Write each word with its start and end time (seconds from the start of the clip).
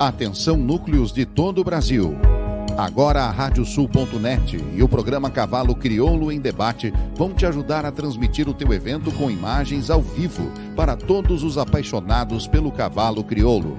Atenção 0.00 0.56
núcleos 0.56 1.12
de 1.12 1.26
todo 1.26 1.60
o 1.60 1.64
Brasil. 1.64 2.16
Agora 2.78 3.24
a 3.24 3.30
Radiosul.net 3.30 4.56
e 4.74 4.82
o 4.82 4.88
programa 4.88 5.28
Cavalo 5.28 5.74
Crioulo 5.74 6.32
em 6.32 6.40
Debate 6.40 6.90
vão 7.14 7.34
te 7.34 7.44
ajudar 7.44 7.84
a 7.84 7.92
transmitir 7.92 8.48
o 8.48 8.54
teu 8.54 8.72
evento 8.72 9.12
com 9.12 9.30
imagens 9.30 9.90
ao 9.90 10.00
vivo 10.00 10.50
para 10.74 10.96
todos 10.96 11.42
os 11.42 11.58
apaixonados 11.58 12.46
pelo 12.46 12.72
cavalo 12.72 13.22
crioulo. 13.22 13.76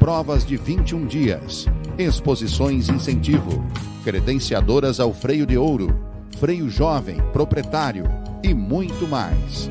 Provas 0.00 0.44
de 0.44 0.56
21 0.56 1.06
dias, 1.06 1.68
exposições 1.96 2.88
incentivo, 2.88 3.64
credenciadoras 4.02 4.98
ao 4.98 5.14
freio 5.14 5.46
de 5.46 5.56
ouro, 5.56 5.96
freio 6.40 6.68
jovem, 6.68 7.18
proprietário 7.32 8.06
e 8.42 8.52
muito 8.52 9.06
mais. 9.06 9.70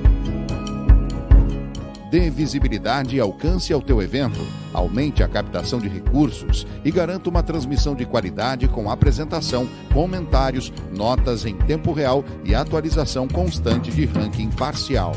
Dê 2.12 2.30
visibilidade 2.30 3.16
e 3.16 3.22
alcance 3.22 3.72
ao 3.72 3.82
teu 3.82 4.02
evento, 4.02 4.46
aumente 4.74 5.24
a 5.24 5.30
captação 5.30 5.80
de 5.80 5.88
recursos 5.88 6.68
e 6.84 6.92
garanta 6.92 7.30
uma 7.30 7.42
transmissão 7.42 7.96
de 7.96 8.06
qualidade 8.06 8.68
com 8.68 8.92
apresentação, 8.92 9.66
comentários, 9.94 10.74
notas 10.94 11.46
em 11.46 11.56
tempo 11.56 11.94
real 11.94 12.26
e 12.44 12.54
atualização 12.54 13.30
constante 13.30 13.90
de 13.92 14.04
ranking 14.04 14.50
parcial. 14.50 15.14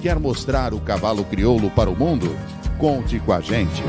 Quer 0.00 0.18
mostrar 0.18 0.72
o 0.72 0.80
cavalo 0.80 1.24
crioulo 1.26 1.70
para 1.70 1.90
o 1.90 1.94
mundo? 1.94 2.34
Conte 2.78 3.20
com 3.20 3.34
a 3.34 3.40
gente. 3.42 3.82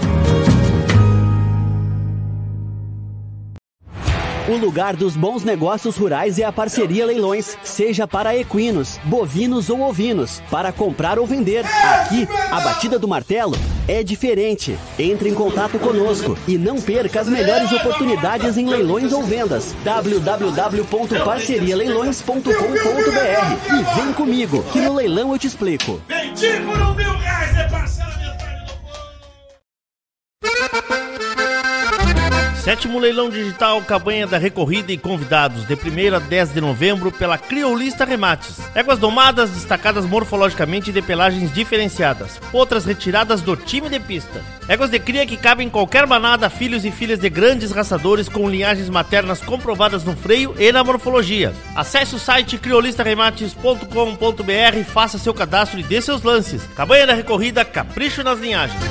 O 4.45 4.57
lugar 4.57 4.97
dos 4.97 5.15
bons 5.15 5.45
negócios 5.45 5.95
rurais 5.95 6.37
é 6.37 6.43
a 6.43 6.51
parceria 6.51 7.05
Leilões, 7.05 7.57
seja 7.63 8.05
para 8.05 8.35
equinos, 8.35 8.99
bovinos 9.05 9.69
ou 9.69 9.79
ovinos, 9.79 10.43
para 10.51 10.69
comprar 10.69 11.17
ou 11.17 11.25
vender. 11.25 11.65
Aqui, 11.65 12.27
a 12.51 12.59
batida 12.59 12.99
do 12.99 13.07
martelo 13.07 13.55
é 13.87 14.03
diferente. 14.03 14.77
Entre 14.99 15.29
em 15.29 15.33
contato 15.33 15.79
conosco 15.79 16.37
e 16.45 16.57
não 16.57 16.81
perca 16.81 17.21
as 17.21 17.29
melhores 17.29 17.71
oportunidades 17.71 18.57
em 18.57 18.67
leilões 18.67 19.13
ou 19.13 19.23
vendas. 19.23 19.73
www.parcerialeilões.com.br 19.81 22.49
e 23.69 23.83
vem 23.95 24.11
comigo, 24.11 24.61
que 24.73 24.81
no 24.81 24.93
leilão 24.93 25.31
eu 25.31 25.39
te 25.39 25.47
explico. 25.47 26.01
Vendi 26.09 26.59
por 26.65 26.81
um 26.81 26.93
mil 26.95 27.17
reais, 27.17 27.57
é 27.57 27.63
parcelamento. 27.69 28.22
Sétimo 32.63 32.97
leilão 32.97 33.29
digital 33.29 33.81
Cabanha 33.81 34.25
da 34.25 34.37
Recorrida 34.37 34.93
e 34.93 34.97
convidados 34.97 35.67
de 35.67 35.73
1 35.73 36.15
a 36.15 36.19
10 36.19 36.53
de 36.53 36.61
novembro 36.61 37.11
pela 37.11 37.37
Criolista 37.37 38.05
Remates. 38.05 38.55
Éguas 38.73 38.97
domadas 38.97 39.49
destacadas 39.49 40.05
morfologicamente 40.05 40.89
de 40.89 41.01
pelagens 41.01 41.53
diferenciadas. 41.53 42.39
Outras 42.53 42.85
retiradas 42.85 43.41
do 43.41 43.57
time 43.57 43.89
de 43.89 43.99
pista. 43.99 44.41
Éguas 44.65 44.89
de 44.89 44.97
cria 44.97 45.25
que 45.25 45.35
cabem 45.35 45.67
em 45.67 45.69
qualquer 45.69 46.07
manada, 46.07 46.49
filhos 46.49 46.85
e 46.85 46.91
filhas 46.91 47.19
de 47.19 47.29
grandes 47.29 47.71
raçadores 47.71 48.29
com 48.29 48.49
linhagens 48.49 48.87
maternas 48.87 49.41
comprovadas 49.41 50.05
no 50.05 50.15
freio 50.15 50.55
e 50.57 50.71
na 50.71 50.85
morfologia. 50.85 51.53
Acesse 51.75 52.15
o 52.15 52.19
site 52.19 52.57
criolistaremates.com.br 52.57 54.83
faça 54.87 55.17
seu 55.17 55.33
cadastro 55.33 55.81
e 55.81 55.83
dê 55.83 56.01
seus 56.01 56.23
lances. 56.23 56.65
Cabanha 56.77 57.07
da 57.07 57.13
Recorrida, 57.13 57.65
capricho 57.65 58.23
nas 58.23 58.39
linhagens. 58.39 58.81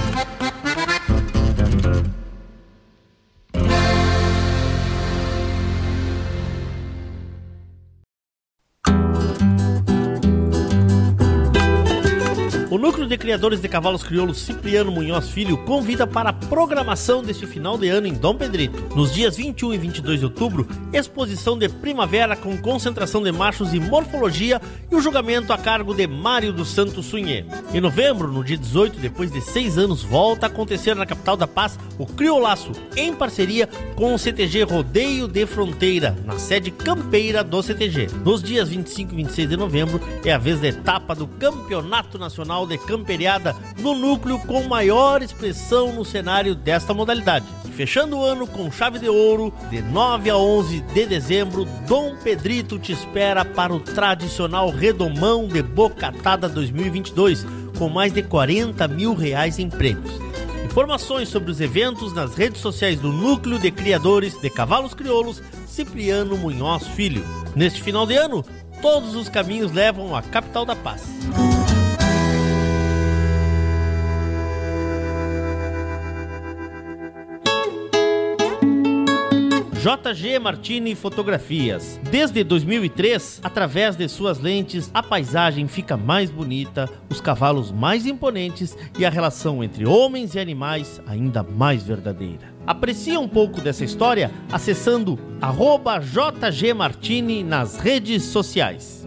De 13.13 13.19
Criadores 13.19 13.61
de 13.61 13.69
Cavalos 13.69 14.03
Crioulos 14.03 14.39
Cipriano 14.39 14.91
Munhoz 14.91 15.29
Filho 15.29 15.59
convida 15.67 16.07
para 16.07 16.31
a 16.31 16.33
programação 16.33 17.23
deste 17.23 17.47
final 17.47 17.77
de 17.77 17.87
ano 17.91 18.07
em 18.07 18.15
Dom 18.15 18.35
Pedrito. 18.35 18.97
Nos 18.97 19.13
dias 19.13 19.37
21 19.37 19.75
e 19.75 19.77
22 19.77 20.21
de 20.21 20.25
outubro, 20.25 20.67
exposição 20.95 21.59
de 21.59 21.69
primavera 21.69 22.35
com 22.35 22.57
concentração 22.57 23.23
de 23.23 23.31
machos 23.31 23.75
e 23.75 23.81
morfologia 23.81 24.63
e 24.91 24.97
o 24.97 25.01
julgamento 25.03 25.53
a 25.53 25.59
cargo 25.59 25.93
de 25.93 26.07
Mário 26.07 26.55
dos 26.55 26.69
Santos 26.69 27.05
Sunhê. 27.05 27.45
Em 27.75 27.83
novembro, 27.83 28.29
no 28.29 28.43
dia 28.43 28.57
18, 28.57 28.99
depois 28.99 29.31
de 29.31 29.43
seis 29.43 29.77
anos, 29.77 30.03
volta 30.03 30.47
a 30.47 30.49
acontecer 30.49 30.97
na 30.97 31.05
capital 31.05 31.37
da 31.37 31.47
paz 31.47 31.79
o 31.99 32.07
Criolaço, 32.07 32.73
em 32.97 33.15
parceria 33.15 33.69
com 33.95 34.15
o 34.15 34.19
CTG 34.19 34.63
Rodeio 34.63 35.29
de 35.29 35.45
Fronteira, 35.45 36.17
na 36.25 36.39
sede 36.39 36.71
campeira 36.71 37.45
do 37.45 37.63
CTG. 37.63 38.09
Nos 38.25 38.43
dias 38.43 38.71
25 38.71 39.13
e 39.13 39.17
26 39.17 39.51
de 39.51 39.57
novembro 39.59 40.01
é 40.25 40.33
a 40.33 40.39
vez 40.39 40.59
da 40.61 40.69
etapa 40.69 41.15
do 41.15 41.27
Campeonato 41.27 42.19
Nacional 42.19 42.67
de 42.67 42.79
Camperiada 43.03 43.57
no 43.81 43.97
núcleo 43.97 44.39
com 44.39 44.63
maior 44.63 45.23
expressão 45.23 45.93
no 45.93 46.05
cenário 46.05 46.55
desta 46.55 46.95
modalidade. 46.95 47.45
Fechando 47.75 48.17
o 48.17 48.25
ano 48.25 48.47
com 48.47 48.71
chave 48.71 49.01
de 49.01 49.09
ouro, 49.09 49.53
de 49.71 49.83
9 49.83 50.31
a 50.31 50.37
11 50.37 50.81
de 50.81 51.07
dezembro, 51.07 51.65
Dom 51.89 52.15
Pedrito 52.23 52.79
te 52.79 52.93
espera 52.93 53.45
para 53.45 53.75
o 53.75 53.81
tradicional 53.81 54.71
Redomão 54.71 55.49
de 55.49 55.63
Bocatada 55.65 56.49
2022, 56.49 57.45
com 57.77 57.89
mais 57.89 58.13
de 58.13 58.23
40 58.23 58.87
mil 58.87 59.15
reais 59.15 59.59
em 59.59 59.69
prêmios. 59.69 60.13
Informações 60.65 61.29
sobre 61.29 61.51
os 61.51 61.61
eventos 61.61 62.13
nas 62.13 62.37
redes 62.37 62.61
sociais 62.61 63.01
do 63.01 63.11
Núcleo 63.11 63.59
de 63.59 63.73
Criadores 63.73 64.41
de 64.41 64.49
Cavalos 64.49 64.95
Crioulos 64.95 65.43
Cipriano 65.67 66.37
Munhoz 66.39 66.87
Filho. 66.87 67.25
Neste 67.57 67.83
final 67.83 68.07
de 68.07 68.15
ano, 68.15 68.45
todos 68.81 69.17
os 69.17 69.29
caminhos 69.29 69.73
levam 69.73 70.15
à 70.15 70.23
capital 70.23 70.65
da 70.65 70.77
paz. 70.77 71.03
JG 79.83 80.39
Martini 80.39 80.95
Fotografias. 80.95 81.99
Desde 82.09 82.45
2003, 82.45 83.41
através 83.43 83.97
de 83.97 84.09
suas 84.09 84.39
lentes, 84.39 84.89
a 84.95 85.03
paisagem 85.03 85.67
fica 85.67 85.97
mais 85.97 86.31
bonita, 86.31 86.89
os 87.11 87.21
cavalos 87.21 87.73
mais 87.73 88.07
imponentes 88.07 88.79
e 88.97 89.05
a 89.05 89.11
relação 89.11 89.65
entre 89.65 89.85
homens 89.85 90.37
e 90.37 90.39
animais 90.39 91.03
ainda 91.05 91.43
mais 91.43 91.83
verdadeira. 91.83 92.55
Aprecie 92.65 93.19
um 93.19 93.27
pouco 93.27 93.61
dessa 93.61 93.85
história 93.85 94.31
acessando 94.53 95.19
arroba 95.41 95.99
JG 95.99 96.73
Martini 96.75 97.43
nas 97.43 97.77
redes 97.77 98.23
sociais. 98.23 99.05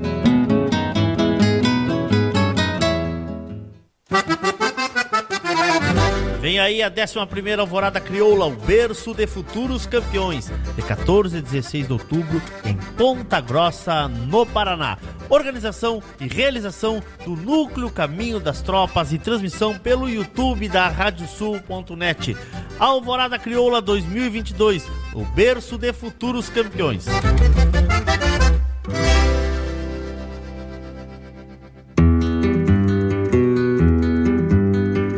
Vem 6.45 6.59
aí 6.59 6.83
a 6.83 6.89
11 6.89 7.59
Alvorada 7.59 8.00
Crioula, 8.00 8.45
o 8.45 8.51
berço 8.51 9.16
de 9.16 9.25
futuros 9.25 9.88
campeões, 9.88 10.51
de 10.75 10.81
14 10.83 11.39
a 11.39 11.41
16 11.41 11.88
de 11.88 11.94
outubro, 11.94 12.39
em 12.63 12.78
Ponta 12.95 13.41
Grossa, 13.41 14.07
no 14.07 14.45
Paraná. 14.45 14.95
Organização 15.28 16.03
e 16.22 16.28
realização 16.28 17.01
do 17.25 17.35
Núcleo 17.35 17.89
Caminho 17.89 18.39
das 18.39 18.61
Tropas 18.61 19.11
e 19.11 19.17
transmissão 19.17 19.75
pelo 19.79 20.07
YouTube 20.07 20.69
da 20.69 20.88
Radiosul.net. 20.88 22.38
Alvorada 22.78 23.39
Crioula 23.39 23.81
2022, 23.81 24.88
o 25.16 25.25
berço 25.25 25.79
de 25.79 25.91
futuros 25.94 26.47
campeões. 26.47 27.07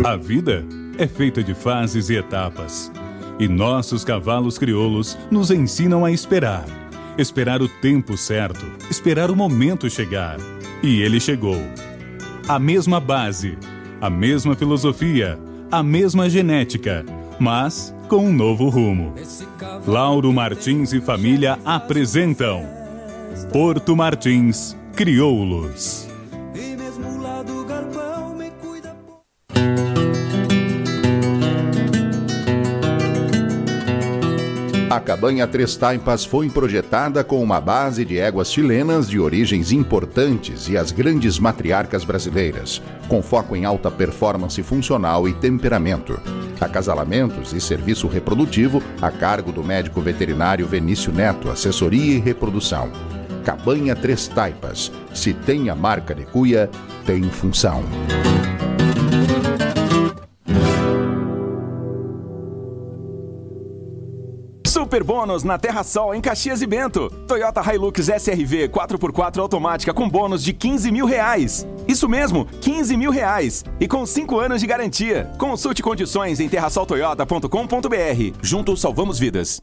A 0.06 0.16
vida 0.16 0.66
é 0.98 1.08
feita 1.08 1.44
de 1.44 1.54
fases 1.54 2.10
e 2.10 2.16
etapas. 2.16 2.92
E 3.40 3.48
nossos 3.48 4.04
cavalos 4.04 4.58
crioulos 4.58 5.18
nos 5.30 5.52
ensinam 5.52 6.04
a 6.04 6.12
esperar. 6.12 6.66
Esperar 7.18 7.62
o 7.62 7.68
tempo 7.68 8.18
certo, 8.18 8.66
esperar 8.90 9.30
o 9.30 9.36
momento 9.36 9.90
chegar. 9.90 10.38
E 10.82 11.02
ele 11.02 11.20
chegou. 11.20 11.62
A 12.48 12.60
mesma 12.60 13.00
base, 13.00 13.58
a 14.00 14.10
mesma 14.10 14.56
filosofia, 14.56 15.40
a 15.72 15.84
mesma 15.84 16.30
genética, 16.30 17.06
mas 17.40 17.94
com 18.08 18.26
um 18.26 18.34
novo 18.34 18.70
rumo. 18.70 19.14
Lauro 19.86 20.32
Martins 20.32 20.94
e 20.94 21.02
família 21.02 21.60
apresentam 21.66 22.64
Porto 23.52 23.96
Martins 23.96 24.76
Crioulos. 24.96 26.07
A 34.98 35.00
cabanha 35.00 35.46
Três 35.46 35.76
Taipas 35.76 36.26
foi 36.26 36.50
projetada 36.50 37.24
com 37.24 37.40
uma 37.44 37.62
base 37.62 38.04
de 38.04 38.18
éguas 38.18 38.52
chilenas 38.52 39.08
de 39.08 39.20
origens 39.20 39.72
importantes 39.72 40.68
e 40.68 40.76
as 40.76 40.92
grandes 40.92 41.38
matriarcas 41.38 42.04
brasileiras, 42.04 42.82
com 43.08 43.22
foco 43.22 43.56
em 43.56 43.64
alta 43.64 43.92
performance 43.92 44.62
funcional 44.64 45.30
e 45.30 45.34
temperamento. 45.34 46.20
Acasalamentos 46.60 47.54
e 47.54 47.62
serviço 47.62 48.08
reprodutivo 48.08 48.82
a 49.00 49.12
cargo 49.12 49.52
do 49.52 49.64
médico 49.64 50.02
veterinário 50.02 50.66
Venício 50.66 51.14
Neto, 51.14 51.52
assessoria 51.52 52.16
e 52.16 52.20
reprodução. 52.20 52.92
Cabanha 53.46 53.96
Três 53.96 54.28
Taipas. 54.28 54.92
Se 55.14 55.32
tem 55.32 55.70
a 55.70 55.76
marca 55.76 56.16
de 56.16 56.26
cuia, 56.26 56.72
tem 57.06 57.22
função. 57.30 57.84
Super 64.88 65.04
bônus 65.04 65.44
na 65.44 65.58
Terra 65.58 65.84
Sol 65.84 66.16
em 66.16 66.22
Caxias 66.22 66.62
e 66.62 66.66
Bento. 66.66 67.10
Toyota 67.28 67.62
Hilux 67.62 68.08
SRV 68.08 68.70
4x4 68.70 69.40
automática 69.40 69.94
com 69.94 70.08
bônus 70.08 70.42
de 70.42 70.54
15 70.54 70.90
mil 70.94 71.06
reais. 71.06 71.68
Isso 71.86 72.08
mesmo, 72.08 72.46
15 72.62 72.96
mil 72.96 73.12
reais. 73.12 73.66
E 73.82 73.86
com 73.86 74.06
5 74.06 74.40
anos 74.40 74.62
de 74.62 74.68
garantia. 74.68 75.30
Consulte 75.38 75.84
condições 75.84 76.40
em 76.40 76.48
terrasoltoyota.com.br. 76.48 78.38
Juntos 78.42 78.80
salvamos 78.80 79.20
vidas. 79.20 79.62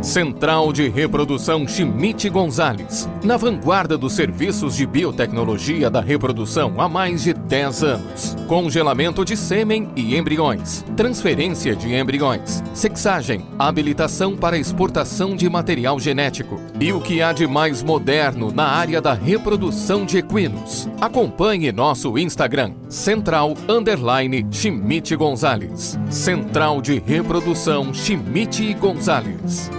Central 0.00 0.72
de 0.72 0.88
Reprodução 0.88 1.66
Chimite 1.66 2.28
Gonzales, 2.28 3.08
na 3.24 3.36
vanguarda 3.36 3.98
dos 3.98 4.12
serviços 4.12 4.76
de 4.76 4.86
biotecnologia 4.86 5.90
da 5.90 6.00
reprodução 6.00 6.80
há 6.80 6.88
mais 6.88 7.24
de 7.24 7.32
10 7.32 7.82
anos. 7.82 8.41
Congelamento 8.52 9.24
de 9.24 9.34
sêmen 9.34 9.88
e 9.96 10.14
embriões, 10.14 10.84
transferência 10.94 11.74
de 11.74 11.94
embriões, 11.94 12.62
sexagem, 12.74 13.46
habilitação 13.58 14.36
para 14.36 14.58
exportação 14.58 15.34
de 15.34 15.48
material 15.48 15.98
genético 15.98 16.60
e 16.78 16.92
o 16.92 17.00
que 17.00 17.22
há 17.22 17.32
de 17.32 17.46
mais 17.46 17.82
moderno 17.82 18.52
na 18.52 18.66
área 18.66 19.00
da 19.00 19.14
reprodução 19.14 20.04
de 20.04 20.18
equinos. 20.18 20.86
Acompanhe 21.00 21.72
nosso 21.72 22.18
Instagram, 22.18 22.74
Central 22.90 23.54
Underline 23.66 24.46
Chimite 24.50 25.16
Gonzales. 25.16 25.98
Central 26.10 26.82
de 26.82 26.98
Reprodução 26.98 27.94
Chimite 27.94 28.74
Gonzales. 28.74 29.70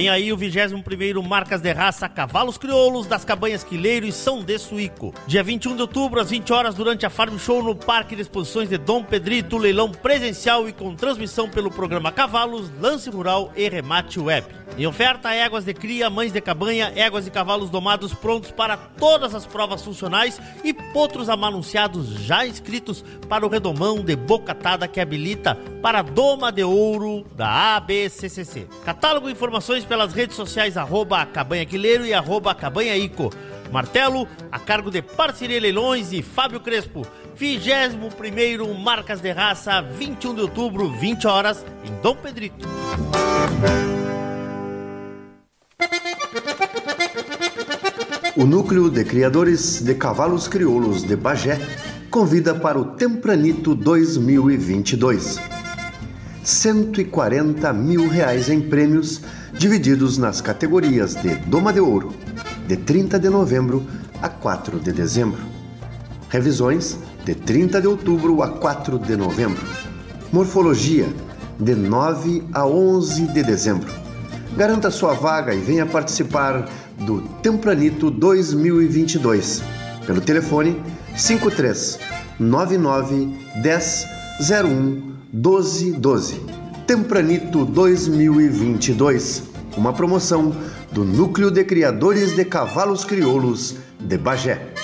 Vem 0.00 0.08
aí 0.08 0.32
o 0.32 0.38
21º 0.38 1.22
Marcas 1.22 1.60
de 1.60 1.70
Raça 1.74 2.08
Cavalos 2.08 2.56
Crioulos 2.56 3.06
das 3.06 3.22
Cabanhas 3.22 3.62
Quileiro 3.62 4.06
e 4.06 4.12
São 4.12 4.42
de 4.42 4.58
Suíco. 4.58 5.12
Dia 5.26 5.42
21 5.42 5.76
de 5.76 5.82
outubro, 5.82 6.18
às 6.18 6.30
20 6.30 6.50
horas, 6.54 6.74
durante 6.74 7.04
a 7.04 7.10
Farm 7.10 7.36
Show 7.36 7.62
no 7.62 7.76
Parque 7.76 8.16
de 8.16 8.22
Exposições 8.22 8.70
de 8.70 8.78
Dom 8.78 9.04
Pedrito, 9.04 9.58
leilão 9.58 9.92
presencial 9.92 10.66
e 10.66 10.72
com 10.72 10.94
transmissão 10.94 11.50
pelo 11.50 11.70
programa 11.70 12.10
Cavalos, 12.10 12.72
Lance 12.80 13.10
Rural 13.10 13.52
e 13.54 13.68
Remate 13.68 14.18
Web. 14.18 14.60
Em 14.78 14.86
oferta, 14.86 15.34
éguas 15.34 15.64
de 15.64 15.74
cria, 15.74 16.08
mães 16.08 16.32
de 16.32 16.40
cabanha, 16.40 16.92
éguas 16.96 17.26
e 17.26 17.30
cavalos 17.30 17.68
domados 17.68 18.14
prontos 18.14 18.50
para 18.50 18.76
todas 18.76 19.34
as 19.34 19.44
provas 19.44 19.84
funcionais 19.84 20.40
e 20.64 20.72
potros 20.72 21.28
amanunciados 21.28 22.08
já 22.20 22.46
inscritos 22.46 23.04
para 23.28 23.44
o 23.44 23.48
redomão 23.48 24.02
de 24.02 24.16
bocatada 24.16 24.88
que 24.88 25.00
habilita 25.00 25.54
para 25.82 25.98
a 25.98 26.02
doma 26.02 26.50
de 26.52 26.62
ouro 26.62 27.26
da 27.36 27.76
ABCCC. 27.76 28.68
Catálogo 28.84 29.28
e 29.28 29.32
informações 29.32 29.84
pelas 29.90 30.12
redes 30.12 30.36
sociais 30.36 30.76
arroba 30.76 31.28
e 32.06 32.14
arroba 32.14 32.54
cabanhaico. 32.54 33.32
Martelo, 33.72 34.28
a 34.52 34.58
cargo 34.60 34.88
de 34.88 35.02
Parceria 35.02 35.60
Leilões 35.60 36.12
e 36.12 36.22
Fábio 36.22 36.60
Crespo. 36.60 37.04
21º 37.36 38.72
Marcas 38.78 39.20
de 39.20 39.32
Raça, 39.32 39.80
21 39.82 40.34
de 40.36 40.40
outubro, 40.42 40.92
20 40.92 41.26
horas, 41.26 41.66
em 41.84 41.92
Dom 42.00 42.14
Pedrito. 42.14 42.68
O 48.36 48.44
Núcleo 48.44 48.88
de 48.88 49.04
Criadores 49.04 49.82
de 49.82 49.96
Cavalos 49.96 50.46
Crioulos 50.46 51.02
de 51.02 51.16
Bagé 51.16 51.58
convida 52.08 52.54
para 52.54 52.78
o 52.78 52.84
Tempranito 52.94 53.74
2022. 53.74 55.59
140 56.50 57.72
mil 57.72 58.08
reais 58.08 58.48
em 58.50 58.60
prêmios 58.60 59.20
divididos 59.52 60.18
nas 60.18 60.40
categorias 60.40 61.14
de 61.14 61.36
Doma 61.46 61.72
de 61.72 61.78
Ouro, 61.80 62.12
de 62.66 62.76
30 62.76 63.18
de 63.20 63.28
novembro 63.28 63.86
a 64.20 64.28
4 64.28 64.80
de 64.80 64.92
dezembro. 64.92 65.40
Revisões, 66.28 66.98
de 67.24 67.34
30 67.34 67.80
de 67.80 67.86
outubro 67.86 68.42
a 68.42 68.48
4 68.48 68.98
de 68.98 69.16
novembro. 69.16 69.64
Morfologia, 70.32 71.06
de 71.58 71.74
9 71.74 72.42
a 72.52 72.66
11 72.66 73.28
de 73.28 73.42
dezembro. 73.42 73.92
Garanta 74.56 74.90
sua 74.90 75.14
vaga 75.14 75.54
e 75.54 75.60
venha 75.60 75.86
participar 75.86 76.68
do 76.98 77.20
Tempranito 77.42 78.10
2022 78.10 79.62
pelo 80.04 80.20
telefone 80.20 80.82
53 81.16 81.98
99 82.38 83.38
10 83.62 84.06
01 84.40 85.19
12 85.32 85.92
12. 85.92 86.40
Tempranito 86.88 87.64
2022, 87.64 89.44
uma 89.76 89.92
promoção 89.92 90.52
do 90.90 91.04
Núcleo 91.04 91.52
de 91.52 91.62
Criadores 91.62 92.34
de 92.34 92.44
Cavalos 92.44 93.04
Crioulos 93.04 93.76
de 94.00 94.18
Bagé. 94.18 94.74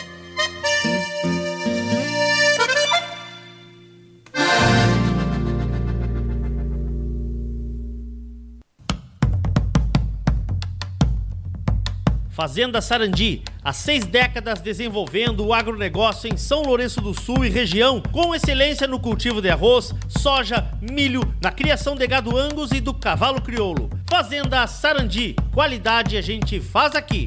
Fazenda 12.37 12.83
Sarandi, 12.83 13.43
há 13.65 13.73
seis 13.73 14.05
décadas 14.05 14.61
desenvolvendo 14.61 15.43
o 15.43 15.55
agronegócio 15.55 16.29
em 16.31 16.37
São 16.37 16.61
Lourenço 16.61 17.00
do 17.00 17.19
Sul 17.19 17.47
e 17.47 17.49
região, 17.49 18.03
com 18.12 18.35
excelência 18.35 18.87
no 18.87 19.00
cultivo 19.00 19.41
de 19.41 19.49
arroz, 19.49 19.94
soja, 20.06 20.67
milho, 20.83 21.23
na 21.43 21.50
criação 21.50 21.97
de 21.97 22.06
gado 22.06 22.37
angus 22.37 22.73
e 22.73 22.81
do 22.81 22.93
cavalo 22.93 23.41
crioulo. 23.41 23.88
Fazenda 24.06 24.67
Sarandi, 24.67 25.35
qualidade 25.55 26.15
a 26.15 26.21
gente 26.21 26.61
faz 26.61 26.94
aqui. 26.94 27.27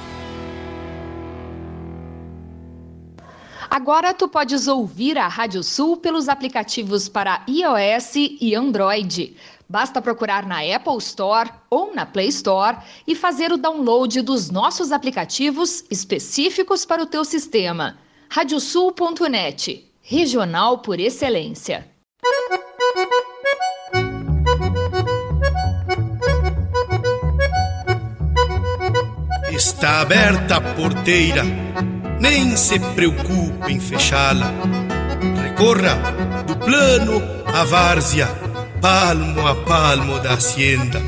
Agora 3.70 4.14
tu 4.14 4.30
podes 4.30 4.68
ouvir 4.68 5.18
a 5.18 5.28
Rádio 5.28 5.62
Sul 5.62 5.98
pelos 5.98 6.30
aplicativos 6.30 7.10
para 7.10 7.44
iOS 7.50 8.14
e 8.16 8.56
Android. 8.56 9.36
Basta 9.70 10.02
procurar 10.02 10.46
na 10.46 10.60
Apple 10.60 10.98
Store 11.00 11.50
ou 11.70 11.94
na 11.94 12.06
Play 12.06 12.30
Store 12.30 12.78
e 13.06 13.16
fazer 13.16 13.52
o 13.52 13.58
download 13.58 14.22
dos 14.22 14.50
nossos 14.50 14.92
aplicativos 14.92 15.84
específicos 15.92 16.86
para 16.86 17.04
o 17.04 17.06
teu 17.06 17.26
sistema. 17.26 17.98
Radiosul.net, 18.30 19.92
regional 20.02 20.80
por 20.80 21.00
excelência. 21.00 21.86
Está 29.52 30.02
aberta 30.02 30.58
a 30.58 30.62
porteira, 30.62 31.44
nem 32.20 32.56
se 32.56 32.80
preocupe 32.80 33.72
em 33.72 33.80
fechá-la. 33.80 34.54
Recorra 35.44 35.96
do 36.44 36.56
plano 36.58 37.22
à 37.46 37.64
várzea, 37.64 38.28
palmo 38.82 39.48
a 39.48 39.56
palmo 39.56 40.20
da 40.20 40.34
hacienda. 40.34 41.02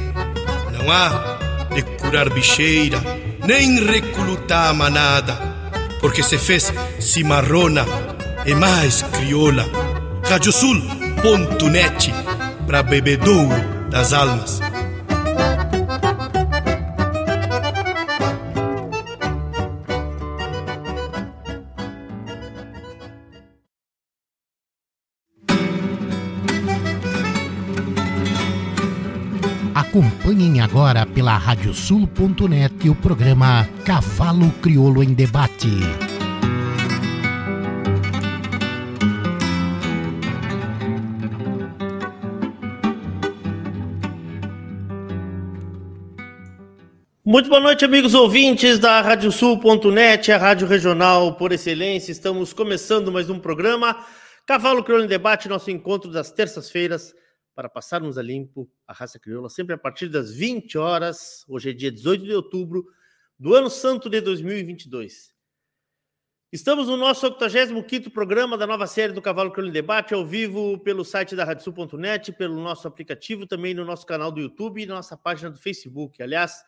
Não 0.72 0.92
há 0.92 1.38
de 1.74 1.84
curar 1.84 2.30
bicheira, 2.30 3.02
nem 3.46 3.84
recrutar 3.86 4.74
manada, 4.74 5.38
porque 6.00 6.24
se 6.24 6.38
fez 6.38 6.74
cimarrona 7.00 7.86
e 8.46 8.54
mais 8.56 9.02
crioula. 9.04 9.66
Radiosul.net 10.24 12.14
para 12.66 12.84
bebedouro 12.84 13.90
das 13.90 14.14
almas. 14.14 14.62
Acompanhem 30.60 30.62
agora 30.62 31.06
pela 31.06 31.38
radiosul.net 31.38 32.90
o 32.90 32.96
programa 32.96 33.68
Cavalo 33.86 34.52
Crioulo 34.62 35.02
em 35.02 35.14
Debate. 35.14 35.68
Muito 47.26 47.48
boa 47.48 47.62
noite, 47.62 47.86
amigos 47.86 48.14
ouvintes 48.14 48.80
da 48.80 49.02
Radiosul.net, 49.02 50.32
a 50.32 50.38
rádio 50.38 50.68
regional 50.68 51.36
por 51.36 51.52
excelência. 51.52 52.12
Estamos 52.12 52.54
começando 52.54 53.12
mais 53.12 53.30
um 53.30 53.40
programa 53.40 53.96
Cavalo 54.46 54.84
Crioulo 54.84 55.06
em 55.06 55.08
Debate, 55.08 55.48
nosso 55.48 55.70
encontro 55.70 56.12
das 56.12 56.32
terças-feiras 56.32 57.14
para 57.60 57.68
passarmos 57.68 58.18
a 58.18 58.22
limpo 58.22 58.72
a 58.88 58.94
raça 58.94 59.20
crioula, 59.20 59.50
sempre 59.50 59.76
a 59.76 59.78
partir 59.78 60.08
das 60.08 60.34
20 60.34 60.78
horas. 60.78 61.44
Hoje 61.46 61.72
é 61.72 61.74
dia 61.74 61.92
18 61.92 62.24
de 62.24 62.34
outubro 62.34 62.88
do 63.38 63.54
ano 63.54 63.70
santo 63.70 64.10
de 64.10 64.22
2022. 64.22 65.36
Estamos 66.54 66.88
no 66.88 66.96
nosso 66.96 67.26
85 67.26 68.12
programa 68.12 68.58
da 68.58 68.66
nova 68.66 68.88
série 68.88 69.12
do 69.12 69.22
Cavalo 69.22 69.52
Crioulo 69.52 69.72
em 69.72 69.74
Debate, 69.74 70.14
ao 70.14 70.26
vivo 70.26 70.80
pelo 70.80 71.04
site 71.04 71.36
da 71.36 71.44
radiosul.net, 71.44 72.32
pelo 72.32 72.56
nosso 72.62 72.88
aplicativo, 72.88 73.46
também 73.46 73.74
no 73.74 73.84
nosso 73.84 74.06
canal 74.06 74.32
do 74.32 74.40
YouTube 74.40 74.82
e 74.82 74.86
na 74.86 74.96
nossa 74.96 75.18
página 75.18 75.52
do 75.52 75.60
Facebook. 75.60 76.24
Aliás, 76.24 76.64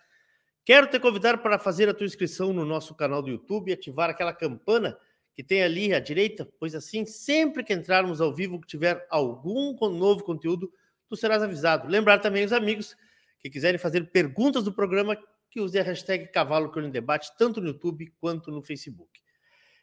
quero 0.65 0.87
te 0.87 0.99
convidar 0.99 1.37
para 1.37 1.57
fazer 1.57 1.87
a 1.87 1.93
tua 1.93 2.05
inscrição 2.05 2.51
no 2.51 2.65
nosso 2.65 2.93
canal 2.95 3.21
do 3.21 3.29
YouTube 3.29 3.69
e 3.69 3.73
ativar 3.73 4.09
aquela 4.09 4.33
campana 4.33 4.97
que 5.33 5.41
tem 5.41 5.63
ali 5.63 5.93
à 5.93 6.01
direita, 6.01 6.45
pois 6.59 6.75
assim, 6.75 7.05
sempre 7.05 7.63
que 7.63 7.73
entrarmos 7.73 8.19
ao 8.19 8.35
vivo, 8.35 8.59
que 8.59 8.67
tiver 8.67 9.07
algum 9.09 9.73
novo 9.97 10.25
conteúdo, 10.25 10.69
tu 11.11 11.17
serás 11.17 11.43
avisado. 11.43 11.89
Lembrar 11.89 12.19
também 12.19 12.45
os 12.45 12.53
amigos 12.53 12.95
que 13.41 13.49
quiserem 13.49 13.77
fazer 13.77 14.09
perguntas 14.11 14.63
do 14.63 14.71
programa, 14.71 15.17
que 15.49 15.59
use 15.59 15.77
a 15.77 15.83
hashtag 15.83 16.31
Cavalo 16.31 16.71
em 16.79 16.89
Debate, 16.89 17.29
tanto 17.37 17.59
no 17.59 17.67
YouTube 17.67 18.13
quanto 18.17 18.49
no 18.49 18.61
Facebook. 18.61 19.19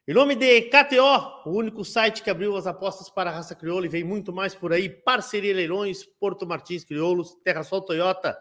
Em 0.07 0.15
nome 0.15 0.35
de 0.35 0.63
KTO, 0.63 1.43
o 1.45 1.51
único 1.51 1.85
site 1.85 2.23
que 2.23 2.31
abriu 2.31 2.57
as 2.57 2.67
apostas 2.67 3.11
para 3.11 3.29
a 3.29 3.33
raça 3.35 3.55
crioula 3.55 3.85
e 3.85 3.91
vem 3.91 4.03
muito 4.03 4.33
mais 4.33 4.55
por 4.55 4.73
aí. 4.73 4.89
Parceria 4.89 5.55
Leilões, 5.55 6.03
Porto 6.03 6.47
Martins 6.47 6.83
Crioulos, 6.83 7.35
Terra 7.45 7.63
Sol 7.63 7.83
Toyota, 7.83 8.35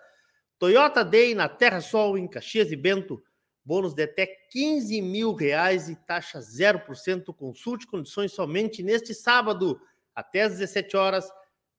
Toyota 0.57 1.03
Day 1.03 1.35
na 1.35 1.49
Terra 1.49 1.81
Sol, 1.81 2.17
em 2.17 2.25
Caxias 2.25 2.71
e 2.71 2.75
Bento. 2.77 3.21
Bônus 3.65 3.93
de 3.93 4.03
até 4.03 4.25
15 4.49 5.01
mil 5.01 5.33
reais 5.33 5.89
e 5.89 5.95
taxa 5.97 6.39
0%. 6.39 7.35
Consulte 7.35 7.85
condições 7.85 8.31
somente 8.31 8.81
neste 8.81 9.13
sábado, 9.13 9.77
até 10.15 10.43
às 10.43 10.53
17 10.53 10.95
horas. 10.95 11.29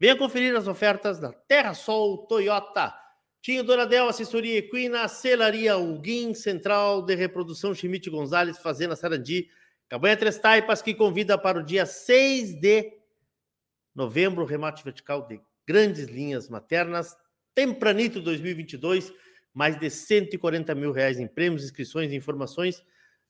Venha 0.00 0.16
conferir 0.16 0.54
as 0.54 0.68
ofertas 0.68 1.18
da 1.18 1.32
Terra 1.32 1.74
Sol 1.74 2.26
Toyota. 2.26 2.94
Tinho 3.40 3.64
Doradel, 3.64 4.08
assessoria 4.08 4.58
equina, 4.58 5.08
selaria 5.08 5.76
Huguim, 5.76 6.34
Central 6.34 7.02
de 7.02 7.14
Reprodução 7.14 7.74
Chimite 7.74 8.10
Gonzalez, 8.10 8.58
Fazenda 8.58 8.94
Sarandi. 8.94 9.48
Cabanha 9.88 10.16
Três 10.16 10.38
Taipas, 10.38 10.82
que 10.82 10.94
convida 10.94 11.38
para 11.38 11.58
o 11.58 11.62
dia 11.62 11.86
6 11.86 12.60
de 12.60 12.92
novembro, 13.94 14.44
remate 14.44 14.84
vertical 14.84 15.26
de 15.26 15.40
grandes 15.66 16.06
linhas 16.06 16.48
maternas, 16.48 17.16
tempranito 17.54 18.20
2022, 18.20 19.12
mais 19.52 19.78
de 19.78 19.90
140 19.90 20.74
mil 20.74 20.92
reais 20.92 21.18
em 21.18 21.26
prêmios, 21.26 21.64
inscrições 21.64 22.12
e 22.12 22.16
informações 22.16 22.84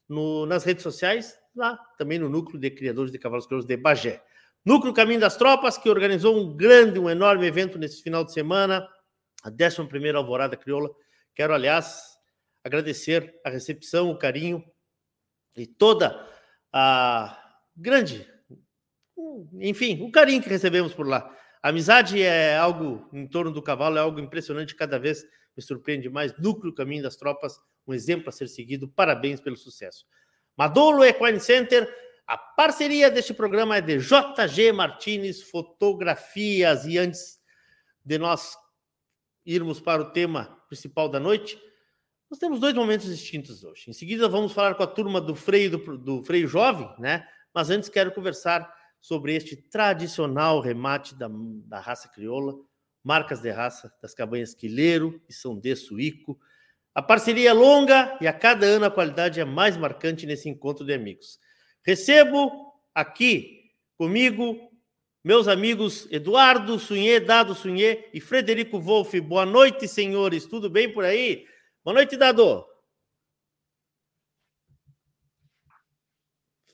no, 0.09 0.47
nas 0.47 0.65
redes 0.65 0.83
sociais, 0.83 1.39
lá 1.55 1.79
também 1.97 2.19
no 2.19 2.29
Núcleo 2.29 2.59
de 2.59 2.71
Criadores 2.71 3.13
de 3.13 3.19
Cavalos 3.19 3.47
Crioulos 3.47 3.67
de 3.67 3.77
Bagé. 3.77 4.23
Núcleo 4.69 4.93
Caminho 4.93 5.19
das 5.19 5.35
Tropas, 5.35 5.79
que 5.79 5.89
organizou 5.89 6.37
um 6.37 6.55
grande, 6.55 6.99
um 6.99 7.09
enorme 7.09 7.47
evento 7.47 7.79
nesse 7.79 8.03
final 8.03 8.23
de 8.23 8.35
semana, 8.35 8.87
a 9.43 9.51
11ª 9.51 10.15
Alvorada 10.15 10.59
Crioula. 10.59 10.91
Quero, 11.35 11.55
aliás, 11.55 12.03
agradecer 12.63 13.35
a 13.43 13.49
recepção, 13.49 14.11
o 14.11 14.19
carinho 14.19 14.63
e 15.57 15.67
toda 15.67 16.23
a 16.71 17.59
grande, 17.75 18.31
enfim, 19.55 20.03
o 20.03 20.13
carinho 20.13 20.43
que 20.43 20.51
recebemos 20.51 20.93
por 20.93 21.09
lá. 21.09 21.35
A 21.63 21.71
amizade 21.71 22.21
é 22.21 22.55
algo 22.55 23.09
em 23.11 23.27
torno 23.27 23.51
do 23.51 23.63
cavalo, 23.63 23.97
é 23.97 24.03
algo 24.03 24.21
impressionante, 24.21 24.77
cada 24.77 24.99
vez 24.99 25.25
me 25.57 25.63
surpreende 25.63 26.11
mais. 26.11 26.37
Núcleo 26.39 26.75
Caminho 26.75 27.05
das 27.05 27.17
Tropas, 27.17 27.59
um 27.87 27.95
exemplo 27.95 28.29
a 28.29 28.33
ser 28.33 28.49
seguido. 28.49 28.87
Parabéns 28.87 29.41
pelo 29.41 29.57
sucesso. 29.57 30.05
Madolo 30.59 31.07
Equine 31.07 31.41
Center, 31.41 31.89
a 32.29 32.37
parceria 32.37 33.11
deste 33.11 33.33
programa 33.33 33.79
é 33.79 33.81
de 33.81 33.97
JG 33.97 34.71
Martins 34.73 35.41
Fotografias. 35.41 36.85
E 36.85 36.99
antes 36.99 37.41
de 38.05 38.19
nós 38.19 38.55
irmos 39.47 39.81
para 39.81 40.03
o 40.03 40.11
tema 40.11 40.45
principal 40.69 41.09
da 41.09 41.19
noite, 41.19 41.59
nós 42.31 42.39
temos 42.39 42.61
dois 42.61 42.75
momentos 42.75 43.07
distintos 43.07 43.65
hoje. 43.65 43.89
Em 43.89 43.95
seguida, 43.95 44.29
vamos 44.29 44.53
falar 44.53 44.75
com 44.75 44.83
a 44.83 44.87
turma 44.87 45.23
do 45.23 45.35
freio 45.35 45.71
do, 45.71 45.97
do 45.97 46.23
freio 46.23 46.47
jovem, 46.47 46.95
né? 46.99 47.27
Mas 47.55 47.71
antes 47.71 47.89
quero 47.89 48.13
conversar 48.13 48.71
sobre 49.01 49.35
este 49.35 49.57
tradicional 49.57 50.61
remate 50.61 51.15
da, 51.15 51.31
da 51.31 51.81
raça 51.81 52.09
crioula, 52.09 52.55
marcas 53.03 53.41
de 53.41 53.51
raça 53.51 53.91
das 54.03 54.13
cabanhas 54.13 54.53
Quileiro 54.53 55.19
e 55.27 55.33
São 55.33 55.59
de 55.59 55.75
Suíco. 55.75 56.39
A 56.95 57.01
parceria 57.01 57.49
é 57.49 57.53
longa 57.55 58.19
e 58.21 58.29
a 58.29 58.35
cada 58.35 58.67
ano 58.67 58.85
a 58.85 58.91
qualidade 58.91 59.41
é 59.41 59.47
mais 59.47 59.79
marcante 59.79 60.27
nesse 60.27 60.47
encontro 60.51 60.85
de 60.85 60.93
amigos. 60.93 61.39
Recebo 61.89 62.71
aqui 62.95 63.73
comigo 63.97 64.71
meus 65.25 65.49
amigos 65.49 66.07
Eduardo 66.13 66.79
Sunhê, 66.79 67.19
Dado 67.19 67.55
Sunhê 67.55 68.11
e 68.13 68.21
Frederico 68.21 68.79
Wolff. 68.79 69.19
Boa 69.23 69.47
noite, 69.47 69.89
senhores. 69.89 70.45
Tudo 70.45 70.69
bem 70.69 70.93
por 70.93 71.03
aí? 71.03 71.49
Boa 71.83 71.95
noite, 71.95 72.15
Dado. 72.15 72.63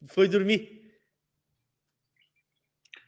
Foi 0.08 0.26
dormir. 0.26 0.98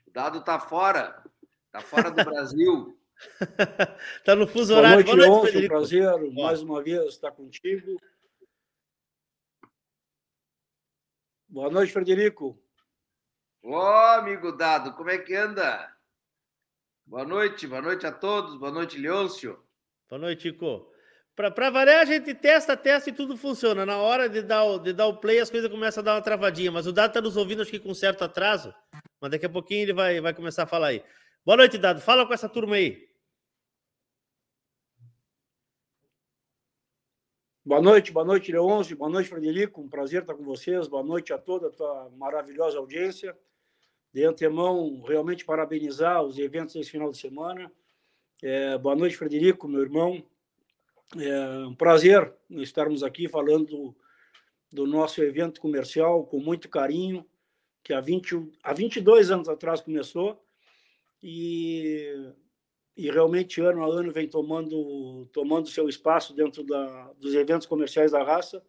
O 0.07 0.13
Dado 0.13 0.45
tá 0.45 0.61
fora. 0.61 1.25
Tá 1.73 1.81
fora 1.81 2.09
do 2.09 2.25
Brasil. 2.25 2.97
tá 4.25 4.37
no 4.37 4.47
fuso 4.47 4.77
horário. 4.77 5.05
Boa 5.05 5.17
noite, 5.17 5.29
Boa 5.29 5.39
noite 5.41 5.51
Frederico. 5.51 5.75
prazer 5.75 6.33
mais 6.33 6.63
uma 6.63 6.81
vez 6.85 7.07
estar 7.07 7.33
contigo. 7.33 8.01
Boa 11.49 11.71
noite, 11.71 11.93
Frederico. 11.93 12.61
Ô, 13.63 13.77
amigo 13.77 14.53
Dado, 14.53 14.93
como 14.95 15.11
é 15.11 15.19
que 15.19 15.35
anda? 15.35 15.93
Boa 17.05 17.25
noite, 17.25 17.67
boa 17.67 17.81
noite 17.81 18.07
a 18.07 18.13
todos, 18.13 18.57
boa 18.57 18.73
noite, 18.73 18.99
Leôncio. 18.99 19.59
Boa 20.09 20.21
noite, 20.21 20.43
Chico. 20.43 20.91
Para 21.37 21.71
variar, 21.71 22.01
a 22.01 22.05
gente 22.05 22.35
testa, 22.35 22.77
testa 22.77 23.11
e 23.11 23.13
tudo 23.13 23.37
funciona. 23.37 23.85
Na 23.85 23.99
hora 23.99 24.29
de 24.29 24.43
dar, 24.43 24.65
o, 24.65 24.79
de 24.79 24.93
dar 24.93 25.07
o 25.07 25.19
play, 25.19 25.39
as 25.39 25.51
coisas 25.51 25.71
começam 25.71 26.01
a 26.01 26.05
dar 26.05 26.15
uma 26.15 26.23
travadinha. 26.23 26.73
Mas 26.73 26.87
o 26.87 26.93
Dado 26.93 27.11
está 27.11 27.21
nos 27.21 27.37
ouvindo, 27.37 27.61
acho 27.61 27.71
que 27.71 27.79
com 27.79 27.93
certo 27.93 28.25
atraso. 28.25 28.75
Mas 29.21 29.31
daqui 29.31 29.45
a 29.45 29.51
pouquinho 29.51 29.83
ele 29.83 29.93
vai, 29.93 30.21
vai 30.21 30.33
começar 30.33 30.63
a 30.63 30.67
falar 30.67 30.89
aí. 30.89 31.05
Boa 31.45 31.59
noite, 31.59 31.77
Dado. 31.77 32.01
Fala 32.01 32.27
com 32.27 32.33
essa 32.33 32.49
turma 32.49 32.77
aí. 32.77 33.06
Boa 37.67 37.83
noite, 37.83 38.13
boa 38.13 38.25
noite, 38.25 38.53
Leôncio. 38.53 38.97
Boa 38.97 39.11
noite, 39.11 39.29
Frederico. 39.29 39.81
Um 39.81 39.89
prazer 39.89 40.21
estar 40.21 40.35
com 40.35 40.45
vocês. 40.45 40.87
Boa 40.87 41.03
noite 41.03 41.33
a 41.33 41.39
toda 41.39 41.67
a 41.67 41.71
tua 41.71 42.09
maravilhosa 42.17 42.79
audiência. 42.79 43.37
De 44.15 44.23
antemão, 44.23 45.03
realmente 45.03 45.45
parabenizar 45.45 46.23
os 46.23 46.39
eventos 46.39 46.77
desse 46.77 46.93
final 46.93 47.11
de 47.11 47.19
semana. 47.19 47.69
É, 48.41 48.79
boa 48.79 48.95
noite, 48.95 49.17
Frederico, 49.17 49.67
meu 49.67 49.81
irmão. 49.81 50.25
É 51.19 51.67
um 51.67 51.75
prazer 51.75 52.33
estarmos 52.51 53.03
aqui 53.03 53.27
falando 53.27 53.67
do, 53.67 53.97
do 54.73 54.87
nosso 54.87 55.21
evento 55.21 55.61
comercial 55.61 56.25
com 56.25 56.39
muito 56.39 56.69
carinho, 56.69 57.27
que 57.83 57.93
há, 57.93 58.01
20, 58.01 58.49
há 58.63 58.73
22 58.73 59.33
anos 59.33 59.49
atrás 59.49 59.81
começou 59.81 60.41
e, 61.21 62.33
e 62.97 63.11
realmente 63.11 63.61
ano 63.61 63.85
a 63.85 63.95
ano 63.95 64.11
vem 64.11 64.29
tomando 64.29 65.27
tomando 65.33 65.69
seu 65.69 65.89
espaço 65.89 66.35
dentro 66.35 66.65
da, 66.65 67.13
dos 67.19 67.35
eventos 67.35 67.67
comerciais 67.67 68.13
da 68.13 68.23
raça, 68.23 68.63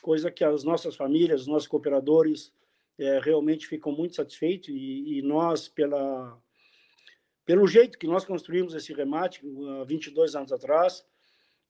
coisa 0.00 0.30
que 0.30 0.44
as 0.44 0.62
nossas 0.62 0.94
famílias, 0.94 1.42
os 1.42 1.46
nossos 1.46 1.66
cooperadores 1.66 2.52
é, 2.98 3.18
realmente 3.18 3.66
ficam 3.66 3.92
muito 3.92 4.14
satisfeitos. 4.14 4.68
E, 4.68 5.18
e 5.18 5.22
nós, 5.22 5.68
pela, 5.68 6.40
pelo 7.44 7.66
jeito 7.66 7.98
que 7.98 8.06
nós 8.06 8.24
construímos 8.24 8.74
esse 8.74 8.92
remate 8.92 9.42
há 9.80 9.84
22 9.84 10.34
anos 10.34 10.52
atrás, 10.52 11.04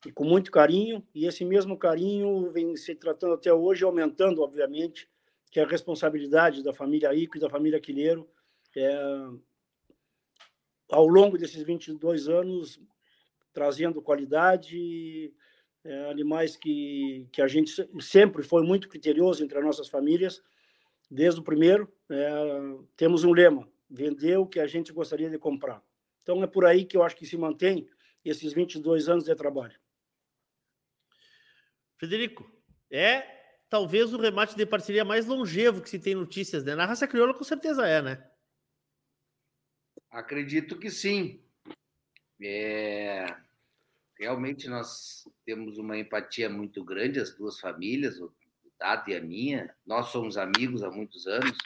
e 0.04 0.12
com 0.12 0.24
muito 0.24 0.50
carinho, 0.50 1.02
e 1.14 1.26
esse 1.26 1.44
mesmo 1.44 1.76
carinho 1.76 2.50
vem 2.52 2.76
se 2.76 2.94
tratando 2.94 3.34
até 3.34 3.52
hoje, 3.52 3.84
aumentando, 3.84 4.42
obviamente, 4.42 5.08
que 5.50 5.58
é 5.58 5.64
a 5.64 5.66
responsabilidade 5.66 6.62
da 6.62 6.72
família 6.72 7.14
Ico 7.14 7.36
e 7.36 7.40
da 7.40 7.48
família 7.48 7.80
Quileiro, 7.80 8.28
é, 8.76 9.28
ao 10.88 11.06
longo 11.06 11.36
desses 11.38 11.62
22 11.62 12.28
anos, 12.28 12.80
trazendo 13.52 14.02
qualidade, 14.02 15.32
é, 15.84 16.10
animais 16.10 16.56
que, 16.56 17.28
que 17.32 17.40
a 17.40 17.48
gente 17.48 17.72
sempre 18.00 18.42
foi 18.42 18.62
muito 18.62 18.88
criterioso 18.88 19.42
entre 19.42 19.58
as 19.58 19.64
nossas 19.64 19.88
famílias, 19.88 20.42
desde 21.10 21.40
o 21.40 21.44
primeiro, 21.44 21.90
é, 22.10 22.30
temos 22.96 23.24
um 23.24 23.32
lema, 23.32 23.68
vender 23.88 24.36
o 24.36 24.46
que 24.46 24.60
a 24.60 24.66
gente 24.66 24.92
gostaria 24.92 25.30
de 25.30 25.38
comprar. 25.38 25.82
Então, 26.22 26.42
é 26.42 26.46
por 26.46 26.64
aí 26.64 26.84
que 26.84 26.96
eu 26.96 27.02
acho 27.02 27.16
que 27.16 27.24
se 27.24 27.36
mantém 27.36 27.88
esses 28.24 28.52
22 28.52 29.08
anos 29.08 29.24
de 29.24 29.34
trabalho. 29.34 29.78
Frederico, 31.96 32.50
é 32.90 33.22
talvez 33.68 34.12
o 34.12 34.18
remate 34.18 34.56
de 34.56 34.66
parceria 34.66 35.04
mais 35.04 35.26
longevo 35.26 35.80
que 35.80 35.88
se 35.88 35.98
tem 35.98 36.14
notícias, 36.14 36.64
né? 36.64 36.74
Na 36.74 36.84
raça 36.84 37.06
crioula, 37.06 37.32
com 37.32 37.44
certeza 37.44 37.86
é, 37.86 38.02
né? 38.02 38.30
Acredito 40.10 40.78
que 40.78 40.90
sim. 40.90 41.40
É... 42.40 43.26
Realmente 44.18 44.68
nós 44.68 45.28
temos 45.44 45.78
uma 45.78 45.98
empatia 45.98 46.48
muito 46.48 46.82
grande, 46.82 47.20
as 47.20 47.36
duas 47.36 47.60
famílias, 47.60 48.18
o 48.18 48.34
Dado 48.78 49.10
e 49.10 49.14
a 49.14 49.20
minha. 49.20 49.74
Nós 49.86 50.08
somos 50.08 50.36
amigos 50.36 50.82
há 50.82 50.90
muitos 50.90 51.26
anos. 51.26 51.56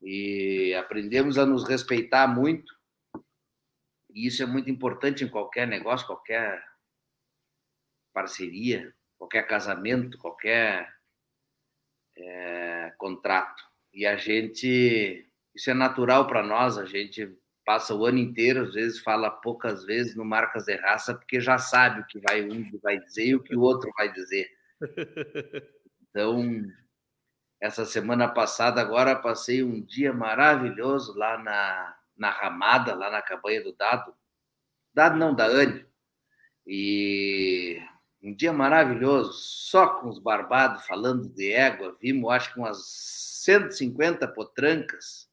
e 0.00 0.74
aprendemos 0.74 1.38
a 1.38 1.46
nos 1.46 1.62
respeitar 1.66 2.26
muito. 2.26 2.76
E 4.10 4.26
isso 4.26 4.42
é 4.42 4.46
muito 4.46 4.68
importante 4.68 5.24
em 5.24 5.28
qualquer 5.28 5.66
negócio, 5.66 6.06
qualquer 6.06 6.62
parceria, 8.12 8.94
qualquer 9.16 9.46
casamento, 9.46 10.18
qualquer 10.18 10.92
é, 12.16 12.92
contrato. 12.98 13.62
E 13.92 14.04
a 14.04 14.16
gente, 14.16 15.30
isso 15.54 15.70
é 15.70 15.74
natural 15.74 16.26
para 16.26 16.42
nós, 16.42 16.78
a 16.78 16.84
gente 16.84 17.36
passa 17.64 17.94
o 17.94 18.04
ano 18.04 18.18
inteiro, 18.18 18.62
às 18.62 18.74
vezes 18.74 19.00
fala 19.00 19.30
poucas 19.30 19.84
vezes 19.84 20.16
no 20.16 20.24
Marcas 20.24 20.64
de 20.64 20.74
Raça, 20.76 21.14
porque 21.14 21.40
já 21.40 21.58
sabe 21.58 22.00
o 22.00 22.06
que 22.06 22.18
vai 22.20 22.42
um 22.42 22.70
vai 22.82 22.98
dizer 22.98 23.26
e 23.26 23.34
o 23.34 23.42
que 23.42 23.54
o 23.54 23.60
outro 23.60 23.90
vai 23.96 24.12
dizer. 24.12 24.48
Então, 26.14 26.62
essa 27.58 27.86
semana 27.86 28.28
passada, 28.28 28.82
agora 28.82 29.16
passei 29.16 29.62
um 29.62 29.80
dia 29.80 30.12
maravilhoso 30.12 31.16
lá 31.16 31.38
na, 31.38 31.96
na 32.14 32.28
Ramada, 32.28 32.94
lá 32.94 33.10
na 33.10 33.22
cabanha 33.22 33.64
do 33.64 33.72
Dado. 33.72 34.14
Dado 34.92 35.16
não, 35.16 35.34
da 35.34 35.46
Anne. 35.46 35.86
E 36.66 37.80
um 38.22 38.34
dia 38.34 38.52
maravilhoso, 38.52 39.32
só 39.32 40.00
com 40.00 40.10
os 40.10 40.18
barbados 40.18 40.84
falando 40.84 41.26
de 41.30 41.50
égua. 41.50 41.96
Vimos, 41.98 42.30
acho 42.30 42.52
que 42.52 42.60
umas 42.60 42.84
150 43.42 44.28
potrancas 44.28 45.31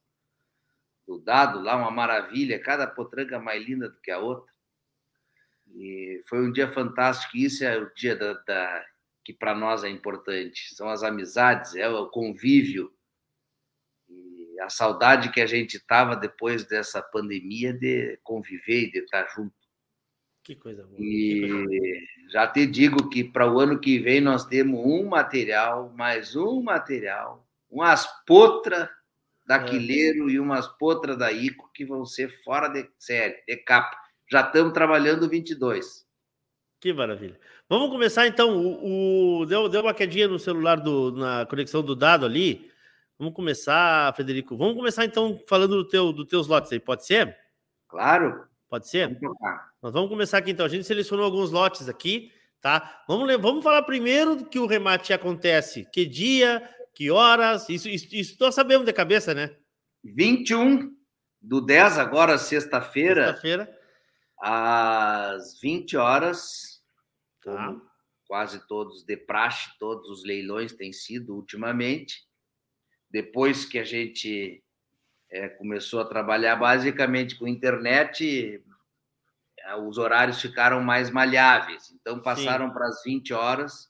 Dado 1.18 1.62
lá, 1.62 1.76
uma 1.76 1.90
maravilha, 1.90 2.62
cada 2.62 2.86
potranca 2.86 3.40
mais 3.40 3.66
linda 3.66 3.90
do 3.90 4.00
que 4.00 4.12
a 4.12 4.20
outra. 4.20 4.52
E 5.74 6.22
foi 6.28 6.40
um 6.40 6.52
dia 6.52 6.72
fantástico. 6.72 7.38
Isso 7.38 7.64
é 7.64 7.78
o 7.78 7.92
dia 7.94 8.16
da, 8.16 8.34
da 8.34 8.86
que 9.24 9.34
para 9.34 9.56
nós 9.56 9.84
é 9.84 9.90
importante. 9.90 10.76
São 10.76 10.90
as 10.90 11.04
amizades, 11.04 11.76
é 11.76 11.88
o 11.88 12.08
convívio 12.08 12.94
e 14.08 14.60
a 14.60 14.70
saudade 14.70 15.32
que 15.32 15.42
a 15.42 15.46
gente 15.46 15.78
estava 15.78 16.16
depois 16.16 16.66
dessa 16.66 17.02
pandemia 17.02 17.74
de 17.74 18.20
conviver 18.24 18.88
e 18.88 18.92
de 18.92 19.00
estar 19.00 19.28
junto. 19.36 19.56
Que 20.44 20.56
coisa 20.56 20.84
boa. 20.84 21.00
E 21.00 21.42
coisa 21.42 22.10
já 22.30 22.48
te 22.48 22.66
digo 22.66 23.10
que 23.10 23.24
para 23.24 23.52
o 23.52 23.60
ano 23.60 23.80
que 23.80 23.98
vem 23.98 24.22
nós 24.22 24.46
temos 24.46 24.80
um 24.86 25.08
material, 25.08 25.92
mais 25.96 26.36
um 26.36 26.62
material, 26.62 27.48
umas 27.70 28.06
potras 28.26 28.90
da 29.50 29.56
É. 29.56 29.64
Quileiro 29.64 30.30
e 30.30 30.40
umas 30.40 30.68
potras 30.68 31.18
da 31.18 31.32
Ico 31.32 31.72
que 31.74 31.84
vão 31.84 32.06
ser 32.06 32.30
fora 32.44 32.68
de 32.68 32.88
série, 33.00 33.42
de 33.48 33.58
capa. 33.58 33.98
Já 34.32 34.42
estamos 34.42 34.72
trabalhando 34.74 35.28
22. 35.28 36.06
Que 36.80 36.94
maravilha. 36.94 37.36
Vamos 37.68 37.90
começar 37.90 38.28
então. 38.28 38.56
O, 38.56 39.40
o- 39.42 39.46
deu, 39.48 39.68
deu 39.68 39.82
uma 39.82 39.94
quedinha 39.94 40.28
no 40.28 40.38
celular 40.38 40.76
do, 40.80 41.12
na 41.14 41.48
conexão 41.48 41.82
do 41.82 41.96
dado 41.96 42.28
ali. 42.28 42.70
Vamos 43.18 43.34
começar, 43.34 44.14
Frederico. 44.16 44.56
Vamos 44.56 44.76
começar 44.76 45.04
então 45.04 45.42
falando 45.48 45.78
do 45.78 45.88
teu, 45.88 46.14
dos 46.14 46.28
teus 46.28 46.46
lotes 46.48 46.72
aí. 46.72 46.80
Pode 46.80 47.06
ser? 47.08 47.36
Claro. 47.88 48.46
Pode 48.70 48.88
ser? 48.88 49.18
Vamos. 49.20 49.36
Nós 49.82 49.92
vamos 49.94 50.10
começar 50.10 50.38
aqui 50.38 50.52
então. 50.52 50.66
A 50.66 50.70
gente 50.70 50.86
selecionou 50.86 51.26
alguns 51.26 51.50
lotes 51.50 51.90
aqui, 51.90 52.32
tá? 52.62 53.04
Vamos, 53.08 53.36
vamos 53.42 53.64
falar 53.64 53.82
primeiro 53.82 54.46
que 54.46 54.60
o 54.60 54.68
remate 54.68 55.12
acontece. 55.12 55.86
Que 55.92 56.06
dia, 56.06 56.62
que 57.00 57.10
horas? 57.10 57.70
Isso, 57.70 57.88
isso, 57.88 58.08
isso 58.12 58.36
nós 58.42 58.54
sabemos 58.54 58.86
de 58.86 58.92
cabeça, 58.92 59.34
né? 59.34 59.56
21 60.04 60.94
do 61.42 61.62
10, 61.62 61.98
agora 61.98 62.38
sexta-feira, 62.38 63.28
Sexta-feira. 63.28 63.80
às 64.38 65.58
20 65.62 65.96
horas. 65.96 66.84
Tá. 67.42 67.74
quase 68.28 68.68
todos 68.68 69.06
de 69.06 69.16
praxe, 69.16 69.70
todos 69.80 70.10
os 70.10 70.26
leilões 70.26 70.74
têm 70.74 70.92
sido 70.92 71.34
ultimamente. 71.34 72.28
Depois 73.10 73.64
que 73.64 73.80
a 73.80 73.84
gente 73.86 74.62
eh, 75.32 75.48
começou 75.48 76.02
a 76.02 76.06
trabalhar 76.06 76.58
basicamente 76.58 77.40
com 77.40 77.48
internet, 77.48 78.62
eh, 79.58 79.76
os 79.78 79.98
horários 79.98 80.42
ficaram 80.42 80.82
mais 80.84 81.10
malháveis. 81.10 81.92
Então 81.92 82.22
passaram 82.22 82.72
para 82.74 82.88
as 82.88 83.02
20 83.06 83.34
horas 83.34 83.90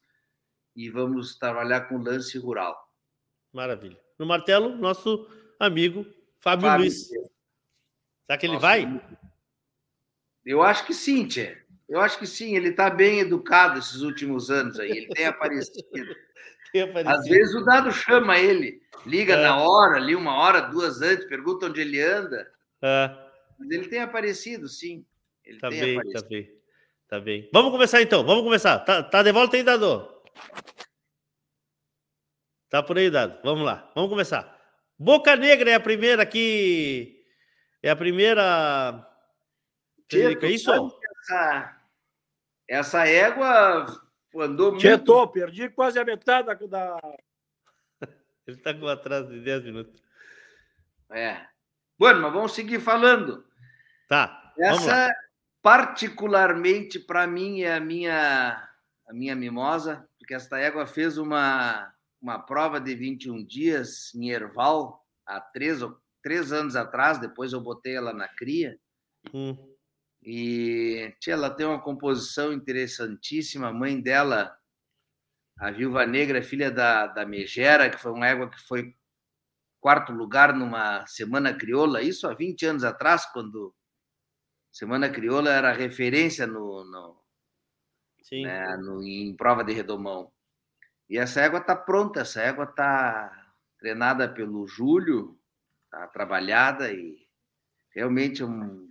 e 0.75 0.91
vamos 0.91 1.35
trabalhar 1.35 1.89
com 1.89 1.97
lance 1.97 2.37
rural. 2.37 2.88
Maravilha. 3.59 3.97
No 4.17 4.25
martelo, 4.25 4.73
nosso 4.77 5.27
amigo 5.59 6.05
Fábio, 6.39 6.65
Fábio 6.65 6.77
Luiz. 6.85 7.07
Será 7.09 8.37
que 8.39 8.45
ele 8.45 8.57
vai? 8.57 9.01
Eu 10.45 10.63
acho 10.63 10.85
que 10.85 10.93
sim, 10.93 11.27
Tchê. 11.27 11.57
Eu 11.89 11.99
acho 11.99 12.17
que 12.17 12.25
sim. 12.25 12.55
Ele 12.55 12.69
está 12.69 12.89
bem 12.89 13.19
educado 13.19 13.77
esses 13.77 13.99
últimos 14.01 14.49
anos 14.49 14.79
aí. 14.79 14.89
Ele 14.89 15.07
tem 15.09 15.25
aparecido. 15.25 15.85
Tem 16.71 16.83
aparecido. 16.83 17.09
Às 17.19 17.27
vezes 17.27 17.53
o 17.55 17.65
dado 17.65 17.91
chama 17.91 18.37
ele, 18.37 18.79
liga 19.05 19.33
É. 19.33 19.41
na 19.43 19.57
hora, 19.59 19.97
ali 19.97 20.15
uma 20.15 20.35
hora, 20.37 20.61
duas 20.61 21.01
antes, 21.01 21.25
pergunta 21.25 21.65
onde 21.65 21.81
ele 21.81 21.99
anda. 21.99 22.49
É. 22.81 23.09
Mas 23.57 23.71
ele 23.71 23.87
tem 23.89 23.99
aparecido, 24.01 24.67
sim. 24.69 25.03
Ele 25.43 25.59
Tá 25.59 25.67
tem 25.69 25.79
bem, 25.81 25.97
aparecido. 25.97 26.21
tá 26.21 26.29
bem. 26.29 26.51
Tá 27.07 27.19
bem. 27.19 27.49
Vamos 27.51 27.71
começar 27.71 28.01
então, 28.03 28.23
vamos 28.23 28.43
começar. 28.43 28.77
Tá, 28.79 29.01
tá 29.01 29.23
de 29.23 29.31
volta 29.33 29.57
aí, 29.57 29.63
Dado? 29.63 30.13
Tá 32.69 32.83
por 32.83 32.97
aí, 32.97 33.09
Dado. 33.09 33.39
Vamos 33.43 33.65
lá, 33.65 33.91
vamos 33.95 34.09
começar. 34.09 34.57
Boca 34.97 35.35
Negra 35.35 35.71
é 35.71 35.75
a 35.75 35.79
primeira 35.79 36.21
aqui. 36.23 37.23
É 37.81 37.89
a 37.89 37.95
primeira. 37.95 39.05
Frederico, 40.09 40.45
é 40.45 40.49
isso? 40.51 40.71
Essa, 41.21 41.81
essa 42.67 43.07
égua 43.07 44.01
andou 44.35 44.71
muito. 44.71 44.81
Tietô, 44.81 45.27
perdi 45.27 45.69
quase 45.69 45.97
a 45.99 46.03
metade 46.05 46.47
da, 46.47 46.53
da- 46.67 46.99
Ele 48.45 48.57
tá 48.57 48.73
com 48.73 48.87
atraso 48.87 49.29
de 49.29 49.39
10 49.39 49.63
minutos. 49.63 50.01
É. 51.11 51.45
Bueno, 51.97 52.21
mas 52.21 52.33
vamos 52.33 52.53
seguir 52.53 52.79
falando. 52.79 53.45
Tá. 54.07 54.53
Essa, 54.57 55.09
particularmente 55.61 56.99
para 56.99 57.25
mim, 57.25 57.61
é 57.61 57.75
a 57.75 57.79
minha, 57.79 58.69
a 59.07 59.13
minha 59.13 59.35
mimosa, 59.35 60.07
porque 60.17 60.33
esta 60.33 60.57
égua 60.59 60.85
fez 60.85 61.17
uma, 61.17 61.93
uma 62.21 62.39
prova 62.39 62.79
de 62.81 62.95
21 62.95 63.43
dias 63.45 64.13
em 64.15 64.29
Erval, 64.29 65.05
há 65.25 65.39
três, 65.41 65.79
três 66.23 66.51
anos 66.51 66.75
atrás, 66.75 67.19
depois 67.19 67.53
eu 67.53 67.61
botei 67.61 67.95
ela 67.95 68.13
na 68.13 68.27
cria. 68.27 68.79
Hum, 69.33 69.75
E 70.23 71.13
tia, 71.19 71.33
ela 71.33 71.49
tem 71.53 71.65
uma 71.65 71.81
composição 71.81 72.53
interessantíssima. 72.53 73.67
A 73.67 73.73
mãe 73.73 74.01
dela, 74.01 74.57
a 75.59 75.71
Viúva 75.71 76.05
Negra, 76.05 76.41
filha 76.41 76.71
da, 76.71 77.07
da 77.07 77.25
Megera, 77.25 77.89
que 77.89 77.97
foi 77.97 78.11
uma 78.11 78.27
égua 78.27 78.49
que 78.49 78.59
foi 78.61 78.95
quarto 79.81 80.11
lugar 80.13 80.53
numa 80.55 81.05
Semana 81.07 81.53
Crioula, 81.57 82.01
isso 82.03 82.27
há 82.27 82.33
20 82.35 82.65
anos 82.65 82.83
atrás, 82.85 83.25
quando 83.33 83.75
Semana 84.71 85.09
Crioula 85.11 85.51
era 85.51 85.71
referência 85.73 86.47
no, 86.47 86.83
no, 86.85 87.23
né, 88.41 88.75
no- 88.77 89.03
em 89.03 89.35
prova 89.35 89.63
de 89.63 89.73
redomão. 89.73 90.31
E 91.09 91.17
essa 91.17 91.41
égua 91.41 91.59
está 91.59 91.75
pronta, 91.75 92.21
essa 92.21 92.41
égua 92.41 92.65
está 92.65 93.53
treinada 93.79 94.29
pelo 94.29 94.67
Júlio, 94.67 95.39
está 95.85 96.05
trabalhada 96.07 96.91
e 96.93 97.17
realmente 97.89 98.43
é 98.43 98.45
um, 98.45 98.89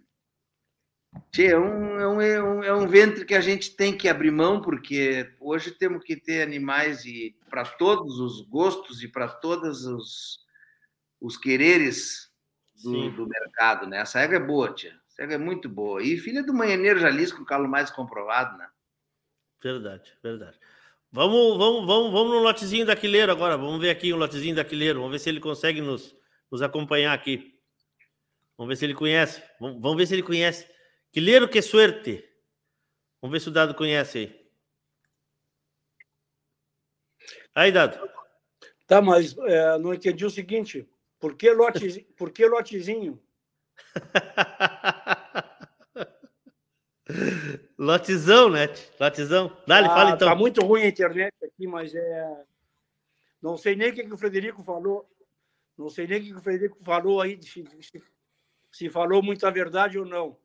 é 1.39 1.59
um, 1.59 2.01
é, 2.01 2.09
um, 2.09 2.21
é, 2.21 2.43
um, 2.43 2.65
é 2.65 2.75
um 2.75 2.89
ventre 2.89 3.25
que 3.25 3.35
a 3.35 3.41
gente 3.41 3.77
tem 3.77 3.97
que 3.97 4.09
abrir 4.09 4.31
mão, 4.31 4.61
porque 4.61 5.33
hoje 5.41 5.71
temos 5.71 6.03
que 6.03 6.17
ter 6.17 6.43
animais 6.43 7.05
e 7.05 7.37
para 7.49 7.65
todos 7.65 8.19
os 8.19 8.41
gostos 8.49 9.03
e 9.03 9.09
para 9.09 9.29
todos 9.29 9.87
os, 9.87 10.41
os 11.21 11.37
quereres 11.37 12.33
do, 12.83 13.11
do 13.11 13.29
mercado, 13.29 13.87
né? 13.87 13.99
Essa 13.99 14.21
égua 14.21 14.37
é 14.37 14.41
boa, 14.41 14.75
tia. 14.75 14.99
Essa 15.09 15.23
égua 15.23 15.35
é 15.35 15.39
muito 15.39 15.69
boa. 15.69 16.03
E 16.03 16.17
filha 16.19 16.43
do 16.43 16.55
Manhaneiro 16.55 16.99
Jalisco, 16.99 17.43
o 17.43 17.47
calo 17.47 17.69
mais 17.69 17.91
comprovado, 17.91 18.57
né? 18.59 18.69
Verdade, 19.63 20.17
verdade. 20.23 20.59
Vamos, 21.11 21.57
vamos, 21.57 21.87
vamos, 21.87 22.13
vamos 22.13 22.33
no 22.33 22.39
lotezinho 22.41 22.85
da 22.85 22.95
Quileiro 22.95 23.33
agora. 23.33 23.57
Vamos 23.57 23.81
ver 23.81 23.91
aqui 23.91 24.13
o 24.13 24.17
lotezinho 24.17 24.55
da 24.55 24.65
Quileiro. 24.65 24.99
Vamos 24.99 25.13
ver 25.13 25.19
se 25.19 25.31
ele 25.31 25.41
consegue 25.41 25.81
nos, 25.81 26.15
nos 26.51 26.61
acompanhar 26.61 27.15
aqui. 27.15 27.59
Vamos 28.59 28.69
ver 28.69 28.77
se 28.77 28.85
ele 28.85 28.95
conhece. 28.95 29.43
Vamos, 29.59 29.81
vamos 29.81 29.97
ver 29.97 30.07
se 30.07 30.15
ele 30.15 30.23
conhece. 30.23 30.69
Quileiro, 31.11 31.49
que 31.49 31.63
suerte. 31.63 32.23
Vamos 33.23 33.33
ver 33.33 33.41
se 33.41 33.49
o 33.49 33.53
Dado 33.53 33.75
conhece 33.75 34.19
aí. 34.19 34.49
Aí, 37.55 37.73
Dado. 37.73 37.99
Tá, 38.87 39.01
mas 39.01 39.37
é, 39.39 39.79
não 39.79 39.95
entendi 39.95 40.27
o 40.27 40.31
seguinte. 40.31 40.87
Por 41.19 41.37
que, 41.37 41.51
lote, 41.51 42.03
por 42.17 42.31
que 42.31 42.47
lotezinho? 42.47 43.21
Lotezão, 47.79 48.51
né? 48.51 48.67
Lotezão. 48.99 49.57
Dá, 49.67 49.79
ele 49.79 49.89
Ah, 49.89 49.95
fala 49.95 50.11
então. 50.11 50.29
Tá 50.29 50.35
muito 50.35 50.61
ruim 50.65 50.83
a 50.83 50.89
internet 50.89 51.33
aqui, 51.43 51.67
mas 51.67 51.95
é. 51.95 52.45
Não 53.41 53.57
sei 53.57 53.77
nem 53.77 53.91
o 53.91 53.95
que, 53.95 54.03
que 54.05 54.13
o 54.13 54.19
Frederico 54.19 54.63
falou. 54.65 55.09
Não 55.77 55.89
sei 55.89 56.07
nem 56.09 56.19
o 56.19 56.23
que, 56.25 56.31
que 56.33 56.37
o 56.39 56.43
Frederico 56.43 56.79
falou 56.83 57.21
aí, 57.21 57.41
se, 57.41 57.65
se- 58.73 58.91
falou 58.91 59.23
muita 59.23 59.49
verdade 59.51 59.97
ou 59.97 60.05
não. 60.05 60.37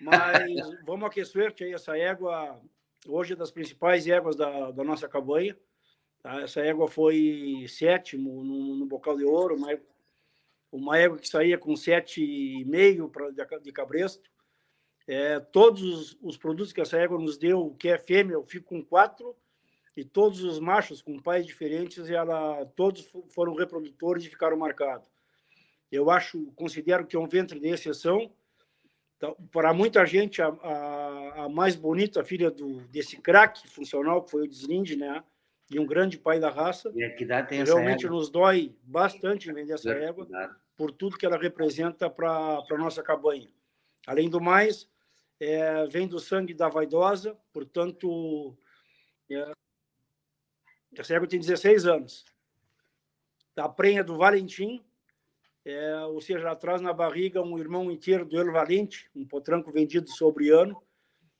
Mas 0.00 0.40
vamos 0.86 1.06
a 1.06 1.10
que 1.10 1.22
suerte 1.26 1.62
aí, 1.62 1.74
essa 1.74 1.96
égua, 1.96 2.58
hoje 3.06 3.34
é 3.34 3.36
das 3.36 3.50
principais 3.50 4.06
éguas 4.06 4.34
da, 4.34 4.70
da 4.70 4.82
nossa 4.82 5.06
cabanha. 5.06 5.54
tá? 6.22 6.40
Essa 6.40 6.62
égua 6.62 6.88
foi 6.88 7.66
sétimo 7.68 8.42
no, 8.42 8.76
no 8.76 8.86
Bocal 8.86 9.18
de 9.18 9.24
Ouro, 9.24 9.60
mas 9.60 9.78
uma 10.72 10.96
égua 10.96 11.18
que 11.18 11.28
saía 11.28 11.58
com 11.58 11.74
7,5 11.74 13.60
de 13.62 13.72
cabresto. 13.72 14.30
É, 15.06 15.40
todos 15.40 16.16
os 16.22 16.36
produtos 16.36 16.72
que 16.72 16.80
essa 16.80 16.96
égua 16.96 17.18
nos 17.18 17.36
deu, 17.36 17.74
que 17.78 17.88
é 17.88 17.98
fêmea, 17.98 18.34
eu 18.34 18.44
fico 18.44 18.68
com 18.68 18.84
quatro, 18.84 19.36
e 19.96 20.04
todos 20.04 20.42
os 20.42 20.58
machos 20.58 21.02
com 21.02 21.18
pais 21.18 21.46
diferentes, 21.46 22.08
ela, 22.08 22.64
todos 22.76 23.06
foram 23.30 23.54
reprodutores 23.54 24.24
e 24.24 24.30
ficaram 24.30 24.56
marcados. 24.56 25.08
Eu 25.90 26.10
acho, 26.10 26.46
considero 26.52 27.06
que 27.06 27.14
é 27.14 27.18
um 27.18 27.28
ventre 27.28 27.60
de 27.60 27.68
exceção. 27.68 28.32
Então, 29.18 29.36
para 29.52 29.74
muita 29.74 30.04
gente, 30.06 30.40
a, 30.40 30.48
a, 30.48 31.44
a 31.44 31.48
mais 31.48 31.76
bonita 31.76 32.24
filha 32.24 32.50
do, 32.50 32.80
desse 32.88 33.18
craque 33.18 33.68
funcional, 33.68 34.22
que 34.22 34.30
foi 34.30 34.44
o 34.44 34.48
deslinde, 34.48 34.96
né? 34.96 35.22
E 35.70 35.78
um 35.78 35.86
grande 35.86 36.18
pai 36.18 36.40
da 36.40 36.50
raça. 36.50 36.90
E 36.94 37.04
aqui 37.04 37.24
dá 37.24 37.42
tem 37.42 37.62
Realmente 37.62 38.06
nos 38.06 38.30
dói 38.30 38.74
bastante 38.82 39.52
vender 39.52 39.74
essa 39.74 39.90
égua, 39.90 40.26
por 40.76 40.90
tudo 40.90 41.16
que 41.18 41.26
ela 41.26 41.36
representa 41.36 42.08
para 42.08 42.62
a 42.70 42.78
nossa 42.78 43.02
cabanha. 43.02 43.48
Além 44.06 44.28
do 44.28 44.40
mais, 44.40 44.88
é, 45.38 45.86
vem 45.86 46.06
do 46.06 46.18
sangue 46.18 46.54
da 46.54 46.68
vaidosa, 46.68 47.36
portanto, 47.52 48.56
é, 49.30 49.52
essa 50.96 51.14
égua 51.14 51.28
tem 51.28 51.40
16 51.40 51.86
anos. 51.86 52.24
Da 53.54 53.68
prenha 53.68 54.02
do 54.02 54.16
Valentim, 54.16 54.84
é, 55.64 55.96
ou 56.06 56.20
seja, 56.20 56.40
ela 56.40 56.56
traz 56.56 56.80
na 56.80 56.92
barriga 56.92 57.40
um 57.40 57.58
irmão 57.58 57.90
inteiro 57.90 58.24
do 58.24 58.38
El 58.38 58.52
Valente, 58.52 59.10
um 59.14 59.26
potranco 59.26 59.70
vendido 59.70 60.10
sobre 60.10 60.50
ano, 60.50 60.82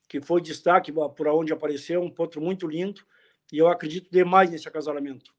que 0.07 0.21
foi 0.21 0.41
destaque 0.41 0.91
por 0.91 1.27
onde 1.27 1.51
apareceu, 1.51 2.01
um 2.01 2.11
potro 2.11 2.41
muito 2.41 2.67
lindo, 2.67 3.05
e 3.51 3.57
eu 3.57 3.67
acredito 3.67 4.09
demais 4.11 4.49
nesse 4.49 4.67
acasalamento. 4.67 5.33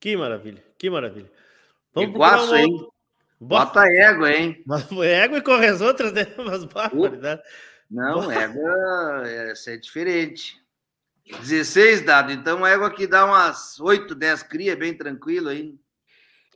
Que 0.00 0.16
maravilha, 0.16 0.64
que 0.78 0.88
maravilha. 0.88 1.30
Vamos 1.92 2.10
Iguaço, 2.10 2.52
um... 2.52 2.56
hein? 2.56 2.88
Bota 3.40 3.82
a 3.82 3.92
égua, 3.92 4.32
hein? 4.32 4.64
égua 5.04 5.38
e 5.38 5.42
corre 5.42 5.66
as 5.66 5.80
outras, 5.80 6.12
né? 6.12 6.26
Mas 6.38 6.64
barbaridade. 6.64 7.42
Não, 7.90 8.30
égua 8.30 9.22
essa 9.26 9.72
é 9.72 9.76
diferente. 9.76 10.60
16 11.24 12.02
dado, 12.02 12.30
então 12.30 12.64
égua 12.64 12.90
que 12.90 13.06
dá 13.06 13.24
umas 13.24 13.80
8, 13.80 14.14
10 14.14 14.44
cria, 14.44 14.76
bem 14.76 14.94
tranquilo 14.94 15.50
hein? 15.50 15.78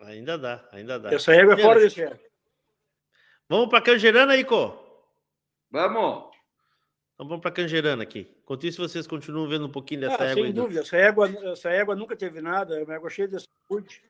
Ainda 0.03 0.39
dá, 0.39 0.67
ainda 0.73 0.99
dá. 0.99 1.13
Essa 1.13 1.33
égua 1.35 1.55
é 1.55 1.59
fora 1.59 1.81
desse 1.81 2.03
égua. 2.03 2.19
Vamos 3.49 3.69
para 3.69 3.83
Cangerana 3.83 4.33
aí, 4.35 4.45
Co? 4.45 4.79
Vamos. 5.71 6.31
Então 7.15 7.27
vamos 7.27 7.43
para 7.43 7.51
Cangerana 7.51 8.03
aqui. 8.03 8.33
Enquanto 8.43 8.67
isso, 8.67 8.81
vocês 8.81 9.07
continuam 9.07 9.49
vendo 9.49 9.67
um 9.67 9.71
pouquinho 9.71 10.03
dessa 10.03 10.23
ah, 10.23 10.27
égua. 10.27 10.45
Sem 10.45 10.53
dúvida, 10.53 10.81
do... 10.81 10.87
essa, 10.87 10.97
égua, 10.97 11.29
essa 11.53 11.71
égua 11.71 11.95
nunca 11.97 12.17
teve 12.17 12.41
nada, 12.41 12.79
é 12.79 12.85
uma 12.85 12.95
égua 12.95 13.11
cheia 13.11 13.29
de 13.29 13.45
saúde. 13.69 14.03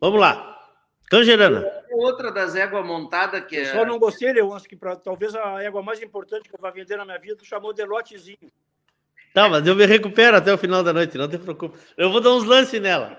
Vamos 0.00 0.20
lá. 0.20 0.58
Cangerana. 1.08 1.64
Outra 1.92 2.32
das 2.32 2.56
éguas 2.56 2.84
montadas 2.84 3.44
que 3.44 3.56
é. 3.56 3.60
Eu 3.62 3.66
só 3.66 3.84
não 3.84 3.98
gostei, 3.98 4.32
Leôncio, 4.32 4.68
que 4.68 4.74
pra, 4.74 4.96
talvez 4.96 5.34
a 5.34 5.62
égua 5.62 5.82
mais 5.82 6.02
importante 6.02 6.48
que 6.48 6.54
eu 6.54 6.60
vou 6.60 6.72
vender 6.72 6.96
na 6.96 7.04
minha 7.04 7.18
vida 7.18 7.44
chamou 7.44 7.72
de 7.72 7.84
lotezinho. 7.84 8.50
Tá, 9.32 9.48
mas 9.48 9.66
eu 9.66 9.74
me 9.74 9.86
recupero 9.86 10.36
até 10.36 10.52
o 10.52 10.58
final 10.58 10.82
da 10.82 10.92
noite, 10.92 11.16
não 11.16 11.28
te 11.28 11.38
preocupe. 11.38 11.78
Eu 11.96 12.10
vou 12.10 12.20
dar 12.20 12.30
uns 12.30 12.44
lances 12.44 12.80
nela. 12.80 13.18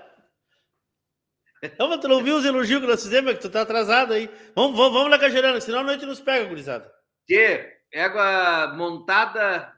Então, 1.62 1.88
mas 1.88 2.00
tu 2.00 2.08
não 2.08 2.22
viu 2.22 2.36
os 2.36 2.44
elogios 2.44 2.80
que 2.80 2.86
nós 2.86 3.02
fizemos, 3.02 3.32
que 3.32 3.40
tu 3.40 3.48
tá 3.48 3.62
atrasado 3.62 4.12
aí. 4.12 4.30
Vamos, 4.54 4.76
vamos, 4.76 4.92
vamos 4.92 5.10
na 5.10 5.18
Cajerana, 5.18 5.60
senão 5.60 5.80
a 5.80 5.84
noite 5.84 6.04
nos 6.04 6.20
pega, 6.20 6.44
gurizada. 6.44 6.92
Que 7.26 7.78
égua 7.90 8.74
montada 8.76 9.73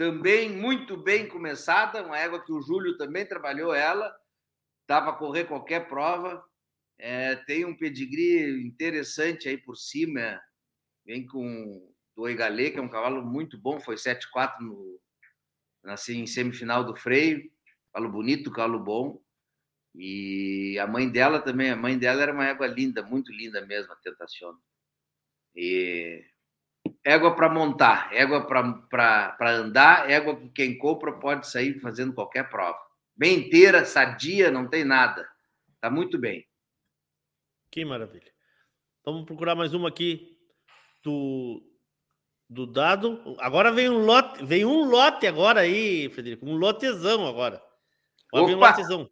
também 0.00 0.48
muito 0.48 0.96
bem 0.96 1.28
começada, 1.28 2.02
uma 2.02 2.18
égua 2.18 2.42
que 2.42 2.50
o 2.50 2.62
Júlio 2.62 2.96
também 2.96 3.26
trabalhou 3.26 3.74
ela, 3.74 4.10
dá 4.88 4.98
para 4.98 5.12
correr 5.12 5.44
qualquer 5.44 5.88
prova. 5.88 6.42
É, 6.98 7.36
tem 7.36 7.66
um 7.66 7.76
pedigree 7.76 8.66
interessante 8.66 9.46
aí 9.46 9.58
por 9.58 9.76
cima, 9.76 10.40
vem 11.04 11.26
com 11.26 11.86
do 12.16 12.22
Oigalê, 12.22 12.70
que 12.70 12.78
é 12.78 12.80
um 12.80 12.88
cavalo 12.88 13.22
muito 13.22 13.58
bom, 13.58 13.78
foi 13.78 13.96
7-4 13.96 14.62
no, 14.62 14.98
assim, 15.84 16.20
em 16.20 16.26
semifinal 16.26 16.82
do 16.82 16.96
freio, 16.96 17.52
cavalo 17.92 18.10
bonito, 18.10 18.50
cavalo 18.50 18.80
bom. 18.82 19.22
E 19.94 20.78
a 20.78 20.86
mãe 20.86 21.10
dela 21.10 21.42
também, 21.42 21.68
a 21.68 21.76
mãe 21.76 21.98
dela 21.98 22.22
era 22.22 22.32
uma 22.32 22.46
égua 22.46 22.66
linda, 22.66 23.02
muito 23.02 23.30
linda 23.34 23.66
mesmo, 23.66 23.92
a 23.92 23.96
Tentacion. 23.96 24.56
E 25.54 26.24
égua 27.04 27.34
para 27.34 27.48
montar, 27.48 28.12
égua 28.12 28.46
para 28.46 29.50
andar, 29.50 30.10
égua 30.10 30.36
que 30.36 30.48
quem 30.50 30.78
compra 30.78 31.12
pode 31.12 31.48
sair 31.48 31.78
fazendo 31.80 32.12
qualquer 32.12 32.48
prova. 32.48 32.78
Bem 33.16 33.38
inteira, 33.38 33.84
sadia, 33.84 34.50
não 34.50 34.68
tem 34.68 34.84
nada. 34.84 35.28
Tá 35.80 35.90
muito 35.90 36.18
bem. 36.18 36.46
Que 37.70 37.84
maravilha. 37.84 38.32
Vamos 39.04 39.24
procurar 39.24 39.54
mais 39.54 39.72
uma 39.72 39.88
aqui 39.88 40.38
do, 41.02 41.62
do 42.48 42.66
dado. 42.66 43.36
Agora 43.38 43.72
vem 43.72 43.88
um 43.88 44.04
lote, 44.04 44.44
vem 44.44 44.64
um 44.64 44.84
lote 44.84 45.26
agora 45.26 45.60
aí, 45.60 46.08
Frederico, 46.10 46.46
um 46.46 46.56
lotezão 46.56 47.26
agora. 47.26 47.62
Agora 48.32 48.46
vem 48.46 48.56
um 48.56 48.58
lotezão. 48.58 49.10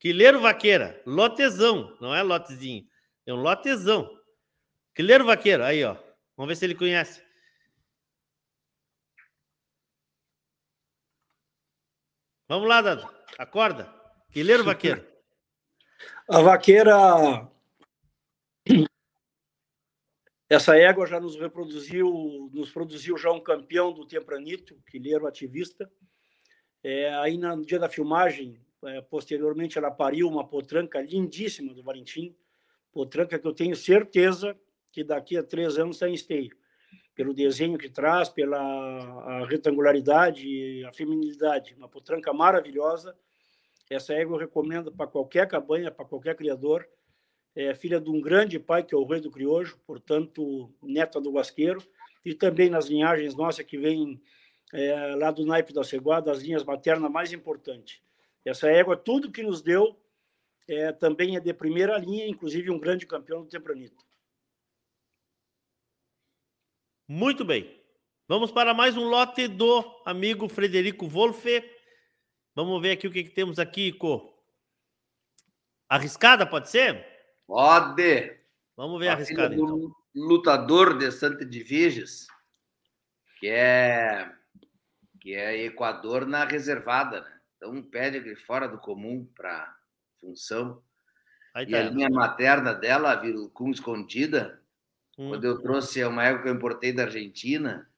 Quileiro 0.00 0.40
Vaqueira, 0.40 1.02
lotezão, 1.04 1.96
não 2.00 2.14
é 2.14 2.22
lotezinho, 2.22 2.86
é 3.26 3.34
um 3.34 3.42
lotezão. 3.42 4.08
Quileiro 4.94 5.24
Vaqueira, 5.24 5.66
aí 5.66 5.82
ó, 5.82 5.96
vamos 6.38 6.48
ver 6.48 6.56
se 6.56 6.64
ele 6.64 6.74
conhece. 6.74 7.22
Vamos 12.48 12.66
lá, 12.66 12.80
Dado, 12.80 13.06
acorda. 13.36 13.92
Quileiro 14.30 14.64
Vaqueira. 14.64 15.06
A 16.26 16.40
vaqueira. 16.40 17.50
Essa 20.48 20.76
égua 20.78 21.06
já 21.06 21.20
nos 21.20 21.36
reproduziu, 21.36 22.50
nos 22.54 22.70
produziu 22.70 23.18
já 23.18 23.30
um 23.30 23.40
campeão 23.40 23.92
do 23.92 24.06
Tempranito, 24.06 24.80
quileiro 24.86 25.26
ativista. 25.26 25.90
É, 26.82 27.14
aí 27.16 27.36
no 27.36 27.66
dia 27.66 27.78
da 27.78 27.88
filmagem, 27.88 28.58
é, 28.84 29.02
posteriormente, 29.02 29.76
ela 29.76 29.90
pariu 29.90 30.28
uma 30.28 30.46
potranca 30.46 31.02
lindíssima 31.02 31.74
do 31.74 31.82
Valentim, 31.82 32.34
potranca 32.92 33.38
que 33.38 33.46
eu 33.46 33.52
tenho 33.52 33.76
certeza 33.76 34.58
que 34.92 35.04
daqui 35.04 35.36
a 35.36 35.42
três 35.42 35.78
anos 35.78 35.96
está 35.96 36.08
em 36.08 36.14
esteio, 36.14 36.56
pelo 37.14 37.34
desenho 37.34 37.78
que 37.78 37.88
traz, 37.88 38.28
pela 38.28 39.44
retangularidade, 39.46 40.84
a 40.84 40.92
feminilidade. 40.92 41.74
Uma 41.74 41.88
potranca 41.88 42.32
maravilhosa. 42.32 43.16
Essa 43.90 44.14
égua 44.14 44.36
eu 44.36 44.40
recomendo 44.40 44.92
para 44.92 45.06
qualquer 45.06 45.48
cabanha, 45.48 45.90
para 45.90 46.04
qualquer 46.04 46.36
criador. 46.36 46.88
É 47.56 47.74
filha 47.74 48.00
de 48.00 48.08
um 48.08 48.20
grande 48.20 48.58
pai, 48.58 48.84
que 48.84 48.94
é 48.94 48.98
o 48.98 49.04
rei 49.04 49.20
do 49.20 49.30
criojo, 49.30 49.78
portanto, 49.86 50.72
neta 50.82 51.20
do 51.20 51.32
guasqueiro, 51.32 51.82
e 52.24 52.34
também 52.34 52.70
nas 52.70 52.86
linhagens 52.86 53.34
nossas 53.34 53.64
que 53.64 53.76
vêm 53.76 54.20
é, 54.72 55.14
lá 55.16 55.30
do 55.30 55.44
naipe 55.44 55.72
da 55.72 55.82
ceguada, 55.82 56.30
as 56.30 56.42
linhas 56.42 56.62
maternas 56.62 57.10
mais 57.10 57.32
importantes. 57.32 58.00
Essa 58.44 58.68
égua, 58.68 58.96
tudo 58.96 59.32
que 59.32 59.42
nos 59.42 59.60
deu, 59.60 59.98
é, 60.68 60.92
também 60.92 61.36
é 61.36 61.40
de 61.40 61.52
primeira 61.52 61.98
linha, 61.98 62.28
inclusive 62.28 62.70
um 62.70 62.78
grande 62.78 63.06
campeão 63.06 63.42
do 63.42 63.48
Tempranito. 63.48 64.04
Muito 67.10 67.42
bem. 67.42 67.82
Vamos 68.28 68.52
para 68.52 68.74
mais 68.74 68.94
um 68.94 69.04
lote 69.04 69.48
do 69.48 69.82
amigo 70.04 70.46
Frederico 70.46 71.08
Wolfe. 71.08 71.64
Vamos 72.54 72.82
ver 72.82 72.90
aqui 72.90 73.06
o 73.06 73.10
que, 73.10 73.24
que 73.24 73.30
temos 73.30 73.58
aqui, 73.58 73.92
Co. 73.92 74.38
Arriscada, 75.88 76.44
pode 76.44 76.68
ser? 76.68 77.06
Pode. 77.46 78.38
Vamos 78.76 79.00
ver 79.00 79.08
a 79.08 79.12
arriscada, 79.14 79.54
então. 79.54 79.90
Lutador 80.14 80.98
de 80.98 81.10
Santa 81.10 81.46
de 81.46 81.62
Viges, 81.62 82.26
que 83.40 83.48
é 83.48 84.30
que 85.18 85.34
é 85.34 85.64
Equador 85.64 86.26
na 86.26 86.44
reservada, 86.44 87.22
né? 87.22 87.40
Então, 87.56 87.72
um 87.72 87.82
pedigree 87.82 88.36
fora 88.36 88.68
do 88.68 88.76
comum 88.76 89.26
para 89.34 89.74
função. 90.20 90.82
Aí 91.54 91.64
e 91.64 91.70
tá. 91.70 91.78
a 91.78 91.82
linha 91.84 92.10
materna 92.10 92.74
dela, 92.74 93.12
a 93.12 93.16
Virucum 93.16 93.70
escondida, 93.70 94.57
hum. 95.18 95.30
quando 95.30 95.44
eu 95.44 95.60
trouxe 95.60 96.02
uma 96.04 96.24
égua 96.24 96.42
que 96.42 96.48
eu 96.48 96.54
importei 96.54 96.92
da 96.92 97.04
Argentina, 97.04 97.88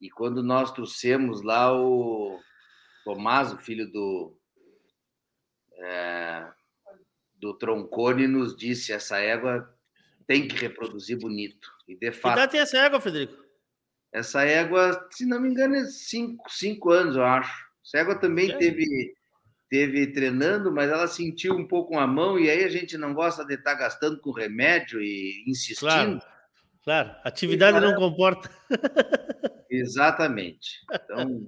e 0.00 0.10
quando 0.10 0.42
nós 0.42 0.70
trouxemos 0.72 1.42
lá 1.42 1.72
o 1.74 2.38
Tomás, 3.04 3.52
o 3.52 3.58
filho 3.58 3.90
do, 3.90 4.36
é, 5.78 6.46
do 7.34 7.54
Troncone, 7.54 8.26
nos 8.26 8.56
disse: 8.56 8.92
essa 8.92 9.18
égua 9.18 9.74
tem 10.26 10.46
que 10.46 10.56
reproduzir 10.56 11.18
bonito. 11.18 11.70
E 11.88 11.96
de 11.96 12.12
fato. 12.12 12.34
Que 12.34 12.40
idade 12.40 12.52
tem 12.52 12.60
essa 12.60 12.78
égua, 12.78 13.00
Frederico? 13.00 13.46
Essa 14.12 14.44
égua, 14.44 15.08
se 15.10 15.26
não 15.26 15.40
me 15.40 15.48
engano, 15.48 15.76
é 15.76 15.84
cinco, 15.86 16.50
cinco 16.50 16.90
anos, 16.90 17.16
eu 17.16 17.24
acho. 17.24 17.66
Cégua 17.82 18.16
também 18.18 18.50
é. 18.50 18.56
teve, 18.56 19.14
teve 19.68 20.06
treinando, 20.08 20.72
mas 20.72 20.90
ela 20.90 21.06
sentiu 21.06 21.54
um 21.54 21.66
pouco 21.66 21.98
a 21.98 22.06
mão, 22.06 22.38
e 22.38 22.50
aí 22.50 22.64
a 22.64 22.68
gente 22.68 22.98
não 22.98 23.14
gosta 23.14 23.44
de 23.44 23.54
estar 23.54 23.72
tá 23.72 23.78
gastando 23.78 24.20
com 24.20 24.30
remédio 24.30 25.00
e 25.00 25.44
insistindo. 25.46 25.88
Claro, 25.88 26.20
claro. 26.86 27.14
atividade 27.22 27.80
não 27.80 27.94
comporta. 27.94 28.48
Exatamente. 29.68 30.80
Então, 30.90 31.46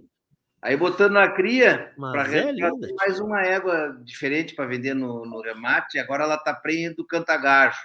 aí 0.60 0.76
botando 0.76 1.12
na 1.12 1.30
cria, 1.32 1.94
para 1.96 2.36
é 2.36 2.52
mais 2.96 3.18
uma 3.20 3.42
égua 3.42 3.98
diferente 4.04 4.54
para 4.54 4.66
vender 4.66 4.92
no, 4.92 5.24
no 5.24 5.40
remate, 5.40 5.98
agora 5.98 6.24
ela 6.24 6.34
está 6.34 6.52
prenha 6.52 6.92
do 6.94 7.06
Cantagajo. 7.06 7.78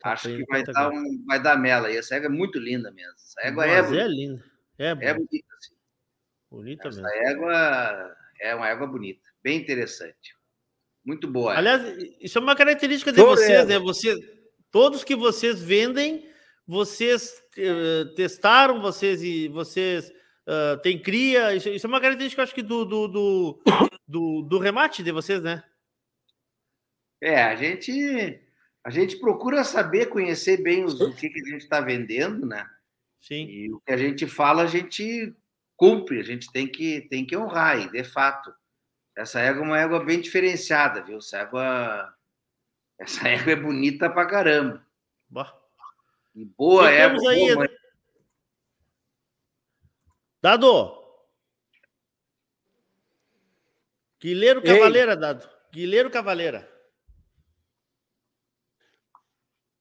Tá 0.00 0.12
Acho 0.12 0.28
que 0.28 0.44
vai 0.46 0.62
dar, 0.62 0.90
um, 0.90 1.24
vai 1.26 1.42
dar 1.42 1.58
mela. 1.58 1.90
E 1.90 1.96
essa 1.96 2.14
égua 2.14 2.26
é 2.26 2.30
muito 2.30 2.58
linda 2.58 2.90
mesmo. 2.92 3.12
Essa 3.14 3.48
égua 3.48 3.66
Mas 3.66 3.74
é, 3.74 3.78
é 3.78 3.82
bonita. 3.82 4.06
linda. 4.06 4.44
É, 4.78 4.86
É 4.86 4.94
bonita. 4.94 5.14
bonita, 5.16 5.56
sim. 5.60 5.74
Bonita 6.50 6.88
Essa 6.88 7.02
mesmo. 7.02 7.28
égua 7.28 8.16
é 8.40 8.54
uma 8.54 8.68
égua 8.68 8.86
bonita, 8.86 9.22
bem 9.42 9.58
interessante. 9.58 10.36
Muito 11.04 11.28
boa. 11.28 11.54
Aliás, 11.56 11.82
isso 12.20 12.36
é 12.36 12.40
uma 12.40 12.56
característica 12.56 13.12
de 13.12 13.20
vocês, 13.20 13.66
né? 13.66 13.78
Você, 13.78 14.14
todos 14.70 15.04
que 15.04 15.14
vocês 15.14 15.62
vendem, 15.62 16.28
vocês 16.66 17.42
eh, 17.56 18.04
testaram, 18.16 18.80
vocês 18.80 19.22
e 19.22 19.48
vocês 19.48 20.12
ah, 20.46 20.78
têm 20.82 21.00
cria. 21.00 21.54
Isso, 21.54 21.68
isso 21.68 21.86
é 21.86 21.88
uma 21.88 22.00
característica, 22.00 22.42
acho 22.42 22.54
que 22.54 22.62
do, 22.62 22.84
do, 22.84 23.08
do, 23.08 23.62
do, 24.06 24.42
do 24.42 24.58
remate 24.58 25.02
de 25.02 25.10
vocês, 25.10 25.42
né? 25.42 25.62
É, 27.20 27.42
a 27.42 27.56
gente 27.56 28.40
a 28.84 28.90
gente 28.90 29.18
procura 29.18 29.64
saber, 29.64 30.06
conhecer 30.06 30.62
bem 30.62 30.84
os, 30.84 31.00
o 31.00 31.12
que, 31.12 31.28
que 31.28 31.40
a 31.40 31.44
gente 31.44 31.62
está 31.62 31.80
vendendo, 31.80 32.46
né? 32.46 32.68
Sim. 33.20 33.46
E 33.46 33.72
o 33.72 33.80
que 33.80 33.92
a 33.92 33.96
gente 33.96 34.28
fala, 34.28 34.62
a 34.62 34.66
gente 34.66 35.34
cumpre, 35.76 36.20
a 36.20 36.22
gente 36.22 36.52
tem 36.52 36.68
que, 36.68 37.00
tem 37.10 37.26
que 37.26 37.36
honrar, 37.36 37.80
e 37.80 37.90
de 37.90 38.04
fato. 38.04 38.54
Essa 39.16 39.40
égua 39.40 39.62
é 39.62 39.64
uma 39.64 39.80
égua 39.80 40.04
bem 40.04 40.20
diferenciada, 40.20 41.02
viu? 41.02 41.18
Essa 41.18 41.38
égua, 41.38 42.14
essa 43.00 43.28
égua 43.28 43.52
é 43.52 43.56
bonita 43.56 44.08
pra 44.08 44.26
caramba. 44.26 44.86
Bah. 45.28 45.65
E 46.36 46.44
boa 46.44 46.92
E 46.92 46.96
temos 46.96 47.26
aí- 47.26 47.54
boa. 47.54 47.68
Dado! 50.42 51.04
Guilheiro 54.20 54.60
Ei. 54.60 54.66
Cavaleira, 54.66 55.16
Dado. 55.16 55.48
Guilheiro 55.72 56.10
Cavaleira. 56.10 56.70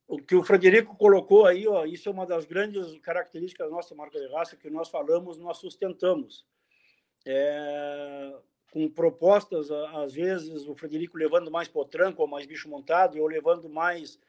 O 0.07 0.17
que 0.21 0.35
o 0.35 0.43
Frederico 0.43 0.95
colocou 0.95 1.45
aí, 1.45 1.67
ó, 1.67 1.83
isso 1.85 2.07
é 2.07 2.11
uma 2.11 2.25
das 2.25 2.45
grandes 2.45 2.97
características 2.99 3.67
da 3.69 3.75
nossa 3.75 3.93
marca 3.95 4.19
de 4.19 4.27
raça, 4.31 4.55
que 4.55 4.69
nós 4.69 4.87
falamos, 4.87 5.37
nós 5.37 5.57
sustentamos. 5.57 6.45
É, 7.25 8.33
com 8.71 8.87
propostas, 8.89 9.71
às 9.71 10.13
vezes, 10.13 10.67
o 10.67 10.75
Frederico 10.75 11.17
levando 11.17 11.49
mais 11.51 11.67
potranco 11.67 12.21
ou 12.21 12.27
mais 12.27 12.45
bicho 12.45 12.69
montado, 12.69 13.17
eu 13.17 13.25
levando 13.25 13.67
mais 13.67 14.19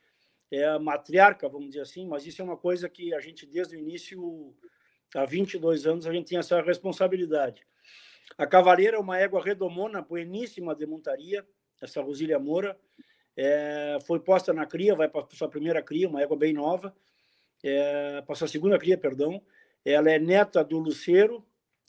é, 0.50 0.78
matriarca, 0.78 1.48
vamos 1.48 1.68
dizer 1.68 1.80
assim, 1.80 2.06
mas 2.06 2.26
isso 2.26 2.40
é 2.40 2.44
uma 2.44 2.56
coisa 2.56 2.88
que 2.88 3.12
a 3.14 3.20
gente, 3.20 3.46
desde 3.46 3.76
o 3.76 3.78
início, 3.78 4.54
há 5.14 5.24
22 5.24 5.86
anos, 5.86 6.06
a 6.06 6.12
gente 6.12 6.28
tem 6.28 6.38
essa 6.38 6.60
responsabilidade. 6.60 7.66
A 8.38 8.46
Cavaleira 8.46 8.96
é 8.96 9.00
uma 9.00 9.18
égua 9.18 9.42
redomona, 9.42 10.02
bueníssima 10.02 10.74
de 10.74 10.86
montaria, 10.86 11.46
essa 11.80 12.00
Rosília 12.00 12.38
Moura, 12.38 12.78
é, 13.36 13.98
foi 14.06 14.18
posta 14.20 14.52
na 14.52 14.66
cria, 14.66 14.94
vai 14.94 15.08
para 15.08 15.26
sua 15.30 15.48
primeira 15.48 15.82
cria, 15.82 16.08
uma 16.08 16.22
égua 16.22 16.36
bem 16.36 16.52
nova, 16.52 16.94
é, 17.62 18.22
para 18.22 18.34
sua 18.34 18.48
segunda 18.48 18.78
cria, 18.78 18.96
perdão. 18.96 19.42
Ela 19.84 20.10
é 20.10 20.18
neta 20.18 20.64
do 20.64 20.78
Luceiro, 20.78 21.44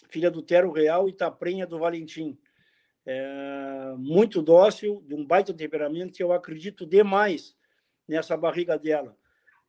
filha 0.09 0.29
do 0.29 0.41
Tero 0.41 0.71
Real 0.71 1.07
e 1.07 1.13
taprenha 1.13 1.65
do 1.65 1.79
Valentim. 1.79 2.37
É, 3.05 3.93
muito 3.97 4.41
dócil, 4.41 5.01
de 5.07 5.15
um 5.15 5.25
baita 5.25 5.53
temperamento, 5.53 6.13
que 6.13 6.23
eu 6.23 6.33
acredito 6.33 6.85
demais 6.85 7.56
nessa 8.07 8.37
barriga 8.37 8.77
dela. 8.77 9.17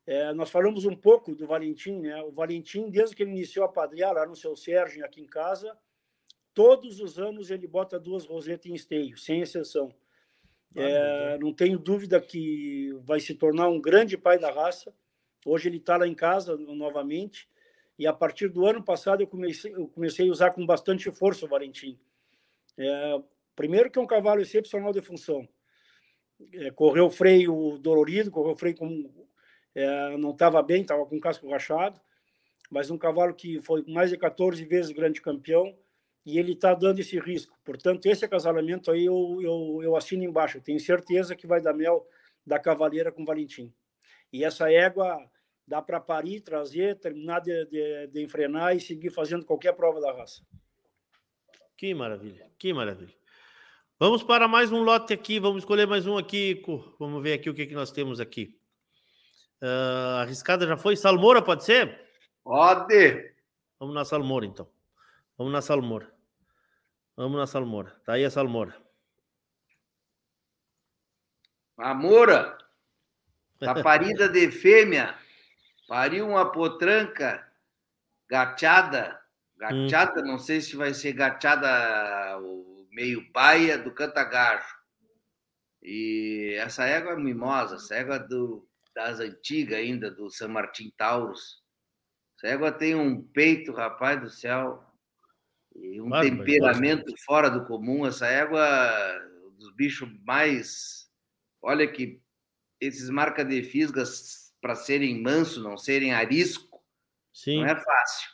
É, 0.06 0.32
nós 0.32 0.50
falamos 0.50 0.86
um 0.86 0.96
pouco 0.96 1.34
do 1.34 1.46
Valentim, 1.46 2.00
né? 2.00 2.22
O 2.22 2.30
Valentim, 2.30 2.90
desde 2.90 3.14
que 3.14 3.22
ele 3.22 3.32
iniciou 3.32 3.66
a 3.66 3.68
padrear 3.68 4.14
lá 4.14 4.26
no 4.26 4.34
seu 4.34 4.56
Sérgio, 4.56 5.04
aqui 5.04 5.20
em 5.20 5.26
casa, 5.26 5.76
todos 6.54 6.98
os 7.00 7.18
anos 7.18 7.50
ele 7.50 7.66
bota 7.66 8.00
duas 8.00 8.24
rosetas 8.24 8.66
em 8.66 8.74
esteio, 8.74 9.18
sem 9.18 9.42
exceção. 9.42 9.94
É, 10.74 11.38
não 11.38 11.52
tenho 11.52 11.78
dúvida 11.78 12.20
que 12.20 12.90
vai 13.02 13.20
se 13.20 13.34
tornar 13.34 13.68
um 13.68 13.80
grande 13.80 14.16
pai 14.16 14.38
da 14.38 14.50
raça. 14.50 14.94
Hoje 15.44 15.68
ele 15.68 15.78
está 15.78 15.96
lá 15.96 16.06
em 16.06 16.14
casa 16.14 16.56
novamente. 16.56 17.48
E 17.98 18.06
a 18.06 18.12
partir 18.12 18.48
do 18.48 18.64
ano 18.66 18.82
passado 18.82 19.20
eu 19.20 19.26
comecei, 19.26 19.74
eu 19.74 19.88
comecei 19.88 20.28
a 20.28 20.32
usar 20.32 20.52
com 20.52 20.64
bastante 20.64 21.10
força 21.10 21.44
o 21.44 21.48
Valentim. 21.48 21.98
É, 22.78 23.22
primeiro 23.56 23.90
que 23.90 23.98
é 23.98 24.02
um 24.02 24.06
cavalo 24.06 24.40
excepcional 24.40 24.92
de 24.92 25.00
função. 25.00 25.48
É, 26.52 26.70
correu 26.70 27.10
freio 27.10 27.78
dolorido, 27.78 28.30
correu 28.30 28.54
freio 28.54 28.76
com 28.76 29.26
é, 29.74 30.16
não 30.16 30.30
estava 30.30 30.62
bem, 30.62 30.82
estava 30.82 31.06
com 31.06 31.20
casco 31.20 31.48
rachado, 31.48 32.00
mas 32.70 32.90
um 32.90 32.98
cavalo 32.98 33.34
que 33.34 33.60
foi 33.62 33.84
mais 33.86 34.10
de 34.10 34.16
14 34.16 34.64
vezes 34.64 34.90
grande 34.90 35.20
campeão 35.20 35.76
e 36.26 36.38
ele 36.38 36.52
está 36.52 36.74
dando 36.74 36.98
esse 36.98 37.18
risco. 37.18 37.56
Portanto, 37.64 38.06
esse 38.06 38.24
acasalamento 38.24 38.90
aí 38.90 39.04
eu, 39.04 39.38
eu, 39.40 39.80
eu 39.82 39.96
assino 39.96 40.24
embaixo. 40.24 40.60
Tenho 40.60 40.80
certeza 40.80 41.36
que 41.36 41.46
vai 41.46 41.60
dar 41.60 41.72
mel 41.72 42.06
da 42.44 42.58
cavaleira 42.58 43.12
com 43.12 43.24
Valentim. 43.24 43.72
E 44.32 44.44
essa 44.44 44.70
égua 44.70 45.18
dá 45.66 45.80
para 45.80 46.00
parir, 46.00 46.40
trazer, 46.40 46.98
terminar 46.98 47.40
de, 47.40 47.64
de, 47.66 48.06
de 48.08 48.22
enfrenar 48.22 48.76
e 48.76 48.80
seguir 48.80 49.10
fazendo 49.10 49.44
qualquer 49.44 49.74
prova 49.74 50.00
da 50.00 50.12
raça. 50.12 50.42
Que 51.76 51.94
maravilha, 51.94 52.50
que 52.58 52.72
maravilha. 52.72 53.14
Vamos 54.00 54.22
para 54.22 54.46
mais 54.46 54.70
um 54.70 54.84
lote 54.84 55.12
aqui, 55.12 55.40
vamos 55.40 55.64
escolher 55.64 55.84
mais 55.84 56.06
um 56.06 56.16
aqui. 56.16 56.62
Vamos 57.00 57.20
ver 57.20 57.32
aqui 57.32 57.50
o 57.50 57.54
que, 57.54 57.66
que 57.66 57.74
nós 57.74 57.90
temos 57.90 58.20
aqui. 58.20 58.56
Ah, 59.60 60.20
arriscada 60.22 60.64
já 60.68 60.76
foi? 60.76 60.94
Salmoura, 60.94 61.42
pode 61.42 61.64
ser? 61.64 62.00
Pode. 62.44 63.34
Vamos 63.76 63.96
na 63.96 64.04
Salmoura, 64.04 64.46
então. 64.46 64.68
Vamos 65.36 65.52
na 65.52 65.60
Salmoura. 65.60 66.14
Vamos 67.16 67.36
na 67.36 67.46
Salmoura. 67.48 67.90
Tá 68.04 68.12
aí 68.12 68.24
a 68.24 68.30
Salmoura. 68.30 68.76
Amora, 71.76 72.56
tá 73.58 73.82
parida 73.82 74.28
de 74.28 74.48
fêmea, 74.52 75.12
pariu 75.88 76.28
uma 76.28 76.52
potranca 76.52 77.50
gateada, 78.28 79.20
gateada, 79.56 80.22
não 80.22 80.38
sei 80.38 80.60
se 80.60 80.76
vai 80.76 80.94
ser 80.94 81.12
gateada 81.14 82.38
o 82.38 82.67
meio 82.90 83.30
baia 83.32 83.78
do 83.78 83.92
cantagajo. 83.92 84.78
E 85.82 86.54
essa 86.58 86.84
égua 86.84 87.12
é 87.12 87.16
mimosa, 87.16 87.76
essa 87.76 87.94
égua 87.94 88.18
do, 88.18 88.68
das 88.94 89.20
antigas 89.20 89.78
ainda, 89.78 90.10
do 90.10 90.30
São 90.30 90.48
Martim 90.48 90.92
Taurus. 90.96 91.62
Essa 92.36 92.54
égua 92.54 92.72
tem 92.72 92.94
um 92.94 93.22
peito, 93.22 93.72
rapaz 93.72 94.20
do 94.20 94.30
céu, 94.30 94.84
e 95.74 96.00
um 96.00 96.10
temperamento 96.20 97.12
fora 97.24 97.48
do 97.48 97.64
comum. 97.64 98.06
Essa 98.06 98.26
égua, 98.26 98.60
dos 99.56 99.74
bichos 99.74 100.08
mais. 100.24 101.08
Olha 101.62 101.86
que 101.86 102.20
esses 102.80 103.10
marca 103.10 103.44
de 103.44 103.62
fisgas, 103.62 104.52
para 104.60 104.74
serem 104.74 105.22
manso, 105.22 105.62
não 105.62 105.76
serem 105.76 106.12
arisco, 106.12 106.82
Sim. 107.32 107.60
não 107.60 107.66
é 107.66 107.76
fácil. 107.76 108.30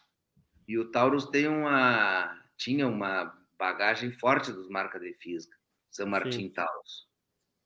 E 0.66 0.78
o 0.78 0.90
Taurus 0.90 1.26
tem 1.26 1.46
uma. 1.46 2.42
tinha 2.56 2.88
uma 2.88 3.43
bagagem 3.58 4.10
forte 4.12 4.52
dos 4.52 4.68
marca 4.68 4.98
de 4.98 5.14
fisga, 5.14 5.54
São 5.90 6.06
Martim 6.06 6.42
Sim. 6.42 6.50
Taurus. 6.50 7.06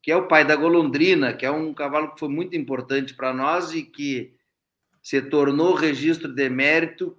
Que 0.03 0.13
é 0.13 0.17
o 0.17 0.29
pai 0.29 0.45
da 0.45 0.57
golondrina, 0.57 1.35
que 1.35 1.45
é 1.45 1.51
um 1.51 1.75
cavalo 1.75 2.13
que 2.13 2.21
foi 2.21 2.29
muito 2.29 2.57
importante 2.57 3.15
para 3.15 3.33
nós 3.33 3.73
e 3.73 3.83
que 3.83 4.37
se 5.03 5.21
tornou 5.23 5.75
registro 5.75 6.33
de 6.33 6.49
mérito 6.49 7.17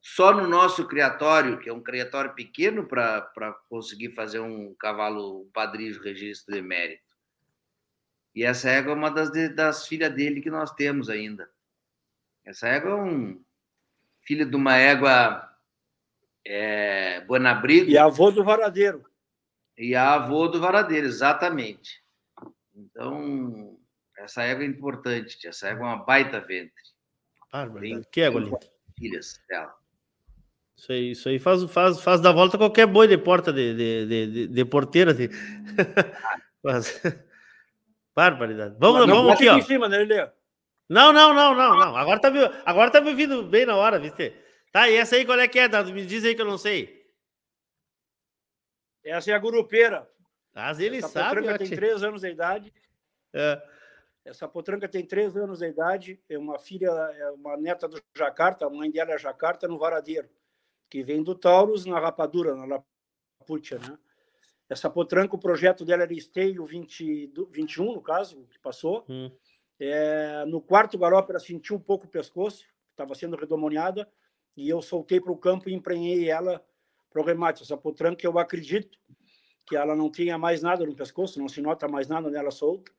só 0.00 0.32
no 0.32 0.46
nosso 0.46 0.86
criatório, 0.86 1.58
que 1.58 1.68
é 1.68 1.72
um 1.72 1.82
criatório 1.82 2.34
pequeno 2.34 2.86
para 2.86 3.52
conseguir 3.68 4.10
fazer 4.10 4.40
um 4.40 4.74
cavalo 4.74 5.42
um 5.42 5.50
padrinho 5.50 6.00
registro 6.02 6.54
de 6.54 6.62
mérito. 6.62 7.10
E 8.34 8.44
essa 8.44 8.70
égua 8.70 8.92
é 8.92 8.96
uma 8.96 9.10
das, 9.10 9.30
das 9.54 9.86
filhas 9.86 10.14
dele 10.14 10.40
que 10.40 10.50
nós 10.50 10.70
temos 10.72 11.08
ainda. 11.10 11.50
Essa 12.44 12.68
égua 12.68 12.92
é 12.92 12.94
um 12.94 13.44
filho 14.22 14.48
de 14.48 14.56
uma 14.56 14.76
égua 14.76 15.49
é, 16.46 17.20
Buenabrigo. 17.22 17.90
E 17.90 17.98
avô 17.98 18.30
do 18.30 18.42
Varadeiro. 18.44 19.04
E 19.76 19.94
a 19.94 20.14
avô 20.14 20.48
do 20.48 20.60
Varadeiro, 20.60 21.06
exatamente. 21.06 22.02
Então, 22.74 23.76
essa 24.18 24.42
égua 24.42 24.64
é 24.64 24.66
importante, 24.66 25.38
tia. 25.38 25.50
essa 25.50 25.68
égua 25.68 25.86
é 25.86 25.94
uma 25.94 26.04
baita 26.04 26.40
ventre. 26.40 26.72
Barbaridade. 27.52 28.06
Que 28.12 28.20
égua 28.20 28.40
linda. 28.40 28.58
Filhas 28.98 29.40
dela. 29.48 29.74
Isso 30.76 30.92
aí, 30.92 31.10
isso 31.10 31.28
aí 31.28 31.38
faz, 31.38 31.62
faz, 31.64 32.00
faz 32.00 32.20
da 32.20 32.32
volta 32.32 32.56
qualquer 32.56 32.86
boi 32.86 33.06
de 33.06 33.18
porta 33.18 33.52
de, 33.52 33.74
de, 33.74 34.06
de, 34.06 34.26
de- 34.26 34.46
de 34.48 34.64
porteira. 34.64 35.12
De... 35.12 35.28
Faz. 36.62 37.02
Barbaridade. 38.14 38.76
Vamos, 38.78 39.00
Mas 39.00 39.08
não 39.08 39.16
vamos 39.16 39.32
aqui, 39.32 39.48
ó. 39.48 39.56
em 39.58 39.62
cima, 39.62 39.88
né? 39.88 40.04
Não, 40.88 41.12
não, 41.12 41.34
não, 41.34 41.54
não, 41.54 41.76
não. 41.76 41.96
Agora 41.96 42.18
tá, 42.20 42.30
me, 42.30 42.38
agora 42.64 42.90
tá 42.90 43.00
me 43.00 43.10
ouvindo 43.10 43.42
bem 43.42 43.66
na 43.66 43.76
hora, 43.76 43.98
viste? 43.98 44.32
Tá, 44.72 44.88
e 44.88 44.96
essa 44.96 45.16
aí 45.16 45.24
qual 45.24 45.38
é 45.38 45.48
que 45.48 45.58
é, 45.58 45.68
Dado? 45.68 45.92
Me 45.92 46.06
diz 46.06 46.24
aí 46.24 46.34
que 46.34 46.40
eu 46.40 46.46
não 46.46 46.58
sei. 46.58 47.00
Essa 49.04 49.32
é 49.32 49.34
a 49.34 49.38
gurupeira. 49.38 50.08
Mas 50.54 50.78
ele 50.78 50.98
Essa 50.98 51.08
sabe, 51.08 51.40
potranca 51.40 51.58
tem 51.58 51.70
três 51.70 52.02
anos 52.02 52.20
de 52.22 52.28
idade. 52.28 52.72
É. 53.32 53.62
Essa 54.24 54.46
potranca 54.46 54.88
tem 54.88 55.04
três 55.04 55.36
anos 55.36 55.60
de 55.60 55.66
idade, 55.66 56.20
é 56.28 56.38
uma 56.38 56.58
filha, 56.58 56.88
é 56.88 57.30
uma 57.30 57.56
neta 57.56 57.88
do 57.88 58.00
Jacarta, 58.14 58.66
a 58.66 58.70
mãe 58.70 58.90
dela 58.90 59.12
é 59.12 59.18
Jacarta 59.18 59.66
no 59.66 59.78
Varadeiro, 59.78 60.28
que 60.90 61.02
vem 61.02 61.22
do 61.22 61.34
Taurus 61.34 61.86
na 61.86 61.98
rapadura, 61.98 62.54
na 62.54 62.82
Laputia, 63.40 63.78
né? 63.78 63.98
Essa 64.68 64.88
potranca, 64.90 65.34
o 65.34 65.38
projeto 65.38 65.84
dela 65.84 66.02
era 66.02 66.12
esteio 66.12 66.64
20, 66.64 67.32
21, 67.50 67.94
no 67.94 68.02
caso, 68.02 68.46
que 68.50 68.58
passou. 68.58 69.04
Hum. 69.08 69.30
É, 69.80 70.44
no 70.46 70.60
quarto 70.60 70.98
garope, 70.98 71.30
ela 71.30 71.40
sentiu 71.40 71.76
um 71.76 71.80
pouco 71.80 72.06
o 72.06 72.10
pescoço, 72.10 72.64
estava 72.90 73.14
sendo 73.14 73.36
redomoniada, 73.36 74.08
e 74.56 74.68
eu 74.68 74.82
soltei 74.82 75.20
para 75.20 75.32
o 75.32 75.36
campo 75.36 75.68
e 75.68 75.74
emprenhei 75.74 76.28
ela 76.28 76.64
para 77.10 77.22
o 77.22 77.24
remate. 77.24 77.62
Essa 77.62 77.76
potranca, 77.76 78.26
eu 78.26 78.38
acredito 78.38 78.98
que 79.66 79.76
ela 79.76 79.94
não 79.94 80.10
tinha 80.10 80.36
mais 80.36 80.62
nada 80.62 80.84
no 80.84 80.94
pescoço, 80.94 81.38
não 81.38 81.48
se 81.48 81.60
nota 81.60 81.88
mais 81.88 82.08
nada 82.08 82.30
nela 82.30 82.50
solta. 82.50 82.92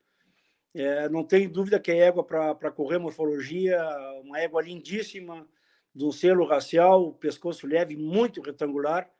É, 0.74 1.08
não 1.08 1.22
tenho 1.22 1.50
dúvida 1.50 1.78
que 1.78 1.90
é 1.90 1.98
égua 1.98 2.24
para 2.24 2.70
correr 2.70 2.98
morfologia, 2.98 3.78
uma 4.22 4.40
égua 4.40 4.62
lindíssima, 4.62 5.46
de 5.94 6.04
um 6.04 6.10
selo 6.10 6.46
racial, 6.46 7.12
pescoço 7.12 7.66
leve, 7.66 7.96
muito 7.96 8.40
retangular 8.40 9.10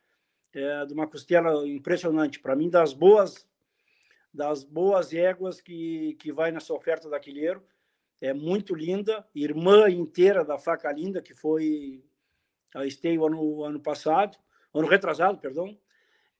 é, 0.54 0.86
de 0.86 0.94
uma 0.94 1.06
costela 1.06 1.68
impressionante. 1.68 2.40
Para 2.40 2.56
mim, 2.56 2.70
das 2.70 2.94
boas 2.94 3.46
das 4.32 4.64
boas 4.64 5.12
éguas 5.12 5.60
que, 5.60 6.16
que 6.18 6.32
vai 6.32 6.50
nessa 6.50 6.72
oferta 6.72 7.08
da 7.08 7.20
Quilheiro. 7.20 7.62
É 8.20 8.32
muito 8.32 8.74
linda, 8.74 9.26
irmã 9.34 9.90
inteira 9.90 10.44
da 10.44 10.56
faca 10.56 10.90
linda, 10.90 11.20
que 11.20 11.34
foi 11.34 12.02
a 12.74 12.86
esteio 12.86 13.24
ano, 13.26 13.64
ano 13.64 13.80
passado, 13.80 14.36
ano 14.74 14.88
retrasado, 14.88 15.38
perdão. 15.38 15.76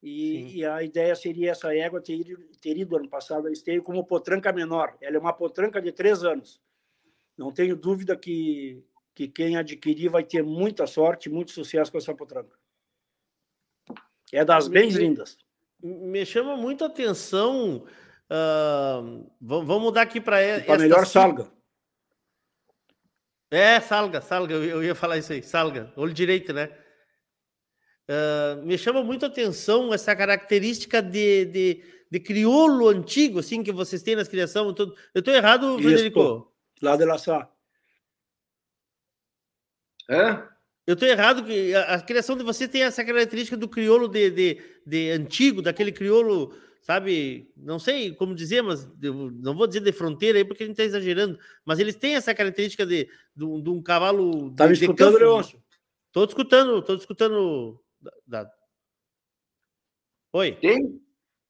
E, 0.02 0.58
e, 0.58 0.64
a 0.64 0.82
ideia 0.82 1.14
seria 1.14 1.52
essa 1.52 1.72
égua 1.74 2.00
ter 2.00 2.14
ido, 2.14 2.36
ter 2.60 2.76
ido 2.76 2.96
ano 2.96 3.08
passado 3.08 3.46
a 3.46 3.52
esteio 3.52 3.82
como 3.82 4.04
potranca 4.04 4.52
menor. 4.52 4.96
Ela 5.00 5.16
é 5.16 5.20
uma 5.20 5.32
potranca 5.32 5.80
de 5.80 5.92
três 5.92 6.24
anos. 6.24 6.60
Não 7.38 7.52
tenho 7.52 7.76
dúvida 7.76 8.16
que, 8.16 8.84
que 9.14 9.28
quem 9.28 9.56
adquirir 9.56 10.08
vai 10.08 10.24
ter 10.24 10.42
muita 10.42 10.88
sorte, 10.88 11.30
muito 11.30 11.52
sucesso 11.52 11.92
com 11.92 11.98
essa 11.98 12.12
potranca. 12.12 12.56
É 14.32 14.44
das 14.44 14.66
bem 14.66 14.88
lindas. 14.88 15.38
Me 15.80 16.26
chama 16.26 16.56
muito 16.56 16.82
a 16.82 16.88
atenção. 16.88 17.84
Uh, 18.28 19.30
vamos 19.40 19.82
mudar 19.82 20.02
aqui 20.02 20.20
para 20.20 20.40
esta. 20.40 20.78
melhor 20.78 21.06
salga. 21.06 21.48
É, 23.52 23.78
salga, 23.80 24.22
salga, 24.22 24.54
eu 24.54 24.82
ia 24.82 24.94
falar 24.94 25.18
isso 25.18 25.30
aí, 25.30 25.42
salga, 25.42 25.92
olho 25.94 26.14
direito, 26.14 26.54
né? 26.54 26.70
Uh, 28.08 28.64
me 28.64 28.78
chama 28.78 29.04
muito 29.04 29.26
a 29.26 29.28
atenção 29.28 29.92
essa 29.92 30.16
característica 30.16 31.02
de, 31.02 31.44
de, 31.44 31.84
de, 32.10 32.20
crioulo 32.20 32.88
antigo, 32.88 33.40
assim, 33.40 33.62
que 33.62 33.70
vocês 33.70 34.02
têm 34.02 34.16
nas 34.16 34.26
criações. 34.26 34.74
Eu 35.14 35.18
estou 35.18 35.34
errado, 35.34 35.78
Frederico? 35.78 36.50
Lá 36.80 36.96
de 36.96 37.04
Laçá. 37.04 37.46
É? 40.08 40.42
Eu 40.86 40.94
estou 40.94 41.06
errado 41.06 41.44
que 41.44 41.74
a, 41.74 41.96
a, 41.96 42.00
criação 42.00 42.38
de 42.38 42.42
você 42.42 42.66
tem 42.66 42.84
essa 42.84 43.04
característica 43.04 43.56
do 43.56 43.68
crioulo 43.68 44.08
de, 44.08 44.30
de, 44.30 44.62
de, 44.86 45.10
antigo, 45.10 45.60
daquele 45.60 45.92
crioulo, 45.92 46.56
sabe? 46.82 47.50
Não 47.56 47.78
sei 47.78 48.14
como 48.14 48.34
dizer, 48.34 48.62
mas 48.62 48.86
não 49.00 49.54
vou 49.54 49.66
dizer 49.66 49.80
de 49.80 49.92
fronteira 49.92 50.38
aí 50.38 50.44
porque 50.44 50.64
a 50.64 50.66
gente 50.66 50.74
está 50.74 50.84
exagerando, 50.84 51.38
mas 51.64 51.78
eles 51.78 51.94
têm 51.94 52.16
essa 52.16 52.34
característica 52.34 52.84
de, 52.84 53.08
de, 53.34 53.62
de 53.62 53.70
um 53.70 53.82
cavalo. 53.82 54.52
Tá 54.54 54.66
me 54.66 54.74
escutando, 54.74 55.16
Leôncio? 55.16 55.62
Estou 56.08 56.24
escutando, 56.24 56.78
estou 56.78 56.96
escutando. 56.96 57.80
Da... 58.26 58.50
Oi. 60.34 60.52
Tem. 60.56 61.00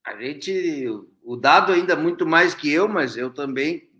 A 0.04 0.20
gente, 0.20 0.86
o 1.22 1.36
dado 1.36 1.72
ainda 1.72 1.96
muito 1.96 2.26
mais 2.26 2.54
que 2.54 2.70
eu, 2.70 2.88
mas 2.88 3.16
eu 3.16 3.32
também 3.32 3.90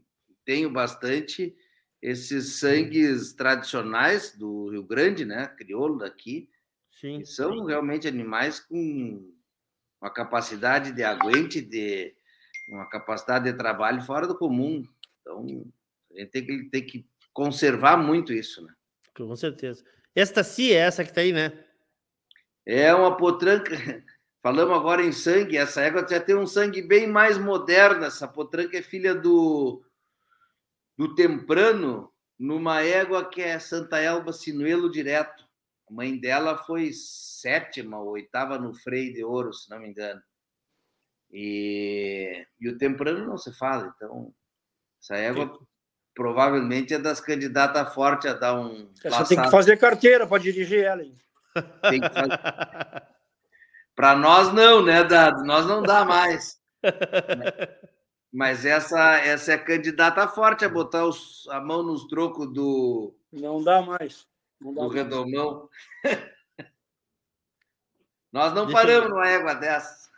tenho 0.44 0.70
bastante 0.70 1.56
esses 2.00 2.58
sangues 2.58 3.32
tradicionais 3.32 4.36
do 4.36 4.70
Rio 4.70 4.82
Grande, 4.82 5.24
né, 5.24 5.46
crioulo 5.46 5.98
daqui, 5.98 6.50
Sim. 7.00 7.20
que 7.20 7.26
são 7.26 7.64
realmente 7.64 8.08
animais 8.08 8.58
com 8.58 9.32
uma 10.02 10.10
capacidade 10.10 10.90
de 10.90 11.04
aguente, 11.04 11.60
de 11.60 12.12
uma 12.68 12.88
capacidade 12.88 13.44
de 13.50 13.56
trabalho 13.56 14.02
fora 14.02 14.26
do 14.26 14.36
comum. 14.36 14.84
Então, 15.20 15.64
a 16.12 16.18
gente 16.18 16.30
tem 16.30 16.44
que, 16.44 16.64
tem 16.70 16.84
que 16.84 17.06
conservar 17.32 17.96
muito 17.96 18.32
isso, 18.32 18.64
né? 18.66 18.74
Com 19.16 19.34
certeza. 19.36 19.84
Esta 20.12 20.42
sim 20.42 20.70
é 20.70 20.74
essa 20.74 21.04
que 21.04 21.10
está 21.10 21.20
aí, 21.20 21.32
né? 21.32 21.52
É 22.66 22.92
uma 22.92 23.16
potranca. 23.16 23.70
Falamos 24.42 24.76
agora 24.76 25.04
em 25.04 25.12
sangue. 25.12 25.56
Essa 25.56 25.82
égua 25.82 26.04
já 26.08 26.18
tem 26.18 26.34
um 26.34 26.48
sangue 26.48 26.82
bem 26.82 27.06
mais 27.06 27.38
moderno. 27.38 28.04
Essa 28.04 28.26
potranca 28.26 28.76
é 28.76 28.82
filha 28.82 29.14
do 29.14 29.84
do 30.98 31.14
Temprano 31.14 32.12
numa 32.38 32.82
égua 32.82 33.24
que 33.28 33.40
é 33.40 33.58
Santa 33.58 33.98
Elba 33.98 34.32
Sinuelo 34.32 34.90
direto. 34.90 35.46
A 35.92 35.94
mãe 35.94 36.18
dela 36.18 36.56
foi 36.56 36.90
sétima 36.94 37.98
ou 37.98 38.12
oitava 38.12 38.58
no 38.58 38.74
freio 38.74 39.12
de 39.12 39.22
ouro, 39.22 39.52
se 39.52 39.68
não 39.68 39.78
me 39.78 39.88
engano. 39.88 40.22
E, 41.30 42.46
e 42.58 42.68
o 42.68 42.78
Temprano 42.78 43.26
não 43.26 43.36
se 43.36 43.52
fala, 43.52 43.92
então 43.94 44.32
essa 44.98 45.16
égua 45.16 45.58
provavelmente 46.14 46.94
é 46.94 46.98
das 46.98 47.20
candidatas 47.20 47.92
fortes 47.92 48.30
a 48.30 48.34
dar 48.34 48.58
um. 48.58 48.90
Você 49.02 49.34
tem 49.34 49.44
que 49.44 49.50
fazer 49.50 49.76
carteira 49.76 50.26
para 50.26 50.42
dirigir 50.42 50.82
ela. 50.82 51.02
Hein? 51.02 51.18
Tem 51.90 52.00
que 52.00 52.08
fazer. 52.08 52.38
para 53.94 54.16
nós 54.16 54.50
não, 54.52 54.82
né, 54.82 55.04
Dado? 55.04 55.44
Nós 55.44 55.66
não 55.66 55.82
dá 55.82 56.06
mais. 56.06 56.58
Mas 58.32 58.64
essa, 58.64 59.18
essa 59.18 59.52
é 59.52 59.54
a 59.56 59.62
candidata 59.62 60.26
forte 60.26 60.64
a 60.64 60.70
botar 60.70 61.04
os, 61.04 61.46
a 61.50 61.60
mão 61.60 61.82
nos 61.82 62.06
trocos 62.06 62.50
do. 62.50 63.14
Não 63.30 63.62
dá 63.62 63.82
mais. 63.82 64.26
Do 64.62 64.88
redomão. 64.88 65.68
Nós 68.32 68.54
não 68.54 68.66
Deixa 68.66 68.80
paramos 68.80 69.10
eu... 69.10 69.10
numa 69.10 69.28
égua 69.28 69.54
dessa. 69.54 70.10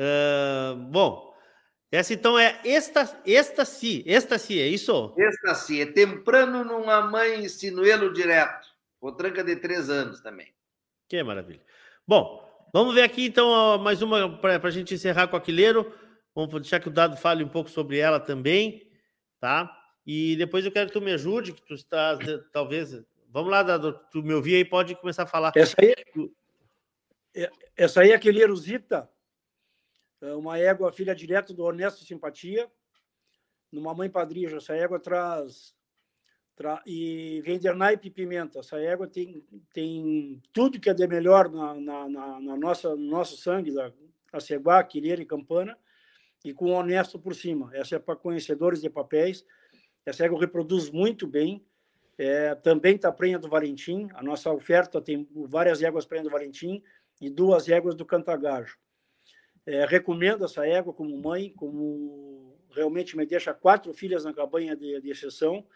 Uh, 0.00 0.74
bom, 0.90 1.32
essa 1.92 2.12
então 2.12 2.38
é 2.38 2.60
esta, 2.64 3.22
esta 3.24 3.64
sim, 3.64 4.02
esta 4.06 4.38
sim, 4.38 4.58
é 4.58 4.66
isso? 4.66 5.14
Esta 5.16 5.54
sim, 5.54 5.80
é 5.80 5.86
temprano 5.86 6.64
numa 6.64 7.00
mãe 7.02 7.48
sinuelo 7.48 8.12
direto. 8.12 8.66
Potranca 8.98 9.44
de 9.44 9.56
três 9.56 9.88
anos 9.88 10.20
também. 10.20 10.52
Que 11.08 11.22
maravilha. 11.22 11.62
Bom, 12.06 12.42
vamos 12.72 12.94
ver 12.94 13.02
aqui 13.02 13.26
então 13.26 13.78
mais 13.78 14.02
uma 14.02 14.36
para 14.38 14.56
a 14.56 14.70
gente 14.70 14.94
encerrar 14.94 15.28
com 15.28 15.36
o 15.36 15.38
Aquileiro. 15.38 15.94
Vamos 16.34 16.52
deixar 16.60 16.80
que 16.80 16.88
o 16.88 16.92
Dado 16.92 17.16
fale 17.16 17.44
um 17.44 17.48
pouco 17.48 17.70
sobre 17.70 17.98
ela 17.98 18.18
também, 18.18 18.90
tá? 19.40 19.75
E 20.06 20.36
depois 20.36 20.64
eu 20.64 20.70
quero 20.70 20.86
que 20.86 20.92
tu 20.92 21.00
me 21.00 21.12
ajude, 21.12 21.52
que 21.52 21.62
tu 21.62 21.74
estás, 21.74 22.18
talvez... 22.52 23.04
Vamos 23.28 23.50
lá, 23.50 23.62
Dado, 23.62 23.92
tu 24.10 24.22
me 24.22 24.32
ouvir 24.32 24.54
aí, 24.54 24.64
pode 24.64 24.94
começar 24.94 25.24
a 25.24 25.26
falar. 25.26 25.52
Essa 25.56 25.74
aí, 25.78 25.94
é, 27.34 27.50
essa 27.76 28.00
aí 28.00 28.12
é 28.12 28.14
aquele 28.14 28.40
Erosita, 28.40 29.10
é 30.22 30.32
uma 30.32 30.58
égua 30.58 30.92
filha 30.92 31.14
direto 31.14 31.52
do 31.52 31.64
Honesto 31.64 32.04
Simpatia, 32.04 32.70
numa 33.70 33.92
mãe 33.92 34.08
padrinha. 34.08 34.56
Essa 34.56 34.74
égua 34.74 34.98
traz... 34.98 35.74
Tra... 36.54 36.82
E 36.86 37.42
vende 37.44 37.70
naipe 37.74 38.08
e 38.08 38.10
pimenta. 38.10 38.60
Essa 38.60 38.78
égua 38.80 39.06
tem, 39.06 39.44
tem 39.74 40.40
tudo 40.52 40.80
que 40.80 40.88
é 40.88 40.94
de 40.94 41.06
melhor 41.06 41.50
na, 41.50 41.74
na, 41.74 42.08
na, 42.08 42.40
na 42.40 42.56
nossa, 42.56 42.96
no 42.96 43.10
nosso 43.10 43.36
sangue, 43.36 43.74
da 43.74 43.92
Aceguá, 44.32 44.82
Quileira 44.82 45.20
e 45.20 45.26
Campana 45.26 45.76
e 46.42 46.54
com 46.54 46.70
honesto 46.70 47.18
por 47.18 47.34
cima. 47.34 47.70
Essa 47.74 47.96
é 47.96 47.98
para 47.98 48.16
conhecedores 48.16 48.80
de 48.80 48.88
papéis. 48.88 49.44
Essa 50.06 50.24
égua 50.24 50.38
reproduz 50.38 50.88
muito 50.88 51.26
bem. 51.26 51.66
É, 52.16 52.54
também 52.54 52.94
está 52.94 53.10
prenha 53.10 53.38
do 53.38 53.48
Valentim. 53.48 54.08
A 54.14 54.22
nossa 54.22 54.50
oferta 54.52 55.02
tem 55.02 55.28
várias 55.34 55.82
éguas 55.82 56.06
prenha 56.06 56.22
do 56.22 56.30
Valentim 56.30 56.82
e 57.20 57.28
duas 57.28 57.68
éguas 57.68 57.96
do 57.96 58.06
Cantagajo. 58.06 58.78
É, 59.66 59.84
recomendo 59.84 60.44
essa 60.44 60.64
égua 60.64 60.94
como 60.94 61.20
mãe, 61.20 61.52
como 61.56 62.56
realmente 62.70 63.16
me 63.16 63.26
deixa 63.26 63.52
quatro 63.52 63.92
filhas 63.92 64.24
na 64.24 64.32
cabanha 64.32 64.76
de, 64.76 65.00
de 65.00 65.10
exceção. 65.10 65.66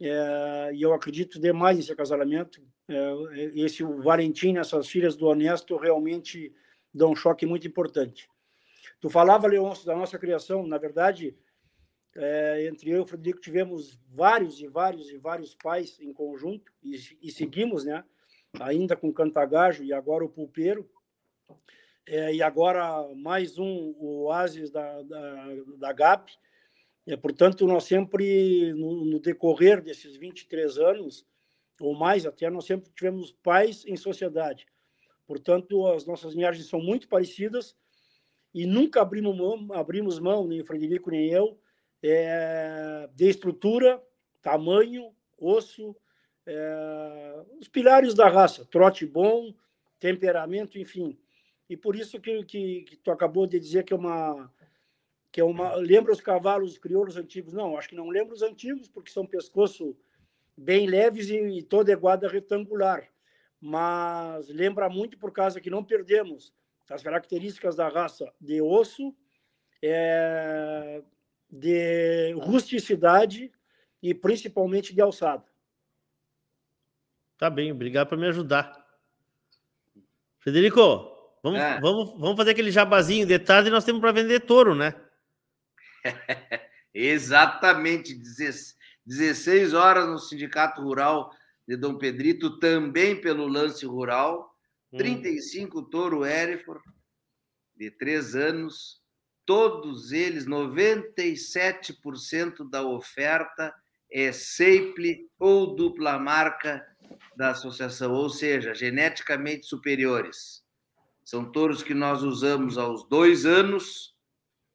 É, 0.00 0.70
e 0.72 0.80
eu 0.80 0.94
acredito 0.94 1.38
demais 1.38 1.76
nesse 1.76 1.92
acasalamento. 1.92 2.62
É, 2.88 3.52
esse 3.54 3.84
o 3.84 4.00
Valentim, 4.00 4.56
essas 4.56 4.88
filhas 4.88 5.14
do 5.14 5.26
Honesto, 5.26 5.76
realmente 5.76 6.52
dão 6.94 7.12
um 7.12 7.16
choque 7.16 7.44
muito 7.44 7.68
importante. 7.68 8.26
Tu 9.00 9.10
falava, 9.10 9.46
Leôncio, 9.46 9.84
da 9.84 9.94
nossa 9.94 10.18
criação. 10.18 10.66
Na 10.66 10.78
verdade, 10.78 11.36
é, 12.16 12.66
entre 12.66 12.90
eu 12.90 12.96
e 12.96 13.00
o 13.00 13.06
Frederico 13.06 13.40
tivemos 13.40 13.98
vários 14.08 14.60
e 14.60 14.66
vários 14.66 15.10
e 15.10 15.16
vários 15.16 15.54
pais 15.54 15.98
em 16.00 16.12
conjunto 16.12 16.72
e, 16.82 16.96
e 17.22 17.30
seguimos, 17.30 17.84
né? 17.84 18.04
Ainda 18.60 18.96
com 18.96 19.12
Cantagajo 19.12 19.84
e 19.84 19.92
agora 19.92 20.24
o 20.24 20.28
Pulpeiro. 20.28 20.90
É, 22.06 22.34
e 22.34 22.42
agora 22.42 23.06
mais 23.14 23.58
um, 23.58 23.94
o 23.96 24.24
Oasis 24.24 24.70
da, 24.70 25.02
da, 25.02 25.46
da 25.78 25.92
GAP. 25.92 26.32
É, 27.06 27.16
portanto, 27.16 27.66
nós 27.66 27.84
sempre, 27.84 28.72
no, 28.72 29.04
no, 29.04 29.20
decorrer 29.20 29.80
desses 29.80 30.16
23 30.16 30.78
anos, 30.78 31.24
ou 31.80 31.94
mais 31.94 32.26
até, 32.26 32.50
nós 32.50 32.66
sempre 32.66 32.90
tivemos 32.90 33.32
pais 33.42 33.84
em 33.86 33.96
sociedade. 33.96 34.66
Portanto, 35.26 35.86
as 35.86 36.04
nossas 36.04 36.34
linhagens 36.34 36.66
são 36.66 36.80
muito 36.80 37.08
parecidas 37.08 37.76
e 38.52 38.66
nunca 38.66 39.00
abrimos 39.00 39.36
mão, 39.36 39.68
abrimos 39.72 40.18
mão 40.18 40.46
nem 40.46 40.60
o 40.60 40.64
Frederico 40.64 41.10
nem 41.10 41.30
eu, 41.30 41.58
é, 42.02 43.08
de 43.14 43.28
estrutura, 43.28 44.02
tamanho, 44.42 45.14
osso, 45.38 45.94
é, 46.46 47.44
os 47.58 47.68
pilares 47.68 48.14
da 48.14 48.28
raça, 48.28 48.64
trote 48.64 49.06
bom, 49.06 49.54
temperamento, 49.98 50.78
enfim. 50.78 51.18
E 51.68 51.76
por 51.76 51.94
isso 51.94 52.20
que, 52.20 52.44
que, 52.44 52.82
que, 52.82 52.96
tu 52.96 53.10
acabou 53.10 53.46
de 53.46 53.58
dizer 53.60 53.84
que 53.84 53.92
é 53.92 53.96
uma 53.96 54.50
que 55.32 55.40
é 55.40 55.44
uma 55.44 55.76
lembra 55.76 56.12
os 56.12 56.20
cavalos 56.20 56.76
crioulos 56.76 57.16
antigos? 57.16 57.52
Não, 57.52 57.76
acho 57.76 57.88
que 57.88 57.94
não 57.94 58.08
lembra 58.08 58.34
os 58.34 58.42
antigos 58.42 58.88
porque 58.88 59.12
são 59.12 59.24
pescoço 59.24 59.96
bem 60.56 60.86
leves 60.88 61.28
e, 61.28 61.36
e 61.36 61.62
toda 61.62 61.94
guarda 61.94 62.28
retangular. 62.28 63.08
Mas 63.60 64.48
lembra 64.48 64.88
muito 64.88 65.16
por 65.18 65.30
causa 65.30 65.60
que 65.60 65.70
não 65.70 65.84
perdemos 65.84 66.52
as 66.88 67.02
características 67.02 67.76
da 67.76 67.88
raça 67.88 68.32
de 68.40 68.60
osso, 68.60 69.14
é, 69.80 71.02
de 71.50 72.32
rusticidade 72.34 73.50
e 74.02 74.14
principalmente 74.14 74.94
de 74.94 75.00
alçada. 75.00 75.44
Tá 77.36 77.48
bem, 77.50 77.72
obrigado 77.72 78.08
por 78.08 78.18
me 78.18 78.28
ajudar. 78.28 78.86
Frederico, 80.38 80.80
vamos, 81.42 81.58
é. 81.58 81.80
vamos, 81.80 82.10
vamos 82.18 82.36
fazer 82.36 82.50
aquele 82.52 82.70
jabazinho 82.70 83.26
de 83.26 83.38
tarde 83.38 83.68
e 83.68 83.72
nós 83.72 83.84
temos 83.84 84.00
para 84.00 84.12
vender 84.12 84.40
touro, 84.40 84.74
né? 84.74 84.94
Exatamente, 86.92 88.14
16 89.06 89.74
horas 89.74 90.06
no 90.06 90.18
Sindicato 90.18 90.82
Rural 90.82 91.34
de 91.66 91.76
Dom 91.76 91.96
Pedrito, 91.96 92.58
também 92.58 93.20
pelo 93.20 93.46
lance 93.46 93.86
rural. 93.86 94.50
35 94.96 95.78
hum. 95.78 95.84
touro 95.84 96.26
Hereford, 96.26 96.82
de 97.76 97.90
3 97.92 98.34
anos, 98.34 98.99
todos 99.50 100.12
eles, 100.12 100.46
97% 100.46 102.70
da 102.70 102.84
oferta 102.84 103.74
é 104.08 104.30
seiple 104.30 105.28
ou 105.40 105.74
dupla 105.74 106.20
marca 106.20 106.86
da 107.36 107.50
associação, 107.50 108.12
ou 108.12 108.30
seja, 108.30 108.72
geneticamente 108.72 109.66
superiores. 109.66 110.62
São 111.24 111.50
touros 111.50 111.82
que 111.82 111.94
nós 111.94 112.22
usamos 112.22 112.78
aos 112.78 113.08
dois 113.08 113.44
anos 113.44 114.14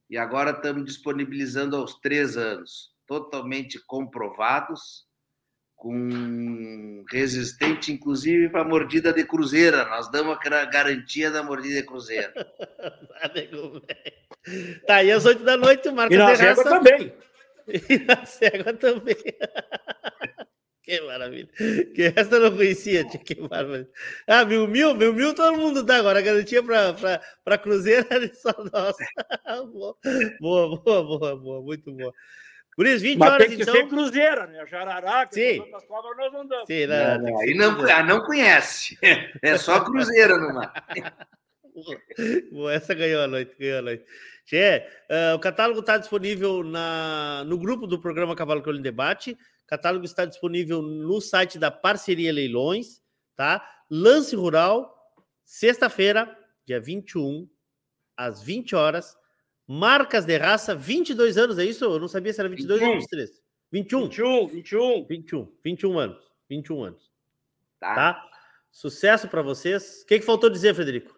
e 0.10 0.18
agora 0.18 0.52
estamos 0.52 0.84
disponibilizando 0.84 1.78
aos 1.78 1.98
três 2.02 2.36
anos, 2.36 2.94
totalmente 3.08 3.80
comprovados, 3.80 5.08
com 5.74 7.06
resistente, 7.10 7.94
inclusive 7.94 8.50
para 8.50 8.66
mordida 8.66 9.14
de 9.14 9.24
cruzeira. 9.24 9.86
Nós 9.86 10.12
damos 10.12 10.38
a 10.38 10.66
garantia 10.66 11.32
da 11.32 11.42
mordida 11.42 11.76
de 11.76 11.86
cruzeira. 11.86 12.34
tá 14.86 14.96
aí 14.98 15.12
às 15.12 15.26
oito 15.26 15.44
da 15.44 15.58
noite, 15.58 15.88
o 15.90 15.94
Marcos. 15.94 16.16
E 16.16 16.20
na 16.20 16.36
cégua 16.36 16.64
também. 16.64 17.14
E 17.68 17.98
na 17.98 18.26
cégua 18.26 18.74
também. 18.74 19.16
Que 20.86 21.02
maravilha. 21.02 21.50
Que 21.96 22.14
essa 22.16 22.36
eu 22.36 22.42
não 22.42 22.56
conhecia, 22.56 23.04
tia. 23.06 23.20
Que 23.20 23.42
maravilha. 23.42 23.90
Ah, 24.28 24.46
mil 24.46 24.68
mil, 24.68 24.94
mil 24.94 25.14
mil 25.14 25.34
todo 25.34 25.58
mundo 25.58 25.82
dá 25.82 25.98
agora. 25.98 26.20
A 26.20 26.22
garantia 26.22 26.62
para 26.62 27.58
Cruzeiro 27.58 28.06
é 28.14 28.28
só 28.36 28.54
nossa. 28.72 29.04
boa, 29.72 29.98
boa, 30.40 31.04
boa, 31.04 31.36
boa, 31.36 31.62
muito 31.64 31.92
boa. 31.92 32.14
Por 32.76 32.86
isso, 32.86 33.02
20 33.02 33.18
Mas 33.18 33.32
horas 33.32 33.48
tem 33.48 33.58
que 33.58 33.64
então. 33.64 33.74
ser 33.74 33.88
Cruzeira, 33.88 34.46
né? 34.46 34.64
Jararaca, 34.68 35.34
Sim. 35.34 35.64
cobras 35.88 36.18
nós 36.18 36.36
andamos. 36.36 36.68
Sim, 36.68 36.86
não, 36.86 37.18
não, 37.18 37.40
aí 37.40 37.54
não, 37.56 37.90
ah, 37.90 38.04
não 38.04 38.24
conhece. 38.24 38.96
É 39.42 39.58
só 39.58 39.80
Cruzeira 39.80 40.38
no 40.38 40.54
mar. 40.54 40.86
Boa, 42.52 42.74
essa 42.74 42.94
ganhou 42.94 43.22
a 43.22 43.28
noite, 43.28 43.56
ganhou 43.58 43.80
a 43.80 43.82
noite. 43.82 44.06
Tchê, 44.46 44.86
uh, 45.10 45.36
o 45.36 45.40
catálogo 45.40 45.80
está 45.80 45.98
disponível 45.98 46.64
na, 46.64 47.44
no 47.46 47.58
grupo 47.58 47.88
do 47.88 48.00
programa 48.00 48.36
Cavalo 48.36 48.62
Crioulo 48.62 48.80
em 48.80 48.84
Debate. 48.84 49.32
O 49.32 49.68
catálogo 49.68 50.06
está 50.06 50.26
disponível 50.26 50.82
no 50.82 51.20
site 51.20 51.58
da 51.58 51.72
Parceria 51.72 52.32
Leilões, 52.32 53.02
tá? 53.36 53.68
Lance 53.90 54.36
Rural, 54.36 54.96
sexta-feira, 55.44 56.38
dia 56.66 56.80
21, 56.80 57.50
às 58.16 58.42
20 58.44 58.76
horas. 58.76 59.18
Marcas 59.68 60.26
de 60.26 60.38
raça, 60.38 60.76
22 60.76 61.38
anos, 61.40 61.58
é 61.58 61.66
isso? 61.66 61.84
Eu 61.84 62.00
não 62.00 62.08
sabia 62.08 62.32
se 62.32 62.40
era 62.40 62.48
22 62.48 62.80
21. 62.80 62.94
ou 62.94 63.00
23. 63.00 63.30
21. 63.72 64.02
21, 64.02 64.48
21. 64.48 65.06
21, 65.08 65.52
21 65.64 66.00
anos. 66.00 66.32
21 66.48 66.84
anos. 66.84 67.12
Tá? 67.80 67.96
tá? 67.96 68.30
Sucesso 68.72 69.28
para 69.28 69.42
vocês. 69.42 70.04
O 70.04 70.06
que, 70.06 70.20
que 70.20 70.26
faltou 70.26 70.50
dizer, 70.50 70.76
Frederico? 70.76 71.15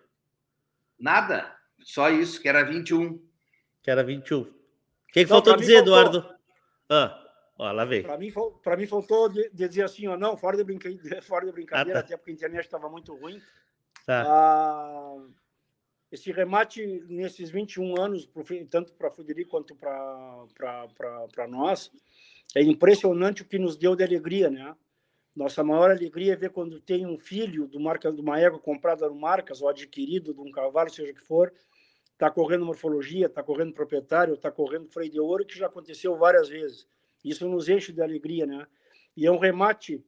Nada. 1.00 1.56
Só 1.84 2.10
isso, 2.10 2.41
que 2.41 2.50
era 2.50 2.64
21. 2.64 3.22
Que 3.82 3.91
era 3.91 4.04
21. 4.04 4.41
O 4.41 4.45
que, 4.45 4.54
que 5.14 5.22
não, 5.22 5.30
faltou 5.30 5.56
dizer, 5.56 5.76
faltou... 5.76 5.93
Eduardo? 6.00 6.36
Ah, 6.89 7.26
ó, 7.58 7.72
lá 7.72 7.86
vem. 7.86 8.04
Para 8.04 8.18
mim, 8.18 8.32
mim 8.78 8.88
faltou 8.88 9.30
de, 9.30 9.50
de, 9.50 9.68
dizer 9.68 9.84
assim, 9.84 10.08
ó, 10.08 10.18
não, 10.18 10.36
fora 10.38 10.58
de 10.58 10.64
brincadeira, 10.64 11.22
fora 11.24 11.45
de 11.45 11.52
brincadeira 11.52 12.00
ah, 12.00 12.04
tá. 12.04 12.08
até 12.08 12.18
porque 12.18 12.32
a 12.32 12.34
internet 12.34 12.66
estava 12.66 12.89
muito 12.89 13.16
ruim. 13.16 13.41
Tá. 14.06 14.24
Ah, 14.26 15.18
esse 16.12 16.32
remate 16.32 16.86
nesses 17.10 17.50
21 17.50 18.00
anos, 18.00 18.30
tanto 18.70 18.93
para 18.93 19.12
Frederico 19.12 19.52
quanto 19.52 19.76
para 19.76 21.48
nós, 21.48 21.91
é 22.56 22.62
impressionante 22.62 23.41
o 23.41 23.45
que 23.45 23.60
nos 23.60 23.76
deu 23.76 23.95
de 23.95 24.04
alegria, 24.04 24.50
né? 24.50 24.76
Nossa 25.38 25.63
maior 25.63 25.91
alegria 25.91 26.33
é 26.33 26.35
ver 26.35 26.49
quando 26.49 26.79
tem 26.79 27.05
um 27.05 27.15
filho 27.15 27.67
do 27.67 27.79
marca, 27.79 28.11
de 28.11 28.19
uma 28.19 28.39
égua 28.39 28.57
comprada 28.57 29.07
no 29.07 29.13
Marcas 29.13 29.61
ou 29.61 29.69
adquirido 29.69 30.33
de 30.33 30.41
um 30.41 30.49
cavalo, 30.49 30.89
seja 30.89 31.13
que 31.13 31.21
for, 31.21 31.53
está 32.13 32.31
correndo 32.31 32.65
morfologia, 32.65 33.27
está 33.27 33.43
correndo 33.43 33.71
proprietário, 33.71 34.33
está 34.33 34.49
correndo 34.49 34.89
freio 34.89 35.11
de 35.11 35.19
ouro, 35.19 35.45
que 35.45 35.55
já 35.55 35.67
aconteceu 35.67 36.17
várias 36.17 36.49
vezes. 36.49 36.88
Isso 37.23 37.47
nos 37.47 37.69
enche 37.69 37.93
de 37.93 38.01
alegria, 38.01 38.47
né? 38.47 38.65
E 39.15 39.27
é 39.27 39.31
um 39.31 39.38
remate, 39.38 40.03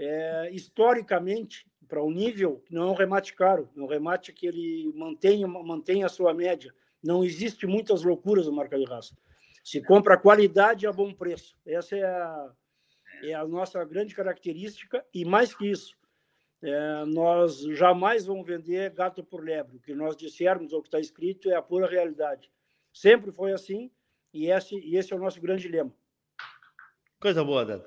é, 0.00 0.50
historicamente, 0.52 1.64
para 1.86 2.02
um 2.02 2.10
nível, 2.10 2.60
não 2.68 2.88
é 2.88 2.90
um 2.90 2.94
remate 2.96 3.34
caro, 3.34 3.70
é 3.76 3.80
um 3.80 3.86
remate 3.86 4.32
que 4.32 4.48
ele 4.48 4.92
mantém, 4.96 5.46
mantém 5.46 6.02
a 6.02 6.08
sua 6.08 6.34
média. 6.34 6.74
Não 7.00 7.22
existe 7.22 7.68
muitas 7.68 8.02
loucuras 8.02 8.46
no 8.46 8.52
marca 8.52 8.76
de 8.76 8.84
raça. 8.84 9.16
Se 9.62 9.80
compra 9.80 10.18
qualidade 10.18 10.88
a 10.88 10.92
bom 10.92 11.14
preço. 11.14 11.56
Essa 11.64 11.94
é 11.94 12.04
a, 12.04 12.50
é 13.22 13.34
a 13.34 13.46
nossa 13.46 13.84
grande 13.84 14.14
característica, 14.14 15.04
e 15.12 15.24
mais 15.24 15.54
que 15.54 15.70
isso, 15.70 15.96
é, 16.62 17.04
nós 17.06 17.60
jamais 17.76 18.26
vamos 18.26 18.46
vender 18.46 18.90
gato 18.90 19.22
por 19.22 19.44
lebre. 19.44 19.76
O 19.76 19.80
que 19.80 19.94
nós 19.94 20.16
dissermos 20.16 20.72
ou 20.72 20.80
o 20.80 20.82
que 20.82 20.88
está 20.88 21.00
escrito 21.00 21.50
é 21.50 21.54
a 21.54 21.62
pura 21.62 21.86
realidade. 21.86 22.50
Sempre 22.92 23.30
foi 23.30 23.52
assim, 23.52 23.90
e 24.32 24.50
esse, 24.50 24.76
e 24.76 24.96
esse 24.96 25.12
é 25.12 25.16
o 25.16 25.20
nosso 25.20 25.40
grande 25.40 25.68
lema. 25.68 25.92
Coisa 27.20 27.44
boa, 27.44 27.64
Dado. 27.64 27.84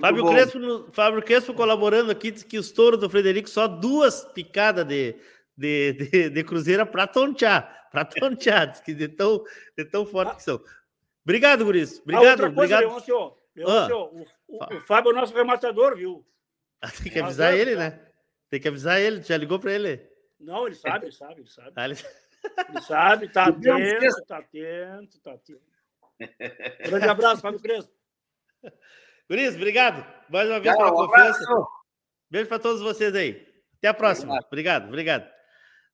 Fábio 0.00 0.26
Crespo, 0.26 0.92
Fábio 0.92 1.22
Crespo 1.22 1.54
colaborando 1.54 2.10
aqui, 2.10 2.30
diz 2.30 2.42
que 2.42 2.58
os 2.58 2.72
touros 2.72 2.98
do 2.98 3.08
Frederico 3.08 3.48
só 3.48 3.68
duas 3.68 4.24
picadas 4.24 4.84
de, 4.84 5.14
de, 5.56 5.92
de, 5.92 6.30
de 6.30 6.44
cruzeira 6.44 6.84
para 6.84 7.06
tontear, 7.06 7.88
para 7.92 8.04
tontear, 8.04 8.70
diz 8.70 8.80
que 8.80 8.92
de 8.92 9.08
tão, 9.08 9.44
de 9.76 9.84
tão 9.84 10.04
forte 10.04 10.36
que 10.36 10.42
são. 10.42 10.60
Obrigado, 11.24 11.64
Guris. 11.64 12.00
Obrigado, 12.00 12.38
coisa, 12.38 12.52
obrigado. 12.52 12.80
Leôncio, 12.82 13.35
Ah. 13.64 13.88
o, 13.94 14.26
o, 14.48 14.76
o, 14.76 14.80
Fábio 14.80 15.10
é 15.10 15.12
o 15.12 15.16
nosso 15.16 15.34
rematador, 15.34 15.96
viu? 15.96 16.26
Tem 17.02 17.12
que 17.12 17.18
avisar 17.18 17.54
ele, 17.54 17.74
né? 17.74 18.00
Tem 18.50 18.60
que 18.60 18.68
avisar 18.68 19.00
ele. 19.00 19.22
Já 19.22 19.36
ligou 19.36 19.58
para 19.58 19.72
ele? 19.72 20.08
Não, 20.38 20.66
ele 20.66 20.74
sabe, 20.74 21.06
ele 21.06 21.12
sabe, 21.12 21.40
ele 21.40 21.48
sabe. 21.48 21.72
Ah, 21.74 21.84
ele... 21.86 21.94
ele... 22.68 22.80
sabe, 22.82 23.28
tá 23.28 23.44
atento, 23.48 24.26
tá 24.26 24.38
atento, 24.38 25.20
tá 25.20 25.32
atento. 25.32 25.62
Grande 26.88 27.08
abraço, 27.08 27.42
Fábio 27.42 27.60
Crespo. 27.60 27.92
Guris, 29.28 29.54
obrigado. 29.54 30.06
Mais 30.30 30.48
uma 30.48 30.60
vez 30.60 30.74
Tchau, 30.74 30.84
pela 30.84 31.06
confiança. 31.06 31.42
Abraço. 31.42 31.68
Beijo 32.30 32.48
para 32.48 32.58
todos 32.58 32.82
vocês 32.82 33.14
aí. 33.14 33.46
Até 33.78 33.88
a 33.88 33.94
próxima. 33.94 34.38
Obrigado, 34.46 34.88
obrigado. 34.88 35.28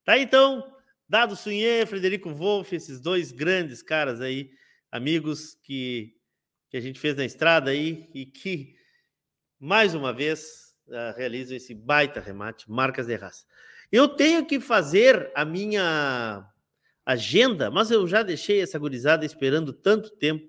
Tá 0.04 0.12
aí, 0.12 0.22
então, 0.22 0.76
Dado 1.08 1.36
Sunhê, 1.36 1.86
Frederico 1.86 2.30
Wolff, 2.30 2.74
esses 2.74 3.00
dois 3.00 3.32
grandes 3.32 3.82
caras 3.82 4.20
aí, 4.20 4.50
amigos 4.90 5.54
que, 5.62 6.14
que 6.72 6.78
a 6.78 6.80
gente 6.80 6.98
fez 6.98 7.14
na 7.14 7.24
estrada 7.26 7.70
aí 7.70 8.08
e 8.14 8.24
que, 8.24 8.74
mais 9.60 9.94
uma 9.94 10.10
vez, 10.10 10.74
uh, 10.88 11.14
realizam 11.14 11.54
esse 11.54 11.74
baita 11.74 12.18
remate, 12.18 12.68
marcas 12.70 13.06
de 13.06 13.14
raça. 13.14 13.44
Eu 13.92 14.08
tenho 14.08 14.46
que 14.46 14.58
fazer 14.58 15.30
a 15.34 15.44
minha 15.44 16.48
agenda, 17.04 17.70
mas 17.70 17.90
eu 17.90 18.08
já 18.08 18.22
deixei 18.22 18.62
essa 18.62 18.78
gurizada 18.78 19.26
esperando 19.26 19.70
tanto 19.70 20.08
tempo 20.16 20.48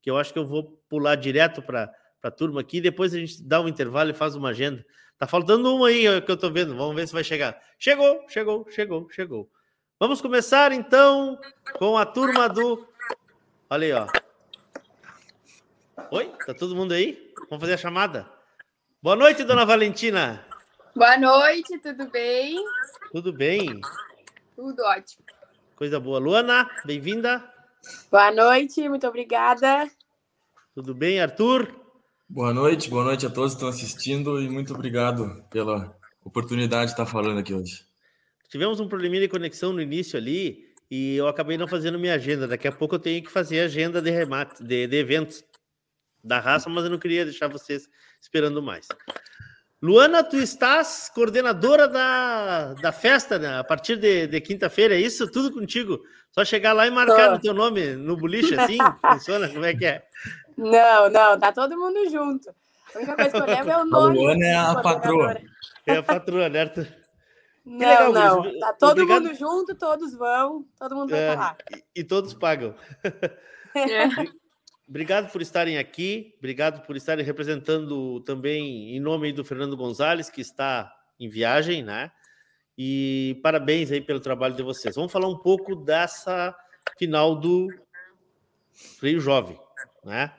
que 0.00 0.08
eu 0.08 0.16
acho 0.16 0.32
que 0.32 0.38
eu 0.38 0.46
vou 0.46 0.80
pular 0.88 1.16
direto 1.16 1.60
para 1.60 1.92
a 2.22 2.30
turma 2.30 2.60
aqui, 2.60 2.80
depois 2.80 3.12
a 3.12 3.18
gente 3.18 3.42
dá 3.42 3.60
um 3.60 3.66
intervalo 3.66 4.10
e 4.10 4.14
faz 4.14 4.36
uma 4.36 4.50
agenda. 4.50 4.86
Tá 5.18 5.26
faltando 5.26 5.74
uma 5.74 5.88
aí 5.88 6.20
que 6.22 6.30
eu 6.30 6.36
tô 6.36 6.48
vendo, 6.48 6.76
vamos 6.76 6.94
ver 6.94 7.08
se 7.08 7.12
vai 7.12 7.24
chegar. 7.24 7.60
Chegou, 7.76 8.24
chegou, 8.28 8.64
chegou, 8.70 9.10
chegou. 9.10 9.50
Vamos 9.98 10.20
começar 10.20 10.70
então 10.70 11.36
com 11.76 11.98
a 11.98 12.06
turma 12.06 12.48
do. 12.48 12.86
Olha 13.68 13.84
aí, 13.84 13.92
ó. 13.92 14.25
Oi, 16.10 16.30
tá 16.46 16.52
todo 16.52 16.76
mundo 16.76 16.92
aí? 16.92 17.32
Vamos 17.48 17.62
fazer 17.62 17.72
a 17.72 17.78
chamada. 17.78 18.30
Boa 19.02 19.16
noite, 19.16 19.42
dona 19.44 19.64
Valentina. 19.64 20.46
Boa 20.94 21.16
noite, 21.16 21.78
tudo 21.78 22.08
bem? 22.10 22.62
Tudo 23.10 23.32
bem. 23.32 23.80
Tudo 24.54 24.82
ótimo. 24.82 25.24
Coisa 25.74 25.98
boa. 25.98 26.18
Luana, 26.18 26.70
bem-vinda. 26.84 27.42
Boa 28.10 28.30
noite, 28.30 28.86
muito 28.88 29.06
obrigada. 29.06 29.90
Tudo 30.74 30.94
bem, 30.94 31.18
Arthur? 31.18 31.74
Boa 32.28 32.52
noite, 32.52 32.90
boa 32.90 33.04
noite 33.04 33.24
a 33.26 33.30
todos 33.30 33.52
que 33.52 33.56
estão 33.56 33.68
assistindo 33.68 34.40
e 34.40 34.48
muito 34.50 34.74
obrigado 34.74 35.44
pela 35.50 35.96
oportunidade 36.22 36.86
de 36.86 36.90
estar 36.92 37.06
falando 37.06 37.40
aqui 37.40 37.54
hoje. 37.54 37.84
Tivemos 38.50 38.78
um 38.80 38.88
probleminha 38.88 39.22
de 39.22 39.28
conexão 39.28 39.72
no 39.72 39.80
início 39.80 40.18
ali 40.18 40.74
e 40.90 41.16
eu 41.16 41.26
acabei 41.26 41.56
não 41.56 41.66
fazendo 41.66 41.98
minha 41.98 42.14
agenda. 42.14 42.46
Daqui 42.46 42.68
a 42.68 42.72
pouco 42.72 42.94
eu 42.94 43.00
tenho 43.00 43.24
que 43.24 43.30
fazer 43.30 43.60
agenda 43.60 44.00
de 44.00 44.10
remate, 44.10 44.62
de, 44.62 44.86
de 44.86 44.96
eventos 44.96 45.42
da 46.26 46.40
raça, 46.40 46.68
mas 46.68 46.84
eu 46.84 46.90
não 46.90 46.98
queria 46.98 47.24
deixar 47.24 47.48
vocês 47.48 47.88
esperando 48.20 48.62
mais. 48.62 48.88
Luana, 49.80 50.24
tu 50.24 50.36
estás 50.36 51.10
coordenadora 51.14 51.86
da, 51.86 52.74
da 52.74 52.92
festa 52.92 53.38
né? 53.38 53.58
a 53.58 53.64
partir 53.64 53.96
de, 53.96 54.26
de 54.26 54.40
quinta-feira, 54.40 54.94
é 54.94 55.00
isso? 55.00 55.30
Tudo 55.30 55.52
contigo? 55.52 56.00
Só 56.32 56.44
chegar 56.44 56.72
lá 56.72 56.86
e 56.86 56.90
marcar 56.90 57.34
o 57.34 57.38
teu 57.38 57.54
nome 57.54 57.94
no 57.94 58.16
boliche, 58.16 58.58
assim? 58.58 58.78
Funciona? 59.12 59.48
Como 59.48 59.64
é 59.64 59.74
que 59.74 59.86
é? 59.86 60.02
Não, 60.56 61.10
não, 61.10 61.38
tá 61.38 61.52
todo 61.52 61.78
mundo 61.78 62.10
junto. 62.10 62.50
A 62.94 62.98
única 62.98 63.14
coisa 63.14 63.30
que 63.30 63.36
eu 63.36 63.46
levo 63.46 63.70
é 63.70 63.78
o 63.78 63.84
nome. 63.84 64.18
A 64.18 64.22
Luana 64.22 64.46
é 64.46 64.56
a 64.56 64.74
patroa. 64.76 65.40
É 65.86 65.96
a 65.96 66.02
patroa, 66.02 66.48
né? 66.48 66.60
Arthur? 66.62 66.88
Não, 67.64 67.78
legal, 67.78 68.12
não. 68.12 68.58
Tá 68.60 68.72
todo 68.72 69.02
Obrigado. 69.02 69.22
mundo 69.24 69.34
junto, 69.34 69.74
todos 69.74 70.14
vão, 70.14 70.64
todo 70.78 70.96
mundo 70.96 71.10
vai 71.10 71.20
é, 71.20 71.34
lá. 71.34 71.56
E, 71.74 72.00
e 72.00 72.04
todos 72.04 72.32
pagam. 72.32 72.74
É. 73.76 74.45
Obrigado 74.88 75.32
por 75.32 75.42
estarem 75.42 75.78
aqui, 75.78 76.34
obrigado 76.38 76.86
por 76.86 76.96
estarem 76.96 77.24
representando 77.24 78.20
também 78.20 78.96
em 78.96 79.00
nome 79.00 79.32
do 79.32 79.44
Fernando 79.44 79.76
Gonzalez, 79.76 80.30
que 80.30 80.40
está 80.40 80.94
em 81.18 81.28
viagem, 81.28 81.82
né? 81.82 82.12
E 82.78 83.40
parabéns 83.42 83.90
aí 83.90 84.00
pelo 84.00 84.20
trabalho 84.20 84.54
de 84.54 84.62
vocês. 84.62 84.94
Vamos 84.94 85.10
falar 85.10 85.26
um 85.26 85.38
pouco 85.38 85.74
dessa 85.74 86.54
final 86.96 87.34
do 87.34 87.68
Freio 88.72 89.18
Jovem, 89.18 89.58
né? 90.04 90.32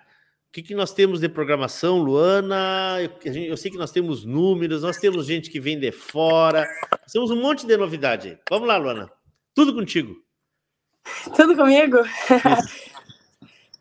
O 0.47 0.51
que, 0.57 0.63
que 0.63 0.75
nós 0.75 0.93
temos 0.93 1.19
de 1.19 1.27
programação, 1.27 1.97
Luana? 1.97 2.97
Eu, 3.01 3.33
eu, 3.33 3.57
sei 3.57 3.69
que 3.69 3.77
nós 3.77 3.91
temos 3.91 4.23
números, 4.23 4.81
nós 4.81 4.97
temos 4.97 5.27
gente 5.27 5.49
que 5.49 5.59
vem 5.59 5.77
de 5.77 5.91
fora, 5.91 6.65
nós 7.01 7.11
temos 7.11 7.29
um 7.31 7.41
monte 7.41 7.67
de 7.67 7.75
novidade. 7.75 8.39
Vamos 8.49 8.67
lá, 8.67 8.77
Luana. 8.77 9.11
Tudo 9.53 9.73
contigo. 9.73 10.15
Tudo 11.35 11.55
comigo? 11.55 11.97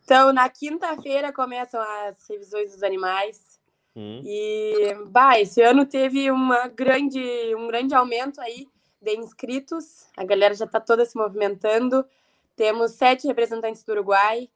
Então, 0.07 0.33
na 0.33 0.49
quinta-feira 0.49 1.33
começam 1.33 1.81
as 1.81 2.29
revisões 2.31 2.71
dos 2.71 2.85
animais. 2.85 3.59
Hum. 3.97 4.23
E, 4.25 4.95
bah, 5.09 5.41
esse 5.41 5.61
ano 5.61 5.85
teve 5.85 6.31
uma 6.31 6.69
grande, 6.69 7.21
um 7.57 7.67
grande 7.67 7.93
aumento 7.93 8.41
aí 8.41 8.69
de 9.03 9.17
inscritos. 9.17 10.07
A 10.17 10.25
galera 10.25 10.55
já 10.55 10.65
está 10.65 10.79
toda 10.79 11.05
se 11.05 11.19
movimentando. 11.19 12.07
Temos 12.55 12.93
sete 12.93 13.27
representantes 13.27 13.83
do 13.83 13.91
Uruguai. 13.91 14.49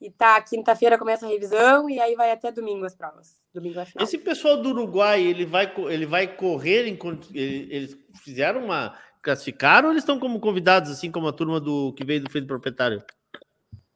E 0.00 0.10
tá, 0.10 0.40
quinta-feira 0.40 0.96
começa 0.96 1.26
a 1.26 1.28
revisão 1.28 1.90
e 1.90 2.00
aí 2.00 2.14
vai 2.14 2.30
até 2.32 2.50
domingo 2.50 2.86
as 2.86 2.94
provas. 2.94 3.36
Domingo 3.52 3.78
é 3.80 3.84
final. 3.84 4.02
Esse 4.02 4.16
pessoal 4.16 4.62
do 4.62 4.70
Uruguai, 4.70 5.22
ele 5.22 5.44
vai, 5.44 5.70
ele 5.90 6.06
vai 6.06 6.26
correr 6.26 6.88
enquanto 6.88 7.28
eles 7.36 7.98
fizeram 8.22 8.64
uma 8.64 8.98
classificaram 9.22 9.88
ou 9.88 9.92
eles 9.92 10.02
estão 10.02 10.18
como 10.18 10.40
convidados 10.40 10.90
assim 10.90 11.10
como 11.10 11.28
a 11.28 11.32
turma 11.32 11.60
do 11.60 11.92
que 11.92 12.04
veio 12.04 12.22
do 12.22 12.40
do 12.40 12.46
proprietário? 12.46 13.02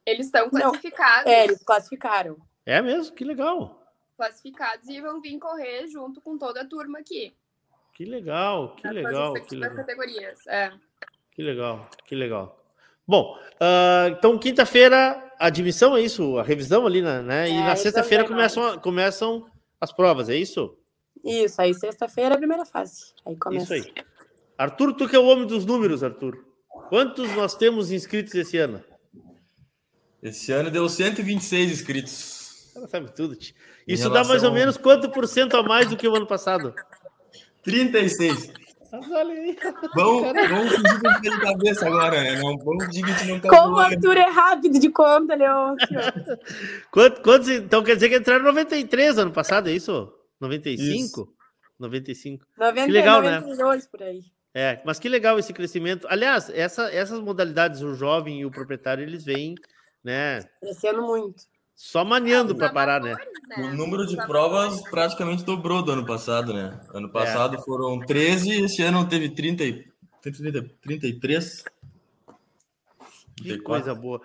Eles 0.09 0.25
estão 0.25 0.49
classificados. 0.49 1.25
Não, 1.25 1.31
é, 1.31 1.43
eles 1.43 1.63
classificaram. 1.63 2.37
É 2.65 2.81
mesmo? 2.81 3.15
Que 3.15 3.23
legal. 3.23 3.83
Classificados 4.17 4.87
e 4.87 4.99
vão 4.99 5.21
vir 5.21 5.37
correr 5.39 5.87
junto 5.87 6.19
com 6.21 6.37
toda 6.37 6.61
a 6.61 6.65
turma 6.65 6.99
aqui. 6.99 7.33
Que 7.93 8.05
legal, 8.05 8.75
que 8.75 8.87
legal. 8.87 9.33
Que 9.33 9.55
legal. 9.55 9.75
categorias, 9.75 10.47
é. 10.47 10.71
Que 11.31 11.41
legal, 11.41 11.89
que 12.05 12.15
legal. 12.15 12.63
Bom, 13.07 13.37
uh, 13.55 14.09
então 14.09 14.37
quinta-feira 14.37 15.33
admissão 15.39 15.97
é 15.97 16.01
isso, 16.01 16.37
a 16.37 16.43
revisão 16.43 16.85
ali, 16.85 17.01
né? 17.01 17.47
É, 17.47 17.49
e 17.49 17.59
na 17.59 17.75
sexta-feira 17.75 18.25
começam, 18.25 18.77
começam 18.79 19.49
as 19.81 19.91
provas, 19.91 20.29
é 20.29 20.35
isso? 20.35 20.77
Isso, 21.23 21.61
aí 21.61 21.73
sexta-feira 21.73 22.35
é 22.35 22.35
a 22.35 22.37
primeira 22.37 22.65
fase. 22.65 23.13
Aí 23.25 23.35
começa. 23.35 23.75
Isso 23.75 23.87
aí. 23.87 23.93
Arthur, 24.57 24.93
tu 24.93 25.07
que 25.07 25.15
é 25.15 25.19
o 25.19 25.25
homem 25.25 25.47
dos 25.47 25.65
números, 25.65 26.03
Arthur. 26.03 26.45
Quantos 26.89 27.33
nós 27.35 27.55
temos 27.55 27.91
inscritos 27.91 28.33
esse 28.35 28.57
ano? 28.57 28.83
Esse 30.21 30.51
ano 30.51 30.69
deu 30.69 30.87
126 30.87 31.71
inscritos. 31.71 32.71
Ela 32.75 32.87
sabe 32.87 33.11
tudo. 33.13 33.35
Tio. 33.35 33.55
Isso 33.87 34.03
relação... 34.03 34.23
dá 34.23 34.27
mais 34.27 34.43
ou 34.43 34.51
menos 34.51 34.77
quanto 34.77 35.09
por 35.09 35.27
cento 35.27 35.55
a 35.55 35.63
mais 35.63 35.89
do 35.89 35.97
que 35.97 36.07
o 36.07 36.15
ano 36.15 36.27
passado? 36.27 36.73
36. 37.63 38.51
Mas 38.91 39.11
olha 39.11 39.33
aí. 39.33 39.57
Vamos, 39.95 40.21
vamos 40.49 40.75
fingir 40.75 41.21
de 41.21 41.41
cabeça 41.41 41.87
agora, 41.87 42.21
né? 42.21 42.41
Não, 42.41 42.57
vamos 42.57 42.85
fingir 42.85 43.05
que 43.05 43.11
a 43.11 43.13
gente 43.15 43.27
não 43.29 43.39
tá 43.39 43.49
Como 43.49 43.75
o 43.75 43.79
Arthur 43.79 44.17
é 44.17 44.29
rápido 44.29 44.79
de 44.79 44.89
conta, 44.89 45.35
Leôncio. 45.35 45.87
quantos, 46.91 47.19
quantos, 47.19 47.49
então 47.49 47.83
quer 47.83 47.95
dizer 47.95 48.09
que 48.09 48.17
entraram 48.17 48.43
93 48.45 49.17
ano 49.19 49.31
passado, 49.31 49.69
é 49.69 49.73
isso? 49.73 50.11
95? 50.39 51.21
Isso. 51.21 51.33
95. 51.79 52.45
90, 52.57 52.85
que 52.85 52.91
legal, 52.91 53.21
92 53.21 53.83
né? 53.83 53.89
por 53.91 54.03
aí. 54.03 54.21
É, 54.53 54.81
mas 54.83 54.99
que 54.99 55.07
legal 55.07 55.37
esse 55.37 55.53
crescimento. 55.53 56.07
Aliás, 56.09 56.49
essa, 56.49 56.91
essas 56.93 57.19
modalidades, 57.19 57.81
o 57.81 57.93
jovem 57.93 58.41
e 58.41 58.45
o 58.45 58.51
proprietário, 58.51 59.03
eles 59.03 59.23
vêm 59.23 59.55
né? 60.03 60.43
Crescendo 60.59 61.01
muito. 61.01 61.43
Só 61.75 62.03
maniando 62.03 62.53
para 62.55 62.73
parar, 62.73 63.01
né? 63.01 63.15
O 63.57 63.67
número 63.69 64.05
de 64.05 64.17
provas 64.17 64.81
praticamente 64.89 65.45
dobrou 65.45 65.81
do 65.81 65.93
ano 65.93 66.05
passado, 66.05 66.53
né? 66.53 66.77
Ano 66.93 67.09
passado 67.09 67.55
é. 67.55 67.61
foram 67.61 67.99
13, 67.99 68.65
esse 68.65 68.81
ano 68.81 69.07
teve 69.07 69.29
30, 69.29 69.63
30 70.21 70.69
33. 70.81 71.63
Que 73.37 73.57
coisa 73.59 73.95
boa. 73.95 74.21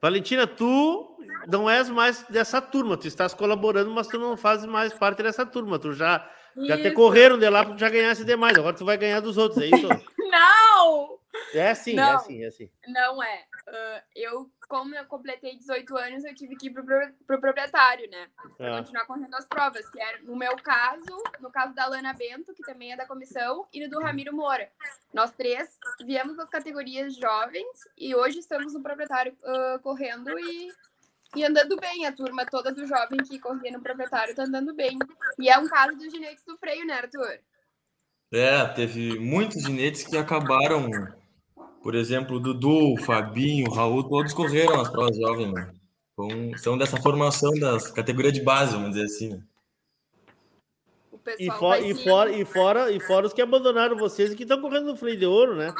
Valentina, 0.00 0.46
tu 0.46 1.18
não 1.48 1.68
és 1.68 1.88
mais 1.88 2.22
dessa 2.28 2.60
turma, 2.60 2.96
tu 2.96 3.06
estás 3.06 3.32
colaborando, 3.32 3.90
mas 3.90 4.06
tu 4.06 4.18
não 4.18 4.36
fazes 4.36 4.66
mais 4.66 4.92
parte 4.92 5.22
dessa 5.22 5.46
turma. 5.46 5.78
Tu 5.78 5.92
já, 5.94 6.28
já 6.66 6.76
te 6.76 6.90
correram 6.90 7.38
de 7.38 7.48
lá 7.48 7.64
porque 7.64 7.80
já 7.80 7.88
ganhasse 7.88 8.24
demais. 8.24 8.58
Agora 8.58 8.76
tu 8.76 8.84
vai 8.84 8.98
ganhar 8.98 9.20
dos 9.20 9.38
outros, 9.38 9.62
é 9.62 9.66
isso? 9.66 9.88
não! 10.18 11.18
É 11.54 11.70
assim, 11.70 11.92
é 11.92 11.96
não, 11.96 12.02
é 12.02 12.14
assim, 12.14 12.44
é 12.44 12.46
assim. 12.46 12.70
Não 12.88 13.22
é. 13.22 13.44
Uh, 13.68 14.02
eu, 14.16 14.50
como 14.68 14.94
eu 14.94 15.04
completei 15.06 15.56
18 15.56 15.96
anos, 15.96 16.24
eu 16.24 16.34
tive 16.34 16.56
que 16.56 16.66
ir 16.66 16.70
pro, 16.70 16.84
pro 16.84 17.40
proprietário, 17.40 18.08
né? 18.10 18.28
Pra 18.56 18.66
é. 18.66 18.78
continuar 18.78 19.06
correndo 19.06 19.34
as 19.34 19.46
provas, 19.46 19.88
que 19.90 20.00
era, 20.00 20.18
no 20.22 20.34
meu 20.34 20.56
caso, 20.56 21.22
no 21.40 21.50
caso 21.50 21.74
da 21.74 21.86
Lana 21.86 22.12
Bento, 22.12 22.54
que 22.54 22.62
também 22.62 22.92
é 22.92 22.96
da 22.96 23.06
comissão, 23.06 23.66
e 23.72 23.86
do 23.86 24.00
Ramiro 24.00 24.34
Moura. 24.34 24.70
Nós 25.12 25.32
três 25.32 25.78
viemos 26.04 26.36
das 26.36 26.48
categorias 26.48 27.16
jovens 27.16 27.88
e 27.96 28.14
hoje 28.14 28.38
estamos 28.38 28.72
no 28.72 28.82
proprietário 28.82 29.36
uh, 29.42 29.78
correndo 29.80 30.38
e, 30.38 30.72
e 31.36 31.44
andando 31.44 31.76
bem. 31.76 32.06
A 32.06 32.12
turma 32.12 32.46
toda 32.46 32.72
do 32.72 32.86
jovem 32.86 33.18
que 33.18 33.38
corria 33.38 33.72
no 33.72 33.82
proprietário 33.82 34.34
tá 34.34 34.44
andando 34.44 34.74
bem. 34.74 34.98
E 35.38 35.48
é 35.48 35.58
um 35.58 35.68
caso 35.68 35.96
dos 35.96 36.10
ginetes 36.10 36.44
do 36.44 36.56
freio, 36.56 36.86
né, 36.86 36.94
Arthur? 36.94 37.40
É, 38.32 38.64
teve 38.68 39.18
muitos 39.18 39.62
ginetes 39.62 40.04
que 40.04 40.16
acabaram 40.16 40.88
por 41.82 41.94
exemplo, 41.94 42.38
Dudu, 42.38 42.94
o 42.94 42.96
Fabinho, 42.98 43.68
o 43.68 43.72
Raul, 43.72 44.04
todos 44.04 44.32
correram 44.32 44.80
as 44.80 44.88
provas 44.88 45.16
jovens, 45.16 45.52
né? 45.52 45.70
são 46.58 46.76
dessa 46.76 47.00
formação 47.00 47.50
das 47.54 47.90
categorias 47.90 48.34
de 48.34 48.42
base, 48.42 48.72
vamos 48.72 48.90
dizer 48.90 49.04
assim. 49.04 49.30
Né? 49.30 49.42
E, 51.38 51.50
for, 51.50 51.78
e, 51.78 51.94
fora, 51.94 52.30
e, 52.30 52.44
fora, 52.44 52.92
e 52.92 53.00
fora 53.00 53.26
os 53.26 53.32
que 53.32 53.42
abandonaram 53.42 53.96
vocês 53.96 54.32
e 54.32 54.36
que 54.36 54.42
estão 54.42 54.60
correndo 54.60 54.86
no 54.86 54.96
freio 54.96 55.18
de 55.18 55.26
ouro, 55.26 55.54
né? 55.54 55.72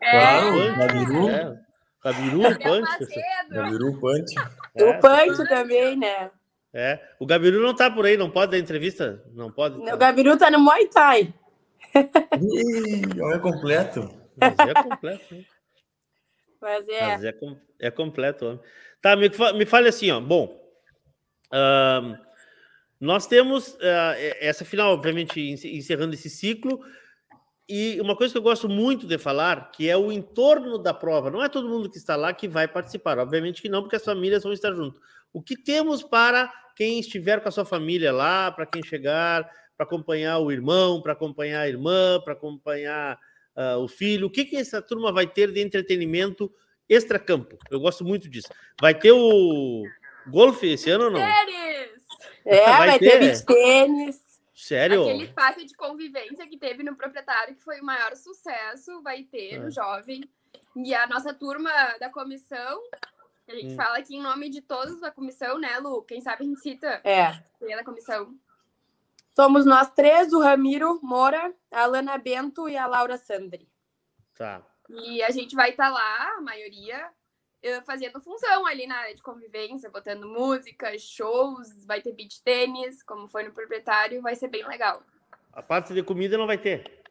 É. 0.00 0.10
Claro, 0.10 0.56
o 0.56 0.76
Gabiru. 0.76 1.28
É. 1.28 1.60
Gabiru, 2.04 2.40
o 2.40 2.58
Punch. 2.58 3.08
Gabiru, 3.50 3.88
o 3.88 4.00
Punch. 4.00 4.34
É. 4.74 4.84
O 4.84 5.00
Punch 5.00 5.48
também, 5.48 5.96
né? 5.96 6.30
É. 6.74 7.00
O 7.18 7.26
Gabiru 7.26 7.60
não 7.60 7.74
tá 7.74 7.90
por 7.90 8.06
aí, 8.06 8.16
não 8.16 8.30
pode 8.30 8.52
dar 8.52 8.58
entrevista? 8.58 9.22
Não 9.34 9.50
pode? 9.50 9.76
O 9.76 9.96
Gabiru 9.96 10.36
tá 10.36 10.50
no 10.50 10.58
Muay 10.58 10.86
Thai. 10.88 11.34
Ih, 11.94 13.20
olha 13.20 13.38
completo. 13.38 14.21
Mas 14.40 14.58
é 14.58 14.82
completo. 14.82 15.34
Hein? 15.34 15.46
Mas 16.60 16.88
é. 16.88 17.00
Mas 17.00 17.24
é, 17.24 17.34
é 17.80 17.90
completo. 17.90 18.60
Tá, 19.00 19.16
me, 19.16 19.28
me 19.56 19.66
fale 19.66 19.88
assim, 19.88 20.10
ó. 20.10 20.20
Bom, 20.20 20.60
uh, 21.52 22.16
nós 23.00 23.26
temos 23.26 23.74
uh, 23.74 24.14
essa 24.40 24.64
final, 24.64 24.92
obviamente, 24.92 25.40
encerrando 25.40 26.14
esse 26.14 26.30
ciclo. 26.30 26.80
E 27.68 28.00
uma 28.00 28.16
coisa 28.16 28.32
que 28.32 28.38
eu 28.38 28.42
gosto 28.42 28.68
muito 28.68 29.06
de 29.06 29.18
falar, 29.18 29.70
que 29.70 29.88
é 29.88 29.96
o 29.96 30.12
entorno 30.12 30.78
da 30.78 30.92
prova. 30.92 31.30
Não 31.30 31.42
é 31.42 31.48
todo 31.48 31.68
mundo 31.68 31.90
que 31.90 31.96
está 31.96 32.16
lá 32.16 32.32
que 32.32 32.46
vai 32.46 32.68
participar. 32.68 33.18
Obviamente 33.18 33.62
que 33.62 33.68
não, 33.68 33.82
porque 33.82 33.96
as 33.96 34.04
famílias 34.04 34.42
vão 34.42 34.52
estar 34.52 34.72
junto. 34.72 35.00
O 35.32 35.42
que 35.42 35.56
temos 35.56 36.02
para 36.02 36.52
quem 36.76 37.00
estiver 37.00 37.40
com 37.40 37.48
a 37.48 37.52
sua 37.52 37.64
família 37.64 38.12
lá, 38.12 38.50
para 38.50 38.66
quem 38.66 38.82
chegar, 38.82 39.48
para 39.76 39.86
acompanhar 39.86 40.38
o 40.38 40.52
irmão, 40.52 41.00
para 41.00 41.12
acompanhar 41.12 41.60
a 41.60 41.68
irmã, 41.68 42.20
para 42.22 42.34
acompanhar 42.34 43.18
uh, 43.56 43.78
o 43.78 43.88
filho. 43.88 44.26
O 44.26 44.30
que, 44.30 44.44
que 44.44 44.56
essa 44.56 44.80
turma 44.80 45.12
vai 45.12 45.26
ter 45.26 45.52
de 45.52 45.60
entretenimento 45.60 46.52
extra-campo? 46.88 47.58
Eu 47.70 47.80
gosto 47.80 48.04
muito 48.04 48.28
disso. 48.28 48.48
Vai 48.80 48.94
ter 48.94 49.12
o 49.12 49.84
golfe 50.26 50.72
esse 50.72 50.90
ano 50.90 51.06
ou 51.06 51.10
não? 51.10 51.20
Tênis! 51.20 52.02
É, 52.44 52.64
vai, 52.66 52.86
vai 52.88 52.98
ter, 52.98 53.18
ter 53.18 53.44
tênis. 53.44 54.20
Sério? 54.54 55.02
Aquele 55.02 55.24
espaço 55.24 55.66
de 55.66 55.74
convivência 55.74 56.46
que 56.46 56.56
teve 56.56 56.84
no 56.84 56.94
proprietário, 56.94 57.56
que 57.56 57.64
foi 57.64 57.80
o 57.80 57.84
maior 57.84 58.14
sucesso, 58.14 59.02
vai 59.02 59.24
ter 59.24 59.54
é. 59.54 59.58
no 59.58 59.70
jovem. 59.70 60.22
E 60.76 60.94
a 60.94 61.06
nossa 61.06 61.34
turma 61.34 61.70
da 61.98 62.08
comissão 62.08 62.80
A 63.48 63.54
gente 63.54 63.74
Hum. 63.74 63.76
fala 63.76 63.98
aqui 63.98 64.14
em 64.16 64.22
nome 64.22 64.48
de 64.48 64.62
todos 64.62 65.00
da 65.00 65.10
comissão, 65.10 65.58
né, 65.58 65.78
Lu? 65.78 66.02
Quem 66.04 66.20
sabe 66.20 66.44
a 66.44 66.46
gente 66.46 66.60
cita. 66.60 67.00
É. 67.04 67.32
Quem 67.58 67.72
é 67.72 67.76
da 67.76 67.84
comissão. 67.84 68.34
Somos 69.34 69.64
nós 69.64 69.90
três, 69.90 70.32
o 70.32 70.40
Ramiro 70.40 71.00
Moura, 71.02 71.54
a 71.70 71.82
Alana 71.82 72.18
Bento 72.18 72.68
e 72.68 72.76
a 72.76 72.86
Laura 72.86 73.16
Sandri. 73.16 73.68
Tá. 74.36 74.62
E 74.88 75.22
a 75.22 75.30
gente 75.30 75.54
vai 75.54 75.70
estar 75.70 75.88
lá, 75.88 76.36
a 76.36 76.40
maioria, 76.40 77.10
eh, 77.62 77.80
fazendo 77.82 78.20
função 78.20 78.66
ali 78.66 78.86
na 78.86 78.96
área 78.96 79.14
de 79.14 79.22
convivência, 79.22 79.90
botando 79.90 80.28
música, 80.28 80.98
shows, 80.98 81.84
vai 81.86 82.02
ter 82.02 82.12
beach 82.12 82.42
tênis, 82.42 83.02
como 83.02 83.28
foi 83.28 83.44
no 83.44 83.52
proprietário, 83.52 84.20
vai 84.20 84.34
ser 84.34 84.48
bem 84.48 84.66
legal. 84.66 85.02
A 85.52 85.62
parte 85.62 85.94
de 85.94 86.02
comida 86.02 86.36
não 86.36 86.46
vai 86.46 86.58
ter. 86.58 87.02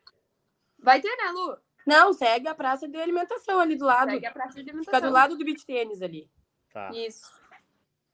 Vai 0.78 1.02
ter, 1.02 1.16
né, 1.16 1.32
Lu? 1.32 1.58
Não, 1.86 2.14
segue 2.14 2.48
a 2.48 2.56
praça 2.56 2.88
de 2.88 2.98
alimentação 2.98 3.60
ali 3.60 3.76
do 3.76 3.86
lado. 3.86 4.12
Segue 4.12 4.26
a 4.26 4.32
praça 4.32 4.54
de 4.56 4.70
alimentação. 4.70 4.94
Fica 4.94 5.08
do 5.08 5.14
lado 5.14 5.38
do 5.38 5.46
beach 5.46 5.66
tênis 5.66 6.02
ali. 6.02 6.30
Tá. 6.72 6.92
Isso. 6.92 7.32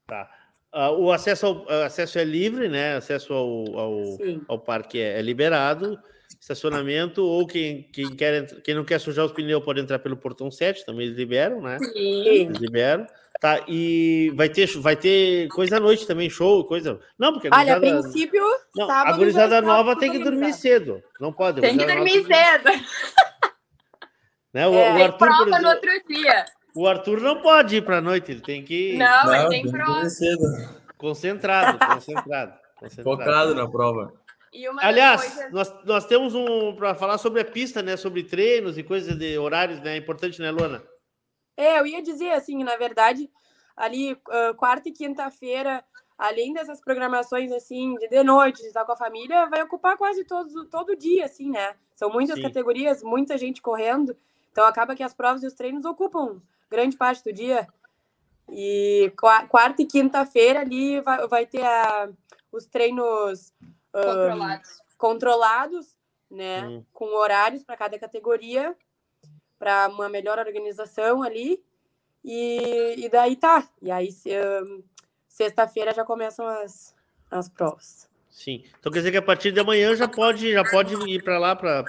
Tá. 0.06 0.30
Ah, 0.72 0.90
o 0.90 1.10
acesso, 1.10 1.46
ao, 1.46 1.64
o 1.64 1.84
acesso 1.84 2.18
é 2.18 2.24
livre, 2.24 2.68
né? 2.68 2.96
Acesso 2.96 3.32
ao, 3.32 3.78
ao, 3.78 4.02
ao 4.48 4.58
parque 4.58 4.98
é, 5.00 5.18
é 5.18 5.22
liberado. 5.22 5.98
Estacionamento, 6.40 7.22
ou 7.24 7.46
quem, 7.46 7.82
quem, 7.92 8.14
quer, 8.14 8.46
quem 8.62 8.74
não 8.74 8.84
quer 8.84 9.00
sujar 9.00 9.24
os 9.24 9.32
pneus 9.32 9.64
pode 9.64 9.80
entrar 9.80 9.98
pelo 9.98 10.16
portão 10.16 10.50
7, 10.50 10.84
também 10.84 11.06
eles 11.06 11.16
liberam, 11.18 11.60
né? 11.60 11.78
Sim. 11.78 12.26
Eles 12.26 12.58
liberam. 12.58 13.06
Tá, 13.40 13.64
e 13.68 14.32
vai 14.34 14.48
ter, 14.48 14.66
vai 14.78 14.96
ter 14.96 15.48
coisa 15.48 15.76
à 15.76 15.80
noite 15.80 16.06
também, 16.06 16.28
show, 16.28 16.64
coisa. 16.64 16.98
Não, 17.18 17.32
porque 17.32 17.48
Olha, 17.52 17.76
a 17.76 17.80
princípio, 17.80 18.42
não, 18.74 18.86
sábado 18.86 19.14
a 19.14 19.16
gurizada 19.16 19.62
nova 19.62 19.96
tem 19.96 20.10
que 20.10 20.18
dormir 20.18 20.52
cedo. 20.52 21.02
Não 21.20 21.32
pode. 21.32 21.60
Tem 21.60 21.78
que 21.78 21.86
dormir 21.86 22.24
cedo. 22.24 22.84
Né? 24.52 24.66
O, 24.66 24.74
É, 24.74 24.92
o 24.92 25.04
Arthur, 25.04 25.18
prova 25.18 25.44
no 25.44 25.68
exemplo, 25.68 25.70
outro 25.70 25.90
dia. 26.08 26.44
O 26.80 26.86
Arthur 26.86 27.20
não 27.20 27.40
pode 27.42 27.76
ir 27.76 27.84
pra 27.84 28.00
noite, 28.00 28.30
ele 28.30 28.40
tem 28.40 28.64
que 28.64 28.94
ir 28.94 28.98
Não, 28.98 29.24
mas 29.26 29.42
Não, 29.42 29.48
tem 29.48 29.62
tem 29.62 29.72
prova. 29.72 30.08
concentrado, 30.96 31.78
concentrado. 31.84 32.58
concentrado. 32.78 33.18
Focado 33.18 33.54
na 33.54 33.68
prova. 33.68 34.12
E 34.52 34.66
Aliás, 34.80 35.20
coisas- 35.20 35.52
nós, 35.52 35.84
nós 35.84 36.06
temos 36.06 36.34
um 36.34 36.74
para 36.76 36.94
falar 36.94 37.18
sobre 37.18 37.40
a 37.40 37.44
pista, 37.44 37.82
né? 37.82 37.96
Sobre 37.96 38.22
treinos 38.22 38.78
e 38.78 38.82
coisas 38.82 39.16
de 39.18 39.36
horários, 39.36 39.80
né? 39.80 39.94
É 39.94 39.96
importante, 39.96 40.40
né, 40.40 40.50
Luana? 40.50 40.82
É, 41.56 41.80
eu 41.80 41.86
ia 41.86 42.00
dizer 42.00 42.30
assim, 42.30 42.62
na 42.62 42.76
verdade, 42.76 43.28
ali 43.76 44.16
ah, 44.30 44.54
quarta 44.56 44.88
e 44.88 44.92
quinta-feira, 44.92 45.84
além 46.16 46.52
dessas 46.52 46.80
programações 46.80 47.50
assim 47.50 47.94
de, 47.96 48.08
de 48.08 48.22
noite, 48.22 48.62
de 48.62 48.68
estar 48.68 48.84
com 48.84 48.92
a 48.92 48.96
família, 48.96 49.46
vai 49.46 49.62
ocupar 49.62 49.96
quase 49.96 50.24
todos, 50.24 50.52
todo 50.70 50.96
dia, 50.96 51.24
assim, 51.24 51.50
né? 51.50 51.74
São 51.92 52.08
muitas 52.08 52.36
Sim. 52.36 52.42
categorias, 52.42 53.02
muita 53.02 53.36
gente 53.36 53.60
correndo, 53.60 54.16
então 54.52 54.64
acaba 54.64 54.94
que 54.94 55.02
as 55.02 55.12
provas 55.12 55.42
e 55.42 55.46
os 55.46 55.54
treinos 55.54 55.84
ocupam 55.84 56.40
grande 56.70 56.96
parte 56.96 57.22
do 57.24 57.32
dia. 57.32 57.66
E 58.50 59.12
qua- 59.18 59.46
quarta 59.46 59.82
e 59.82 59.86
quinta-feira 59.86 60.60
ali 60.60 61.00
vai, 61.00 61.26
vai 61.28 61.46
ter 61.46 61.64
a- 61.64 62.10
os 62.50 62.66
treinos 62.66 63.52
Controlados. 63.92 64.82
controlados, 64.96 65.96
né? 66.30 66.66
Hum. 66.66 66.84
Com 66.92 67.06
horários 67.16 67.62
para 67.62 67.76
cada 67.76 67.98
categoria, 67.98 68.76
para 69.58 69.88
uma 69.88 70.08
melhor 70.08 70.38
organização 70.38 71.22
ali. 71.22 71.62
E, 72.24 72.94
e 73.04 73.08
daí 73.08 73.36
tá. 73.36 73.68
E 73.82 73.90
aí, 73.90 74.10
se, 74.12 74.34
ahn, 74.34 74.82
sexta-feira 75.28 75.92
já 75.94 76.04
começam 76.04 76.46
as, 76.46 76.94
as 77.30 77.48
provas. 77.48 78.07
Sim. 78.38 78.62
Então 78.78 78.92
quer 78.92 79.00
dizer 79.00 79.10
que 79.10 79.16
a 79.16 79.22
partir 79.22 79.50
de 79.50 79.58
amanhã 79.58 79.96
já 79.96 80.06
pode, 80.06 80.52
já 80.52 80.62
pode 80.64 80.94
ir 81.10 81.24
para 81.24 81.40
lá 81.40 81.56
para 81.56 81.80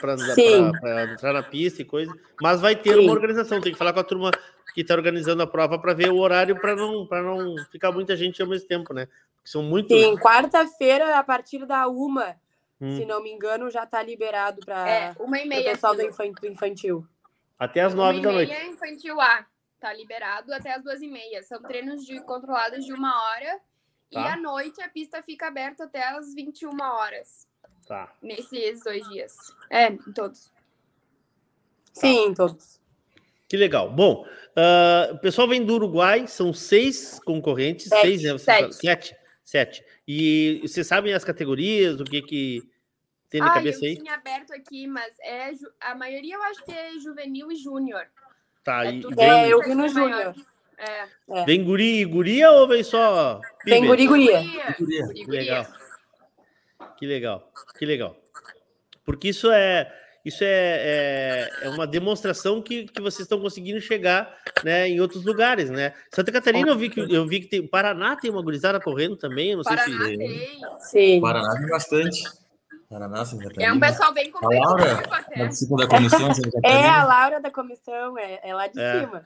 entrar 1.14 1.32
na 1.32 1.44
pista 1.44 1.84
e 1.84 1.86
coisa. 1.86 2.12
Mas 2.42 2.60
vai 2.60 2.76
ter 2.76 2.96
Sim. 2.96 3.02
uma 3.02 3.12
organização. 3.14 3.62
Tem 3.62 3.72
que 3.72 3.78
falar 3.78 3.94
com 3.94 4.00
a 4.00 4.04
turma 4.04 4.32
que 4.74 4.82
está 4.82 4.96
organizando 4.96 5.44
a 5.44 5.48
prova 5.48 5.78
para 5.78 5.94
ver 5.94 6.10
o 6.10 6.18
horário 6.18 6.60
para 6.60 6.76
não 6.76 7.06
para 7.06 7.22
não 7.22 7.56
ficar 7.72 7.92
muita 7.92 8.16
gente 8.18 8.42
ao 8.42 8.48
mesmo 8.48 8.68
tempo, 8.68 8.96
né? 8.96 9.06
Porque 9.36 9.48
são 9.52 9.62
muitos. 9.62 9.96
Sim, 9.96 10.18
quarta-feira, 10.18 11.20
a 11.20 11.24
partir 11.24 11.68
da 11.68 11.88
uma, 11.88 12.36
Hum. 12.82 12.96
se 12.96 13.06
não 13.06 13.22
me 13.22 13.30
engano, 13.32 13.70
já 13.70 13.86
tá 13.86 14.02
liberado 14.02 14.62
para 14.66 14.90
É, 14.90 15.14
uma 15.20 15.38
e 15.38 15.46
o 15.46 15.48
meia. 15.50 15.72
pessoal 15.72 15.94
do 15.96 16.02
infantil. 16.48 17.06
Até 17.60 17.82
as 17.82 17.94
Uma 17.94 18.06
nove 18.06 18.20
e 18.20 18.22
da 18.24 18.32
noite. 18.32 18.50
meia 18.52 18.66
infantil 18.66 19.22
A. 19.22 19.46
Tá 19.80 19.94
liberado 19.94 20.52
até 20.52 20.74
as 20.74 20.82
duas 20.84 21.00
e 21.00 21.08
meia. 21.08 21.44
São 21.44 21.62
treinos 21.62 22.04
de 22.06 22.20
controlados 22.22 22.84
de 22.86 22.92
uma 22.94 23.14
hora. 23.24 23.60
E 24.12 24.16
Tá. 24.16 24.34
à 24.34 24.38
noite 24.38 24.82
a 24.82 24.90
pista 24.90 25.22
fica 25.22 25.48
aberta 25.48 25.84
até 25.84 26.04
as 26.10 26.34
21 26.34 26.70
horas. 26.82 27.48
Tá. 27.88 28.12
Nesses 28.22 28.84
dois 28.84 29.08
dias. 29.10 29.36
É, 29.70 29.88
em 29.88 29.98
todos. 30.14 30.52
Sim, 31.94 32.34
todos. 32.34 32.80
Que 33.48 33.58
legal. 33.58 33.90
Bom, 33.92 34.26
ah, 34.56 35.10
o 35.14 35.18
pessoal 35.20 35.48
vem 35.48 35.66
do 35.66 35.74
Uruguai, 35.74 36.28
são 36.28 36.54
seis 36.54 37.20
concorrentes, 37.26 37.88
Sete, 37.88 38.02
seis, 38.02 38.24
né? 38.24 38.32
Você 38.34 38.46
sete. 38.46 38.60
fala- 38.62 38.72
Sete. 38.74 39.16
Sete. 39.44 39.86
E 40.08 40.60
vocês 40.62 40.86
sabem 40.86 41.14
as 41.14 41.24
categorias, 41.24 42.00
o 42.00 42.04
que 42.04 42.22
que 42.22 42.62
tem 43.30 43.42
na 43.42 43.48
ah, 43.52 43.54
cabeça 43.56 43.84
eu 43.84 43.90
aí? 43.90 43.98
tinha 43.98 44.14
aberto 44.14 44.54
aqui, 44.54 44.86
mas 44.88 45.16
é 45.20 45.54
ju- 45.56 45.72
a 45.80 45.96
maioria 45.96 46.36
eu 46.36 46.44
acho 46.44 46.64
que 46.64 46.72
é 46.72 46.92
juvenil 47.00 47.52
e 47.52 47.56
júnior. 47.56 48.06
Tá, 48.64 48.86
É 48.86 48.92
e, 48.92 49.02
e 49.02 49.22
É, 49.22 49.48
eu 49.52 49.62
vi 49.64 49.74
no. 49.74 49.88
Júnior. 49.88 50.36
É. 50.80 51.46
Vem 51.46 51.64
guri 51.64 52.00
e 52.02 52.06
guria 52.06 52.52
ou 52.52 52.68
vem 52.68 52.84
só 52.84 53.40
pibe? 53.66 53.86
guri 53.88 54.08
guria. 54.08 54.38
Guria. 54.42 54.76
Guria. 54.80 55.06
Guri, 55.06 55.26
Que 55.26 55.32
legal. 55.32 55.68
Que 56.98 57.06
legal, 57.06 57.52
que 57.78 57.86
legal. 57.86 58.16
Porque 59.06 59.30
isso 59.30 59.50
é 59.52 59.92
isso 60.26 60.44
é, 60.44 60.48
é, 60.52 61.50
é 61.64 61.70
uma 61.70 61.88
demonstração 61.88 62.62
que, 62.62 62.86
que 62.86 63.02
vocês 63.02 63.22
estão 63.22 63.40
conseguindo 63.40 63.80
chegar 63.82 64.36
né, 64.64 64.88
em 64.88 65.00
outros 65.00 65.24
lugares, 65.26 65.70
né? 65.70 65.94
Santa 66.14 66.32
Catarina 66.32 66.68
eu 66.70 66.78
vi 66.78 66.90
que 66.90 67.00
eu 67.00 67.26
vi 67.28 67.40
que 67.40 67.48
tem 67.48 67.66
Paraná 67.66 68.16
tem 68.18 68.30
uma 68.30 68.42
gurizada 68.42 68.80
correndo 68.80 69.16
também, 69.16 69.52
eu 69.52 69.58
não 69.58 69.64
Paraná 69.64 69.84
sei 69.86 69.94
se 69.94 70.18
tem. 70.18 70.80
Sim. 70.80 71.22
Paraná 71.22 71.58
tem 71.58 71.68
bastante. 71.68 72.24
Paraná, 72.90 73.24
Santa 73.24 73.44
É 73.44 73.48
um 73.48 73.80
Catarina. 73.80 73.88
pessoal 73.88 74.14
bem 74.14 74.32
A 74.34 74.48
Laura 74.48 74.96
competitivo 74.96 75.14
até. 75.16 75.38
participa 75.40 75.76
da 75.78 75.88
comissão 75.88 76.34
Santa 76.34 76.50
É, 76.64 76.70
a 76.70 76.74
Catarina. 76.74 77.04
Laura 77.06 77.40
da 77.42 77.52
comissão, 77.52 78.18
é, 78.18 78.40
é 78.44 78.54
lá 78.56 78.68
de 78.68 78.80
É. 78.80 79.00
cima. 79.02 79.26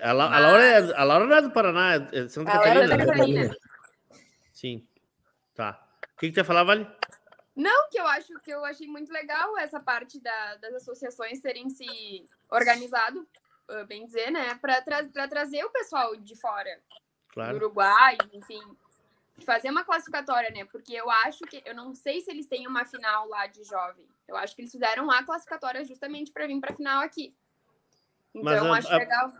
A, 0.00 0.12
La- 0.12 0.34
a 0.36 0.38
Laura 0.38 0.64
é, 0.64 0.76
a 0.96 1.04
Laura 1.04 1.26
não 1.26 1.36
é 1.36 1.42
do 1.42 1.50
Paraná, 1.50 1.94
é 1.94 1.98
de 1.98 2.28
Santa 2.28 2.50
A 2.52 2.54
Laura 2.56 2.70
é 2.70 2.74
Catarina. 2.74 2.96
da 2.96 2.96
né? 2.96 3.06
Catarina. 3.12 3.56
Sim. 4.52 4.86
Tá. 5.54 5.84
O 6.14 6.16
que 6.18 6.28
que 6.28 6.32
tu 6.32 6.38
ia 6.38 6.44
falar, 6.44 6.64
Vale? 6.64 6.86
Não, 7.54 7.88
que 7.90 7.98
eu 7.98 8.06
acho 8.06 8.38
que 8.40 8.50
eu 8.52 8.64
achei 8.64 8.86
muito 8.86 9.12
legal 9.12 9.56
essa 9.58 9.80
parte 9.80 10.20
da- 10.20 10.54
das 10.56 10.74
associações 10.74 11.40
terem 11.40 11.68
se 11.68 12.24
organizado, 12.50 13.26
ah, 13.68 13.84
bem 13.84 14.06
dizer, 14.06 14.30
né? 14.30 14.54
Para 14.56 14.80
trazer 15.28 15.64
o 15.64 15.70
pessoal 15.70 16.14
de 16.16 16.36
fora, 16.40 16.70
do 16.76 17.34
Claro. 17.34 17.56
Uruguai, 17.56 18.16
enfim, 18.32 18.60
fazer 19.44 19.70
uma 19.70 19.84
classificatória, 19.84 20.50
né? 20.50 20.64
Porque 20.66 20.92
eu 20.94 21.10
acho 21.10 21.40
que 21.44 21.60
eu 21.64 21.74
não 21.74 21.94
sei 21.94 22.20
se 22.20 22.30
eles 22.30 22.46
têm 22.46 22.66
uma 22.66 22.84
final 22.84 23.28
lá 23.28 23.46
de 23.48 23.64
jovem. 23.64 24.06
Eu 24.28 24.36
acho 24.36 24.54
que 24.54 24.62
eles 24.62 24.70
fizeram 24.72 25.10
a 25.10 25.22
classificatória 25.24 25.84
justamente 25.84 26.30
para 26.30 26.46
vir 26.46 26.60
para 26.60 26.74
final 26.76 27.02
aqui. 27.02 27.34
Mas 28.34 28.56
Então, 28.56 28.72
a- 28.72 28.78
acho 28.78 28.92
a- 28.92 28.96
legal. 28.98 29.32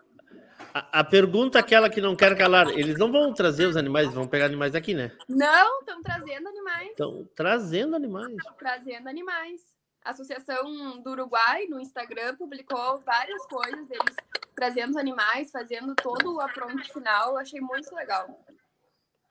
A, 0.74 1.00
a 1.00 1.04
pergunta 1.04 1.58
aquela 1.58 1.88
que 1.88 2.00
não 2.00 2.14
quer 2.14 2.36
calar, 2.36 2.68
eles 2.68 2.98
não 2.98 3.10
vão 3.10 3.32
trazer 3.32 3.66
os 3.66 3.76
animais, 3.76 4.12
vão 4.12 4.26
pegar 4.26 4.46
animais 4.46 4.74
aqui, 4.74 4.94
né? 4.94 5.12
Não, 5.28 5.80
estão 5.80 6.02
trazendo 6.02 6.48
animais. 6.48 6.90
Estão 6.90 7.28
trazendo 7.34 7.96
animais. 7.96 8.36
trazendo 8.58 9.08
animais. 9.08 9.60
A 10.04 10.10
Associação 10.10 11.00
do 11.02 11.10
Uruguai, 11.10 11.66
no 11.68 11.80
Instagram, 11.80 12.36
publicou 12.36 12.98
várias 13.04 13.44
coisas 13.46 13.88
deles 13.88 14.16
trazendo 14.54 14.90
os 14.90 14.96
animais, 14.96 15.50
fazendo 15.50 15.94
todo 15.94 16.34
o 16.34 16.40
apronto 16.40 16.92
final. 16.92 17.30
Eu 17.30 17.38
achei 17.38 17.60
muito 17.60 17.94
legal. 17.94 18.26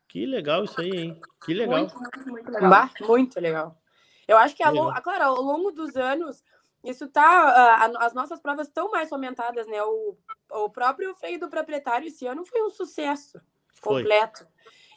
Que 0.07 0.25
legal 0.25 0.63
isso 0.63 0.79
aí, 0.79 0.89
hein? 0.89 1.21
Que 1.43 1.53
legal. 1.53 1.79
Muito, 1.79 1.99
muito, 1.99 2.29
muito 2.29 2.51
legal. 2.51 2.69
Bah, 2.69 2.89
muito 3.01 3.39
legal. 3.39 3.81
Eu 4.27 4.37
acho 4.37 4.55
que, 4.55 4.63
a 4.63 4.69
Legal. 4.69 5.01
claro, 5.01 5.23
ao 5.23 5.41
longo 5.41 5.71
dos 5.71 5.95
anos, 5.95 6.43
isso 6.83 7.07
tá. 7.07 7.21
ah, 7.23 7.85
a- 7.85 8.05
as 8.05 8.13
nossas 8.13 8.39
provas 8.39 8.67
estão 8.67 8.89
mais 8.91 9.09
fomentadas, 9.09 9.67
né? 9.67 9.81
O, 9.83 10.17
o 10.51 10.69
próprio 10.69 11.15
freio 11.15 11.39
do 11.39 11.49
proprietário 11.49 12.07
esse 12.07 12.25
ano 12.27 12.45
foi 12.45 12.61
um 12.63 12.69
sucesso 12.69 13.39
Foi. 13.81 14.01
completo. 14.01 14.47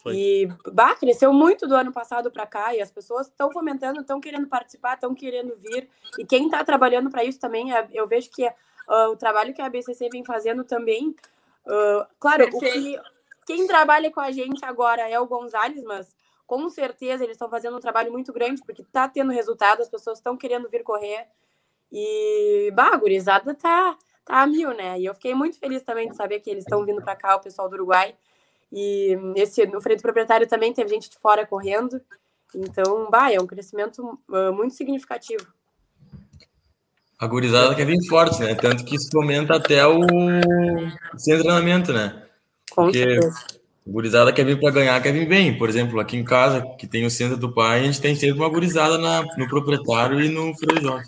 Foi. 0.02 0.14
E 0.16 0.48
bah, 0.72 0.94
cresceu 0.94 1.32
muito 1.32 1.66
do 1.66 1.74
ano 1.74 1.92
passado 1.92 2.30
para 2.30 2.46
cá 2.46 2.74
e 2.74 2.80
as 2.80 2.90
pessoas 2.90 3.26
estão 3.26 3.52
fomentando, 3.52 4.00
estão 4.00 4.18
querendo 4.20 4.46
participar, 4.46 4.94
estão 4.94 5.14
querendo 5.14 5.54
vir. 5.58 5.90
E 6.18 6.24
quem 6.24 6.46
está 6.46 6.64
trabalhando 6.64 7.10
para 7.10 7.22
isso 7.24 7.38
também, 7.38 7.74
é- 7.74 7.88
eu 7.92 8.06
vejo 8.06 8.30
que 8.30 8.46
ah, 8.88 9.08
o 9.10 9.16
trabalho 9.16 9.52
que 9.52 9.60
a 9.62 9.68
BCC 9.68 10.08
vem 10.10 10.24
fazendo 10.24 10.64
também. 10.64 11.14
ah, 11.66 12.08
claro, 12.18 12.48
o 12.52 12.58
que, 12.58 12.98
quem 13.46 13.66
trabalha 13.66 14.10
com 14.10 14.20
a 14.20 14.30
gente 14.30 14.64
agora 14.64 15.08
é 15.08 15.18
o 15.20 15.26
Gonzales, 15.26 15.82
mas 15.84 16.14
com 16.46 16.68
certeza 16.68 17.22
eles 17.22 17.34
estão 17.34 17.48
fazendo 17.50 17.76
um 17.76 17.80
trabalho 17.80 18.10
muito 18.10 18.32
grande, 18.32 18.62
porque 18.64 18.82
está 18.82 19.06
tendo 19.08 19.30
resultado, 19.32 19.82
as 19.82 19.88
pessoas 19.88 20.18
estão 20.18 20.36
querendo 20.36 20.68
vir 20.68 20.82
correr. 20.82 21.28
E, 21.92 22.70
bah, 22.72 22.90
a 22.92 22.96
gurizada 22.96 23.54
tá, 23.54 23.96
tá 24.24 24.42
a 24.42 24.46
mil, 24.46 24.74
né? 24.74 24.98
E 24.98 25.04
eu 25.04 25.14
fiquei 25.14 25.34
muito 25.34 25.58
feliz 25.58 25.82
também 25.82 26.08
de 26.08 26.16
saber 26.16 26.40
que 26.40 26.50
eles 26.50 26.64
estão 26.64 26.84
vindo 26.84 27.02
para 27.02 27.16
cá, 27.16 27.36
o 27.36 27.40
pessoal 27.40 27.68
do 27.68 27.74
Uruguai. 27.74 28.14
E 28.72 29.16
esse, 29.36 29.66
no 29.66 29.80
freio 29.80 29.98
do 29.98 30.02
proprietário 30.02 30.46
também 30.46 30.72
teve 30.72 30.90
gente 30.90 31.10
de 31.10 31.18
fora 31.18 31.46
correndo. 31.46 32.00
Então, 32.54 33.08
bah, 33.10 33.32
é 33.32 33.40
um 33.40 33.46
crescimento 33.46 34.18
ah, 34.32 34.52
muito 34.52 34.74
significativo. 34.74 35.46
A 37.18 37.26
gurizada 37.26 37.74
quer 37.74 37.84
vir 37.84 38.02
forte, 38.08 38.40
né? 38.40 38.54
Tanto 38.54 38.84
que 38.84 38.96
isso 38.96 39.10
fomenta 39.12 39.56
até 39.56 39.86
o 39.86 40.00
sem 41.18 41.38
treinamento, 41.38 41.92
né? 41.92 42.24
Com 42.70 42.84
Porque 42.84 42.98
certeza. 42.98 43.44
a 43.86 43.90
gurizada 43.90 44.32
quer 44.32 44.46
vir 44.46 44.58
para 44.58 44.70
ganhar, 44.70 45.02
quer 45.02 45.12
vir 45.12 45.28
bem. 45.28 45.58
Por 45.58 45.68
exemplo, 45.68 46.00
aqui 46.00 46.16
em 46.16 46.24
casa, 46.24 46.62
que 46.78 46.86
tem 46.86 47.04
o 47.04 47.10
centro 47.10 47.36
do 47.36 47.52
pai, 47.52 47.80
a 47.80 47.82
gente 47.82 48.00
tem 48.00 48.14
sempre 48.14 48.38
uma 48.38 48.48
gurizada 48.48 48.96
na, 48.96 49.22
no 49.36 49.48
proprietário 49.48 50.18
e 50.18 50.30
no 50.30 50.56
Freio. 50.56 51.02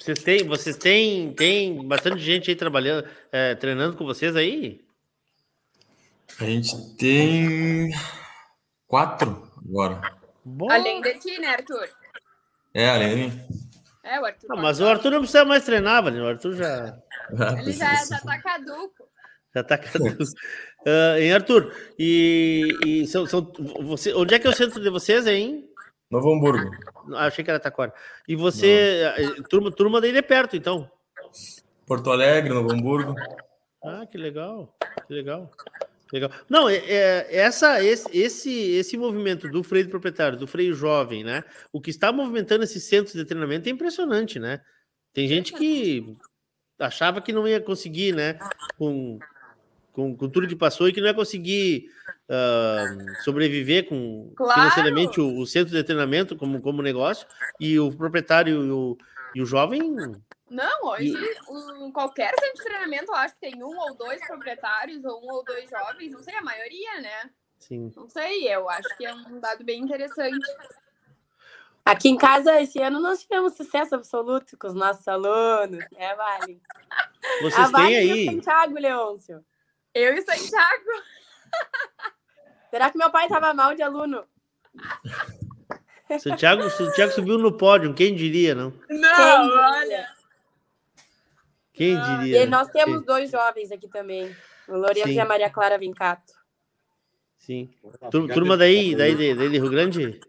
Vocês 0.00 0.22
têm, 0.22 0.48
vocês 0.48 0.76
têm, 0.76 1.34
tem 1.34 1.86
bastante 1.86 2.20
gente 2.20 2.50
aí 2.50 2.56
trabalhando, 2.56 3.06
é, 3.30 3.54
treinando 3.54 3.98
com 3.98 4.06
vocês 4.06 4.34
aí? 4.34 4.82
A 6.40 6.44
gente 6.44 6.96
tem 6.96 7.90
quatro 8.86 9.46
agora. 9.58 10.00
Além 10.70 11.02
de 11.02 11.18
ti, 11.18 11.38
né, 11.38 11.48
Arthur? 11.48 11.86
É, 12.72 12.88
além 12.88 13.30
de 13.30 13.36
mim. 13.36 13.42
É, 14.02 14.18
o 14.18 14.24
Arthur. 14.24 14.48
Não, 14.48 14.56
mas 14.56 14.80
o 14.80 14.86
Arthur 14.86 15.10
não 15.10 15.18
precisa 15.18 15.44
mais 15.44 15.64
treinar, 15.66 16.02
Valinho. 16.02 16.24
O 16.24 16.28
Arthur 16.28 16.54
já, 16.54 16.98
Ele 17.58 17.72
já, 17.72 17.94
já 18.06 18.18
tá 18.20 18.40
caduco. 18.40 19.08
já 19.54 19.62
tá 19.62 19.78
caduco. 19.78 20.24
Ah, 20.86 21.20
hein, 21.20 21.34
Arthur? 21.34 21.74
E, 21.98 22.74
e 22.86 23.06
são, 23.06 23.26
são, 23.26 23.52
você, 23.82 24.14
onde 24.14 24.34
é 24.34 24.38
que 24.38 24.46
é 24.46 24.50
o 24.50 24.56
centro 24.56 24.80
de 24.80 24.88
vocês, 24.88 25.26
hein? 25.26 25.68
Novo 26.10 26.32
Hamburgo. 26.32 26.70
Achei 27.14 27.44
que 27.44 27.50
era 27.50 27.60
Taquara. 27.60 27.92
E 28.28 28.36
você, 28.36 29.12
eh, 29.16 29.42
turma, 29.48 29.70
turma 29.70 30.00
daí 30.00 30.12
de 30.12 30.22
perto, 30.22 30.56
então? 30.56 30.90
Porto 31.86 32.10
Alegre, 32.10 32.54
Novo 32.54 32.72
Hamburgo. 32.72 33.14
Ah, 33.82 34.06
que 34.06 34.18
legal, 34.18 34.76
que 35.06 35.14
legal. 35.14 35.50
legal. 36.12 36.30
Não, 36.48 36.68
é, 36.68 36.76
é- 36.76 37.26
essa, 37.36 37.82
esse, 37.82 38.08
esse, 38.16 38.52
esse 38.72 38.96
movimento 38.96 39.48
do 39.48 39.62
freio 39.62 39.86
do 39.86 39.90
proprietário, 39.90 40.38
do 40.38 40.46
freio 40.46 40.74
jovem, 40.74 41.24
né? 41.24 41.42
O 41.72 41.80
que 41.80 41.90
está 41.90 42.12
movimentando 42.12 42.64
esses 42.64 42.84
centros 42.84 43.14
de 43.14 43.24
treinamento 43.24 43.68
é 43.68 43.72
impressionante, 43.72 44.38
né? 44.38 44.60
Tem 45.12 45.26
gente 45.26 45.52
que 45.52 46.14
achava 46.78 47.20
que 47.20 47.32
não 47.32 47.48
ia 47.48 47.60
conseguir, 47.60 48.14
né? 48.14 48.38
Com, 48.76 49.18
com, 49.92 50.16
com 50.16 50.28
tudo 50.28 50.46
que 50.48 50.56
passou 50.56 50.88
e 50.88 50.92
que 50.92 51.00
não 51.00 51.08
ia 51.08 51.14
conseguir 51.14 51.90
ah, 52.30 52.84
sobreviver 53.24 53.88
com 53.88 54.32
Claro! 54.36 54.54
financeiramente 54.60 55.20
o, 55.20 55.40
o 55.40 55.46
centro 55.46 55.74
de 55.74 55.82
treinamento 55.82 56.36
como, 56.36 56.62
como 56.62 56.80
negócio 56.80 57.26
e 57.58 57.78
o 57.80 57.90
proprietário 57.94 58.64
e 58.64 58.70
o, 58.70 58.96
e 59.34 59.42
o 59.42 59.46
jovem 59.46 59.80
Não, 60.48 60.84
hoje 60.88 61.12
um- 61.48 61.90
qualquer 61.92 62.32
centro 62.40 62.56
de 62.58 62.64
treinamento 62.64 63.10
eu 63.10 63.16
acho 63.16 63.34
que 63.34 63.40
tem 63.50 63.62
um 63.64 63.76
ou 63.78 63.94
dois 63.96 64.24
proprietários 64.26 65.04
ou 65.04 65.22
um 65.24 65.30
ou 65.32 65.44
dois 65.44 65.68
jovens, 65.68 66.12
não 66.12 66.22
sei, 66.22 66.34
a 66.36 66.42
maioria, 66.42 67.00
né? 67.00 67.30
Sim. 67.58 67.92
Não 67.94 68.08
sei, 68.08 68.48
eu 68.48 68.68
acho 68.70 68.96
que 68.96 69.04
é 69.04 69.12
um 69.14 69.38
dado 69.38 69.62
bem 69.64 69.80
interessante. 69.82 70.38
Aqui 71.84 72.08
em 72.08 72.16
casa, 72.16 72.60
esse 72.60 72.80
ano, 72.80 73.00
nós 73.00 73.22
tivemos 73.22 73.54
sucesso 73.56 73.94
absoluto 73.94 74.56
com 74.56 74.68
os 74.68 74.74
nossos 74.74 75.06
alunos. 75.08 75.84
É, 75.96 76.14
Vale. 76.14 76.60
Vocês 77.42 77.58
a 77.58 77.70
Vale 77.70 77.86
têm 77.86 77.94
e 77.94 78.12
aí- 78.12 78.28
o 78.28 78.30
Santiago, 78.32 78.74
Leôncio. 78.74 79.44
Eu 79.94 80.14
e 80.14 80.20
o 80.20 80.22
Santiago. 80.24 80.84
Será 82.70 82.90
que 82.90 82.98
meu 82.98 83.10
pai 83.10 83.24
estava 83.26 83.52
mal 83.52 83.74
de 83.74 83.82
aluno? 83.82 84.24
Santiago, 86.18 86.68
Santiago 86.70 87.12
subiu 87.12 87.38
no 87.38 87.52
pódio, 87.56 87.94
quem 87.94 88.14
diria, 88.14 88.54
não? 88.54 88.70
Não, 88.88 89.16
Quem 89.16 89.58
olha. 89.58 90.06
Quem 91.72 92.00
diria? 92.02 92.42
E 92.42 92.46
nós 92.46 92.68
temos 92.68 92.98
Quem- 92.98 93.06
dois 93.06 93.30
jovens 93.30 93.70
aqui 93.70 93.88
também. 93.88 94.34
O 94.68 94.76
Lourenço 94.76 95.08
Sim. 95.08 95.14
e 95.14 95.20
a 95.20 95.24
Maria 95.24 95.50
Clara 95.50 95.78
Vincato. 95.78 96.32
Sim. 97.38 97.70
Tur- 98.10 98.28
Turma 98.32 98.56
daí, 98.56 98.94
daí 98.94 99.14
de, 99.14 99.34
daí 99.34 99.48
de 99.48 99.58
Rio 99.58 99.70
Grande? 99.70 100.20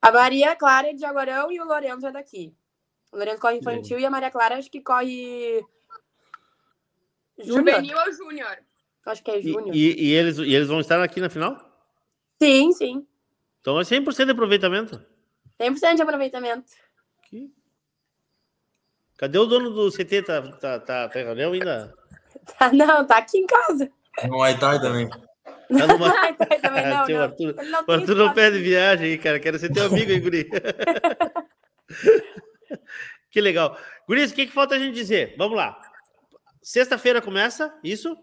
A 0.00 0.10
Maria 0.12 0.54
Clara 0.56 0.90
é 0.90 0.92
de 0.92 1.00
Jaguarão 1.00 1.50
e 1.50 1.60
o 1.60 1.64
Lourenço 1.64 2.06
é 2.06 2.12
daqui. 2.12 2.54
O 3.10 3.16
Lourenço 3.16 3.40
corre 3.40 3.56
infantil 3.56 3.98
e 3.98 4.06
a 4.06 4.10
Maria 4.10 4.30
Clara 4.30 4.56
acho 4.58 4.70
que 4.70 4.80
corre. 4.80 5.62
Júnior? 7.38 7.58
Juvenil 7.74 7.96
ou 7.98 8.12
Júnior? 8.12 8.58
Acho 9.06 9.22
que 9.22 9.30
é 9.30 9.38
E, 9.40 9.42
Júnior. 9.52 9.74
e- 9.74 10.04
e 10.08 10.12
eles, 10.12 10.38
e 10.38 10.54
eles 10.54 10.68
vão 10.68 10.80
estar 10.80 11.02
aqui 11.02 11.20
na 11.20 11.28
final? 11.30 11.71
Sim, 12.42 12.72
sim. 12.72 13.06
Então 13.60 13.78
é 13.78 13.84
100% 13.84 14.24
de 14.24 14.32
aproveitamento. 14.32 15.00
100% 15.60 15.94
de 15.94 16.02
aproveitamento. 16.02 16.72
Cadê 19.16 19.38
o 19.38 19.46
dono 19.46 19.70
do 19.70 19.92
CT? 19.92 20.22
Tá, 20.22 20.42
tá, 20.42 20.80
tá, 20.80 21.08
tá 21.08 21.20
em 21.20 21.24
reunião 21.24 21.52
ainda? 21.52 21.94
Tá, 22.58 22.72
não, 22.72 23.06
tá 23.06 23.18
aqui 23.18 23.38
em 23.38 23.46
casa. 23.46 23.88
No 24.24 24.30
Muay 24.30 24.58
Thai 24.58 24.80
também. 24.80 25.08
Tá 25.08 25.86
numa... 25.86 26.10
Tá, 26.34 26.46
também 26.60 26.86
não, 26.88 27.06
não. 27.06 27.22
Arthur, 27.22 27.54
não 27.54 27.84
o 27.86 27.92
Arthur 27.92 28.16
não 28.16 28.34
pede 28.34 28.58
viagem 28.58 29.10
aí, 29.10 29.18
cara. 29.18 29.38
Quero 29.38 29.60
ser 29.60 29.72
teu 29.72 29.86
amigo 29.86 30.10
aí, 30.10 30.18
Guri. 30.18 30.50
que 33.30 33.40
legal. 33.40 33.78
Guris, 34.08 34.32
o 34.32 34.34
que, 34.34 34.46
que 34.46 34.52
falta 34.52 34.74
a 34.74 34.78
gente 34.80 34.94
dizer? 34.94 35.36
Vamos 35.38 35.56
lá. 35.56 35.80
Sexta-feira 36.60 37.22
começa, 37.22 37.72
isso? 37.84 38.16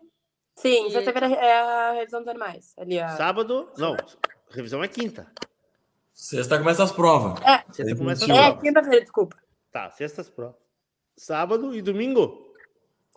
Sim, 0.61 0.89
sexta-feira 0.89 1.27
é 1.27 1.57
a 1.57 1.91
revisão 1.93 2.19
dos 2.19 2.27
animais. 2.27 2.73
Ali, 2.77 2.99
a... 2.99 3.07
Sábado. 3.09 3.69
Não, 3.77 3.95
revisão 4.49 4.83
é 4.83 4.87
quinta. 4.89 5.31
Sexta 6.11 6.57
começa 6.57 6.83
as 6.83 6.91
provas. 6.91 7.39
É, 7.45 7.63
Sexta 7.71 7.95
começa 7.95 8.25
as 8.25 8.29
é 8.29 8.43
provas. 8.43 8.61
quinta-feira, 8.61 9.01
desculpa. 9.01 9.37
Tá, 9.71 9.89
sextas 9.91 10.29
provas. 10.29 10.57
Sábado 11.15 11.73
e 11.73 11.81
domingo. 11.81 12.53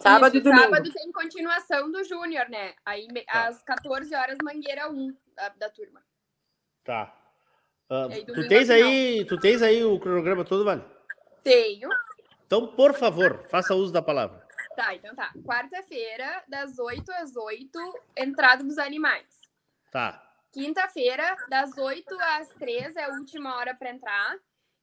Sábado 0.01 0.37
Isso, 0.37 0.47
e 0.47 0.51
domingo. 0.51 0.63
Sábado 0.63 0.93
tem 0.93 1.13
continuação 1.13 1.91
do 1.91 2.05
Júnior, 2.05 2.49
né? 2.49 2.75
Aí 2.85 3.09
Tá. 3.27 3.49
às 3.49 3.63
14 3.63 4.15
horas, 4.15 4.39
Mangueira 4.43 4.89
1 4.89 5.17
da, 5.35 5.49
da 5.49 5.69
turma. 5.71 6.01
Tá. 6.85 7.13
E 7.91 8.15
aí, 8.15 8.25
tu 8.25 8.49
tens 8.49 8.71
é 8.71 8.75
aí, 8.75 9.25
tu 9.25 9.37
tens 9.39 9.63
aí 9.63 9.85
o 9.85 9.99
cronograma 9.99 10.45
todo, 10.45 10.65
vale? 10.65 10.83
Tenho. 11.43 11.89
Então, 12.47 12.69
por 12.69 12.95
favor, 12.95 13.45
faça 13.51 13.75
uso 13.75 13.93
da 13.93 14.01
palavra. 14.01 14.42
Tá, 14.77 14.95
então 14.95 15.15
tá. 15.15 15.33
Quarta-feira, 15.45 16.43
das 16.49 16.79
8 16.79 17.11
às 17.13 17.37
8, 17.37 17.79
entrada 18.17 18.65
dos 18.65 18.79
animais. 18.79 19.27
Tá. 19.91 20.23
Quinta-feira, 20.51 21.37
das 21.49 21.77
8 21.77 22.15
às 22.21 22.49
3 22.51 22.97
é 22.97 23.05
a 23.05 23.09
última 23.11 23.57
hora 23.57 23.75
para 23.75 23.91
entrar. 23.91 24.39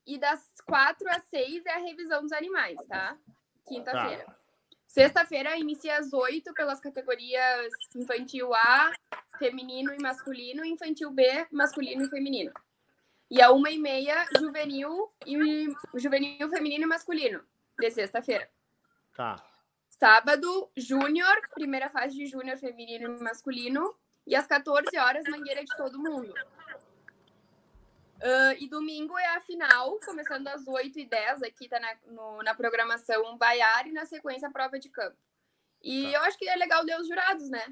E 0.06 0.18
das 0.18 0.54
4 0.66 1.10
às 1.10 1.24
6 1.26 1.66
é 1.66 1.74
a 1.74 1.80
revisão 1.80 2.22
dos 2.24 2.32
animais, 2.32 2.78
tá? 2.88 3.18
Quinta-feira. 3.68 4.36
Sexta-feira 4.88 5.56
inicia 5.58 6.00
às 6.00 6.14
8 6.14 6.52
pelas 6.54 6.80
categorias 6.80 7.72
infantil 7.96 8.54
A, 8.56 8.92
feminino 9.38 9.94
e 9.94 10.02
masculino, 10.02 10.66
infantil 10.66 11.12
B, 11.12 11.48
masculino 11.52 12.04
e 12.04 12.10
feminino. 12.10 12.52
E 13.30 13.40
a 13.40 13.52
uma 13.52 13.70
e 13.70 13.78
meia, 13.78 14.26
juvenil 14.40 15.12
e 15.26 15.68
juvenil 15.94 16.50
feminino 16.50 16.86
e 16.86 16.88
masculino, 16.88 17.44
de 17.78 17.92
sexta-feira. 17.92 18.50
Tá. 19.16 19.49
Sábado, 20.00 20.72
júnior, 20.78 21.36
primeira 21.54 21.90
fase 21.90 22.16
de 22.16 22.26
júnior 22.26 22.58
feminino 22.58 23.18
e 23.18 23.24
masculino. 23.24 23.94
E 24.26 24.36
às 24.36 24.46
14 24.48 24.98
horas, 24.98 25.24
mangueira 25.30 25.62
de 25.64 25.76
todo 25.76 25.98
mundo. 26.00 26.34
Ah, 28.22 28.54
e 28.60 28.68
domingo 28.68 29.18
é 29.18 29.26
a 29.36 29.42
final, 29.42 30.00
começando 30.06 30.48
às 30.48 30.66
8h10, 30.66 31.44
aqui 31.44 31.68
tá 31.68 31.80
na, 31.80 31.96
no- 32.08 32.44
na 32.44 32.54
programação 32.54 33.24
um 33.32 33.38
baiar 33.38 33.88
e 33.88 33.92
na 33.92 34.06
sequência 34.06 34.48
a 34.48 34.52
prova 34.52 34.78
de 34.80 34.90
campo. 34.90 35.18
E 35.82 36.14
eu 36.14 36.22
acho 36.22 36.38
que 36.38 36.48
é 36.48 36.56
legal 36.56 36.84
ler 36.84 37.00
os 37.00 37.08
jurados, 37.08 37.50
né? 37.50 37.66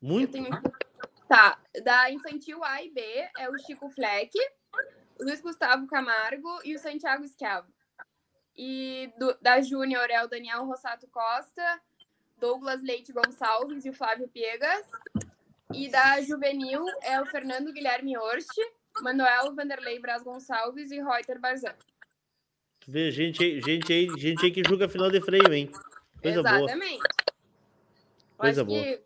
Muito. 0.00 0.32
Tenho- 0.32 0.48
Tá, 1.28 1.58
da 1.84 2.10
infantil 2.10 2.64
A 2.64 2.82
e 2.82 2.90
B 2.90 3.02
é 3.38 3.50
o 3.50 3.58
Chico 3.58 3.90
Fleck, 3.90 4.30
o 5.20 5.24
Luiz 5.24 5.42
Gustavo 5.42 5.86
Camargo 5.86 6.48
e 6.64 6.74
o 6.74 6.78
Santiago 6.78 7.28
Schiavo. 7.28 7.70
E 8.58 9.12
do- 9.16 9.38
da 9.40 9.60
Júnior 9.60 10.10
é 10.10 10.22
o 10.24 10.28
Daniel 10.28 10.64
Rossato 10.64 11.06
Costa, 11.08 11.80
Douglas 12.38 12.82
Leite 12.82 13.12
Gonçalves 13.12 13.84
e 13.84 13.90
o 13.90 13.92
Flávio 13.92 14.28
Piegas. 14.28 14.84
E 15.72 15.88
da 15.88 16.20
Juvenil 16.22 16.84
é 17.02 17.20
o 17.20 17.26
Fernando 17.26 17.72
Guilherme 17.72 18.16
Horst, 18.18 18.50
Manuel 19.00 19.54
Vanderlei 19.54 20.00
Braz 20.00 20.22
Gonçalves 20.24 20.90
e 20.90 20.96
Reuter 21.00 21.38
Barzan. 21.40 21.74
Tu 22.80 22.90
vê 22.90 23.10
gente 23.12 23.42
aí, 23.44 23.60
gente 23.60 23.92
aí, 23.92 24.08
gente 24.18 24.44
aí 24.44 24.50
que 24.50 24.62
julga 24.66 24.88
final 24.88 25.10
de 25.10 25.20
freio, 25.20 25.52
hein? 25.52 25.70
Coisa 26.20 26.42
boa. 26.42 26.56
Exatamente. 26.58 27.02
Eu 27.02 28.36
Coisa 28.38 28.62
acho 28.62 28.70
boa. 28.70 28.82
que 28.82 29.02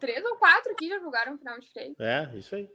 três 0.00 0.24
ou 0.24 0.36
quatro 0.36 0.72
aqui 0.72 0.88
já 0.88 0.98
jogaram 0.98 1.36
final 1.38 1.58
de 1.60 1.68
freio. 1.70 1.94
É, 1.98 2.30
isso 2.34 2.54
aí. 2.56 2.68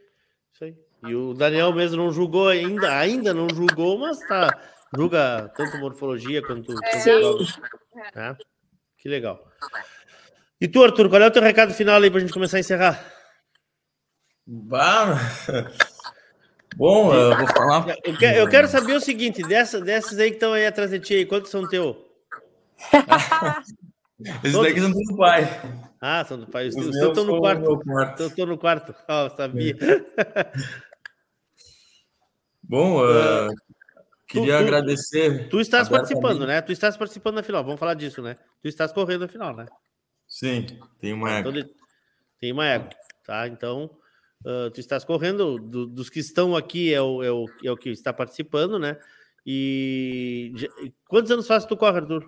Isso 0.53 0.63
aí. 0.65 0.77
E 1.07 1.15
o 1.15 1.33
Daniel 1.33 1.73
mesmo 1.73 1.97
não 1.97 2.11
julgou 2.11 2.47
ainda, 2.47 2.95
ainda 2.97 3.33
não 3.33 3.47
julgou, 3.49 3.97
mas 3.97 4.19
tá. 4.27 4.49
Julga 4.95 5.51
tanto 5.55 5.77
morfologia 5.77 6.41
quanto. 6.41 6.71
É. 6.71 6.75
quanto 6.75 7.03
Sim. 7.03 7.21
jogos. 7.21 7.59
É. 8.15 8.35
Que 8.97 9.09
legal. 9.09 9.43
E 10.59 10.67
tu, 10.67 10.83
Arthur, 10.83 11.09
qual 11.09 11.21
é 11.21 11.27
o 11.27 11.31
teu 11.31 11.41
recado 11.41 11.73
final 11.73 12.01
aí 12.01 12.11
pra 12.11 12.19
gente 12.19 12.33
começar 12.33 12.57
a 12.57 12.59
encerrar? 12.59 13.03
Bah. 14.45 15.17
Bom, 16.75 17.13
eu 17.13 17.37
vou 17.37 17.47
falar. 17.47 17.95
Eu 18.03 18.17
quero, 18.17 18.37
eu 18.37 18.49
quero 18.49 18.67
saber 18.67 18.93
o 18.93 19.01
seguinte: 19.01 19.41
dessa, 19.43 19.79
dessas 19.81 20.19
aí 20.19 20.29
que 20.29 20.35
estão 20.35 20.53
aí 20.53 20.65
atrás 20.65 20.91
de 20.91 20.99
ti 20.99 21.13
aí, 21.15 21.25
quantos 21.25 21.51
são 21.51 21.67
teu? 21.67 22.07
Esses 24.43 24.61
daqui 24.61 24.79
são 24.79 24.91
do 24.91 25.17
pai. 25.17 25.47
Ah, 25.99 26.23
são 26.25 26.39
do 26.39 26.47
pai. 26.47 26.67
Os 26.67 26.75
Os 26.75 26.91
teus 26.91 27.09
estão 27.09 27.23
no 27.23 27.39
quarto. 27.39 27.79
quarto. 27.79 28.23
Eu 28.23 28.27
estou 28.27 28.45
no 28.45 28.57
quarto. 28.57 28.95
Ah, 29.07 29.23
eu 29.23 29.35
sabia. 29.35 29.75
Bom, 32.63 33.03
ah, 33.03 33.49
Queria 34.31 34.57
tu, 34.57 34.63
agradecer. 34.63 35.49
Tu 35.49 35.59
estás 35.59 35.89
participando, 35.89 36.47
né? 36.47 36.61
Tu 36.61 36.71
estás 36.71 36.95
participando 36.95 37.35
na 37.35 37.43
final. 37.43 37.63
Vamos 37.65 37.79
falar 37.79 37.95
disso, 37.95 38.21
né? 38.21 38.37
Tu 38.61 38.69
estás 38.69 38.93
correndo 38.93 39.21
na 39.21 39.27
final, 39.27 39.53
né? 39.53 39.65
Sim, 40.25 40.65
tem 40.97 41.11
uma 41.11 41.29
égua. 41.29 41.51
Então, 41.51 41.69
tem 42.39 42.53
uma 42.53 42.65
égua, 42.65 42.89
tá? 43.25 43.45
Então, 43.49 43.91
uh, 44.45 44.71
tu 44.71 44.79
estás 44.79 45.03
correndo. 45.03 45.59
Do, 45.59 45.85
dos 45.85 46.09
que 46.09 46.19
estão 46.19 46.55
aqui 46.55 46.93
é 46.93 47.01
o, 47.01 47.21
é, 47.21 47.29
o, 47.29 47.45
é 47.61 47.71
o 47.71 47.75
que 47.75 47.89
está 47.89 48.13
participando, 48.13 48.79
né? 48.79 48.97
E 49.45 50.53
quantos 51.09 51.29
anos 51.29 51.45
faz 51.45 51.65
tu 51.65 51.75
corre, 51.75 51.97
Arthur? 51.97 52.25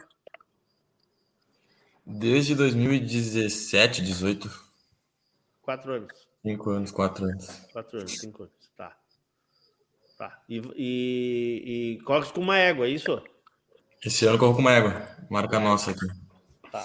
Desde 2.05 2.53
2017, 2.53 4.01
18. 4.01 4.51
Quatro 5.61 5.93
anos. 5.93 6.27
Cinco 6.41 6.69
anos, 6.71 6.91
quatro 6.91 7.23
anos. 7.23 7.47
Quatro 7.71 7.99
anos, 7.99 8.19
cinco 8.19 8.43
anos. 8.43 8.62
Tá. 10.17 10.29
Tá. 10.29 10.41
E, 10.47 10.61
e, 10.75 11.93
e 11.97 12.03
corres 12.03 12.31
com 12.31 12.41
uma 12.41 12.57
égua, 12.57 12.85
é 12.87 12.89
isso? 12.89 13.21
Esse 14.05 14.25
ano 14.25 14.35
eu 14.35 14.39
corro 14.39 14.55
com 14.55 14.61
uma 14.61 14.73
égua. 14.73 15.07
Marca 15.29 15.59
nossa 15.59 15.91
aqui. 15.91 16.07
Tá. 16.71 16.83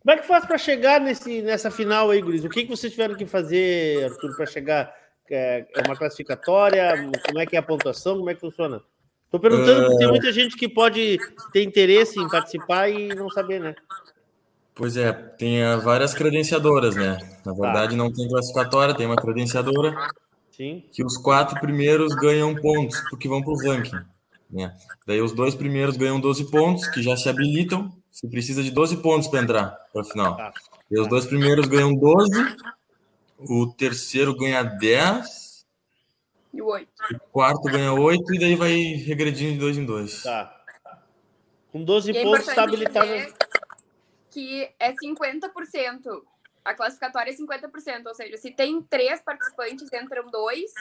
Como 0.00 0.10
é 0.10 0.16
que 0.16 0.26
faz 0.26 0.44
para 0.44 0.58
chegar 0.58 1.00
nesse, 1.00 1.42
nessa 1.42 1.70
final 1.70 2.10
aí, 2.10 2.20
Guris? 2.20 2.44
O 2.44 2.48
que, 2.48 2.64
que 2.64 2.68
vocês 2.68 2.92
tiveram 2.92 3.14
que 3.14 3.24
fazer, 3.24 4.04
Arthur, 4.04 4.36
para 4.36 4.46
chegar? 4.46 4.94
É, 5.30 5.64
é 5.74 5.86
uma 5.86 5.96
classificatória? 5.96 7.10
Como 7.26 7.38
é 7.38 7.46
que 7.46 7.56
é 7.56 7.58
a 7.58 7.62
pontuação? 7.62 8.18
Como 8.18 8.28
é 8.28 8.34
que 8.34 8.40
funciona? 8.40 8.82
Estou 9.24 9.40
perguntando 9.40 9.86
porque 9.86 9.98
tem 9.98 10.08
muita 10.08 10.32
gente 10.32 10.56
que 10.56 10.68
pode 10.68 11.18
ter 11.52 11.62
interesse 11.62 12.20
em 12.20 12.28
participar 12.28 12.90
e 12.90 13.14
não 13.14 13.30
saber, 13.30 13.60
né? 13.60 13.74
Pois 14.74 14.96
é, 14.96 15.12
tem 15.12 15.62
ah, 15.62 15.76
várias 15.76 16.12
credenciadoras, 16.12 16.96
né? 16.96 17.16
Na 17.44 17.52
verdade, 17.52 17.92
tá. 17.92 17.96
não 17.96 18.12
tem 18.12 18.28
classificatória, 18.28 18.94
tem 18.94 19.06
uma 19.06 19.16
credenciadora. 19.16 19.94
Sim. 20.52 20.84
Que 20.92 21.04
os 21.04 21.16
quatro 21.16 21.58
primeiros 21.60 22.14
ganham 22.14 22.54
pontos, 22.54 23.00
porque 23.10 23.28
vão 23.28 23.42
para 23.42 23.52
o 23.52 23.56
ranking. 23.56 24.04
Né? 24.50 24.76
Daí 25.06 25.20
os 25.20 25.32
dois 25.32 25.54
primeiros 25.54 25.96
ganham 25.96 26.20
12 26.20 26.50
pontos, 26.50 26.86
que 26.88 27.02
já 27.02 27.16
se 27.16 27.28
habilitam. 27.28 27.92
Se 28.10 28.28
precisa 28.28 28.62
de 28.62 28.70
12 28.70 28.98
pontos 28.98 29.28
para 29.28 29.40
entrar 29.40 29.66
para 29.92 30.02
a 30.02 30.04
final. 30.04 30.36
Tá. 30.36 30.52
E 30.90 31.00
os 31.00 31.08
dois 31.08 31.24
primeiros 31.24 31.66
ganham 31.66 31.94
12, 31.94 32.30
o 33.38 33.66
terceiro 33.72 34.36
ganha 34.36 34.62
10. 34.62 35.64
E 36.52 36.60
o 36.60 36.66
8. 36.66 36.88
O 37.14 37.18
quarto 37.32 37.62
ganha 37.62 37.94
8, 37.94 38.34
e 38.34 38.38
daí 38.38 38.54
vai 38.54 38.74
regredindo 38.74 39.54
de 39.54 39.58
dois 39.58 39.78
em 39.78 39.86
dois. 39.86 40.22
Tá. 40.22 40.54
Com 41.72 41.82
12 41.82 42.12
e 42.12 42.16
é 42.18 42.22
pontos 42.22 42.46
está 42.46 42.64
habilitado 42.64 43.08
que 44.30 44.68
é 44.78 44.92
50%. 44.92 46.22
A 46.64 46.74
classificatória 46.74 47.30
é 47.30 47.34
50%, 47.34 48.06
ou 48.06 48.14
seja, 48.14 48.36
se 48.36 48.50
tem 48.50 48.80
três 48.82 49.20
participantes, 49.20 49.92
entram 49.92 50.30
dois. 50.30 50.72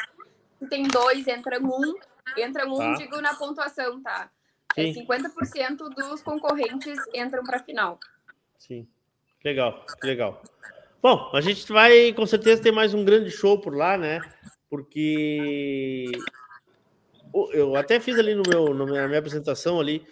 Se 0.59 0.67
tem 0.67 0.83
dois, 0.83 1.27
entra 1.27 1.59
um. 1.59 1.95
Entra 2.37 2.67
um, 2.67 2.77
tá. 2.77 2.93
digo, 2.93 3.19
na 3.19 3.33
pontuação, 3.33 4.01
tá? 4.01 4.29
Sim. 4.75 4.91
É 4.91 4.93
50% 4.93 5.77
dos 5.89 6.21
concorrentes 6.21 6.97
entram 7.13 7.43
para 7.43 7.57
a 7.57 7.63
final. 7.63 7.99
Sim. 8.57 8.87
Legal, 9.43 9.85
legal. 10.03 10.43
Bom, 11.01 11.31
a 11.33 11.41
gente 11.41 11.71
vai 11.71 12.13
com 12.13 12.27
certeza 12.27 12.61
ter 12.61 12.71
mais 12.71 12.93
um 12.93 13.03
grande 13.03 13.31
show 13.31 13.59
por 13.59 13.75
lá, 13.75 13.97
né? 13.97 14.21
Porque 14.69 16.11
eu 17.53 17.75
até 17.75 17.99
fiz 17.99 18.19
ali 18.19 18.35
no 18.35 18.43
meu, 18.47 18.73
na 18.73 19.07
minha 19.07 19.19
apresentação 19.19 19.79
ali, 19.79 20.05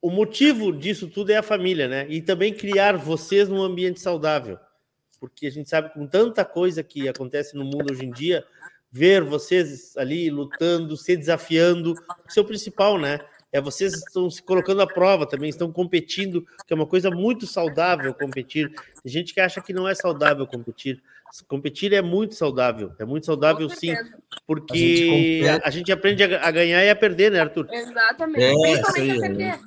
o 0.00 0.10
motivo 0.10 0.72
disso 0.72 1.08
tudo 1.08 1.30
é 1.30 1.36
a 1.36 1.42
família, 1.42 1.86
né? 1.86 2.06
E 2.08 2.22
também 2.22 2.54
criar 2.54 2.96
vocês 2.96 3.48
num 3.48 3.62
ambiente 3.62 4.00
saudável. 4.00 4.58
Porque 5.20 5.46
a 5.46 5.50
gente 5.50 5.68
sabe 5.68 5.92
com 5.92 6.06
tanta 6.06 6.44
coisa 6.44 6.82
que 6.82 7.08
acontece 7.08 7.56
no 7.56 7.64
mundo 7.64 7.92
hoje 7.92 8.04
em 8.04 8.10
dia, 8.10 8.44
ver 8.90 9.22
vocês 9.22 9.96
ali 9.96 10.30
lutando, 10.30 10.96
se 10.96 11.16
desafiando, 11.16 11.94
isso 12.28 12.38
é 12.38 12.42
o 12.42 12.46
principal, 12.46 12.98
né? 12.98 13.18
É 13.50 13.60
vocês 13.60 13.94
estão 13.94 14.28
se 14.30 14.42
colocando 14.42 14.82
à 14.82 14.86
prova 14.86 15.26
também, 15.26 15.48
estão 15.48 15.72
competindo, 15.72 16.46
que 16.66 16.72
é 16.72 16.76
uma 16.76 16.86
coisa 16.86 17.10
muito 17.10 17.46
saudável 17.46 18.12
competir. 18.12 18.70
Tem 19.02 19.10
gente 19.10 19.32
que 19.32 19.40
acha 19.40 19.60
que 19.60 19.72
não 19.72 19.88
é 19.88 19.94
saudável 19.94 20.46
competir. 20.46 21.02
Competir 21.46 21.92
é 21.92 22.00
muito 22.00 22.34
saudável, 22.34 22.92
é 22.98 23.04
muito 23.04 23.26
saudável 23.26 23.68
sim, 23.68 23.94
porque 24.46 25.42
a 25.44 25.46
gente, 25.46 25.62
a 25.64 25.70
gente 25.70 25.92
aprende 25.92 26.22
a, 26.22 26.50
ganhar 26.50 26.82
e 26.84 26.90
a 26.90 26.96
perder, 26.96 27.30
né, 27.30 27.40
Arthur? 27.40 27.68
Exatamente, 27.70 28.44
é, 28.44 28.52
principalmente 28.52 29.10
a 29.12 29.20
perder. 29.20 29.60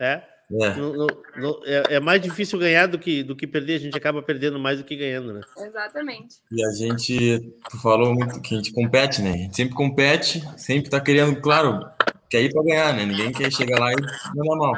É. 0.00 0.37
É. 0.50 0.74
No, 0.74 0.92
no, 0.94 1.06
no, 1.36 1.60
é. 1.66 1.96
é, 1.96 2.00
mais 2.00 2.22
difícil 2.22 2.58
ganhar 2.58 2.86
do 2.86 2.98
que, 2.98 3.22
do 3.22 3.36
que 3.36 3.46
perder, 3.46 3.74
a 3.74 3.78
gente 3.78 3.96
acaba 3.96 4.22
perdendo 4.22 4.58
mais 4.58 4.78
do 4.78 4.84
que 4.84 4.96
ganhando, 4.96 5.34
né? 5.34 5.42
Exatamente. 5.58 6.36
E 6.50 6.64
a 6.64 6.70
gente, 6.70 7.52
tu 7.68 7.78
falou 7.82 8.14
muito 8.14 8.40
que 8.40 8.54
a 8.54 8.56
gente 8.56 8.72
compete, 8.72 9.20
né? 9.20 9.32
A 9.32 9.36
gente 9.36 9.56
sempre 9.56 9.74
compete, 9.74 10.42
sempre 10.58 10.88
tá 10.88 11.00
querendo, 11.00 11.38
claro, 11.42 11.86
quer 12.30 12.40
ir 12.40 12.52
para 12.52 12.64
ganhar, 12.64 12.94
né? 12.94 13.04
Ninguém 13.04 13.30
quer 13.30 13.52
chegar 13.52 13.78
lá 13.78 13.92
e 13.92 13.96
mandar 14.34 14.56
mal. 14.56 14.72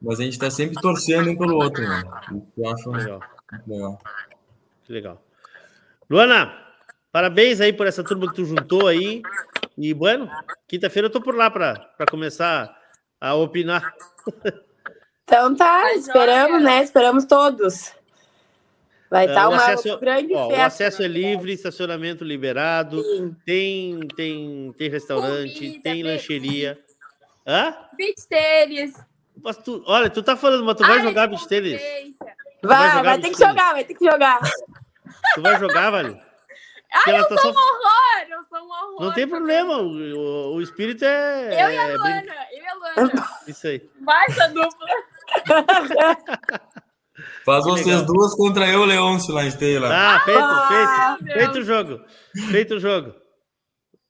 Mas 0.00 0.20
a 0.20 0.24
gente 0.24 0.38
tá 0.38 0.50
sempre 0.50 0.78
torcendo 0.82 1.30
um 1.30 1.36
pelo 1.36 1.56
outro, 1.56 1.82
né? 1.88 2.02
Eu 2.58 2.70
acho 2.70 2.90
legal. 2.90 3.20
legal. 3.66 3.98
Que 4.84 4.92
legal. 4.92 5.24
Luana, 6.10 6.52
parabéns 7.10 7.62
aí 7.62 7.72
por 7.72 7.86
essa 7.86 8.04
turma 8.04 8.28
que 8.28 8.34
tu 8.34 8.44
juntou 8.44 8.88
aí. 8.88 9.22
E, 9.78 9.94
bueno, 9.94 10.28
quinta-feira 10.68 11.06
eu 11.06 11.10
tô 11.10 11.22
por 11.22 11.34
lá 11.34 11.50
para 11.50 12.06
começar 12.10 12.76
a 13.18 13.34
opinar. 13.34 13.94
Então 15.24 15.54
tá, 15.54 15.94
esperamos, 15.94 16.62
né? 16.62 16.82
Esperamos 16.82 17.24
todos. 17.24 17.92
Vai 19.12 19.26
estar 19.26 19.42
tá 19.42 19.48
uma 19.50 19.56
acesso, 19.56 19.98
grande 19.98 20.34
ó, 20.34 20.48
festa. 20.48 20.62
O 20.62 20.66
acesso 20.66 21.02
é 21.02 21.06
livre, 21.06 21.52
estacionamento 21.52 22.24
liberado, 22.24 23.02
tem, 23.44 24.00
tem, 24.16 24.74
tem 24.78 24.88
restaurante, 24.88 25.54
Comida, 25.54 25.82
tem 25.82 26.02
lancheria. 26.02 26.80
Hã? 27.46 27.76
Beach 27.94 28.26
tênis. 28.26 28.94
Tu, 29.64 29.84
olha, 29.86 30.08
tu 30.08 30.22
tá 30.22 30.34
falando, 30.34 30.64
mas 30.64 30.76
tu 30.76 30.86
vai 30.86 31.02
jogar 31.02 31.26
beach 31.26 31.46
tênis? 31.46 31.78
Vai, 32.62 32.90
vai, 32.90 33.02
vai 33.02 33.20
ter 33.20 33.30
que 33.30 33.38
jogar, 33.38 33.72
vai 33.72 33.84
ter 33.84 33.94
que 33.94 34.04
jogar. 34.04 34.40
Tu 35.34 35.42
vai 35.42 35.58
jogar, 35.58 35.90
Vale? 35.90 36.18
Ai, 37.06 37.18
eu 37.18 37.28
tá 37.28 37.38
sou 37.38 37.52
um 37.52 37.54
horror, 37.54 38.26
eu 38.30 38.44
sou 38.44 38.58
um 38.58 38.70
horror. 38.70 39.00
Não 39.00 39.12
tem 39.12 39.26
problema, 39.26 39.78
o, 39.78 40.54
o 40.54 40.60
espírito 40.62 41.04
é. 41.04 41.64
Eu 41.64 41.70
e 41.70 41.78
a 41.78 41.88
é 41.88 41.96
Luana, 41.96 42.20
bem... 42.20 42.34
eu 42.52 42.62
e 42.62 42.66
a 42.66 42.74
Luana. 42.74 43.28
Isso 43.46 43.66
aí. 43.66 43.90
Vai, 44.00 44.26
essa 44.26 44.48
dupla. 44.48 44.86
Faz 47.44 47.64
vocês 47.64 48.02
duas 48.02 48.34
contra 48.34 48.66
eu, 48.68 48.84
Leôncio, 48.84 49.34
lá 49.34 49.44
em 49.44 49.48
Esteira. 49.48 49.88
Ah, 49.88 50.20
feito, 50.24 50.40
ah, 50.40 51.16
feito. 51.18 51.32
Feito 51.38 51.58
o 51.58 51.64
jogo. 51.64 52.00
Feito 52.50 52.74
o 52.74 52.80
jogo. 52.80 53.14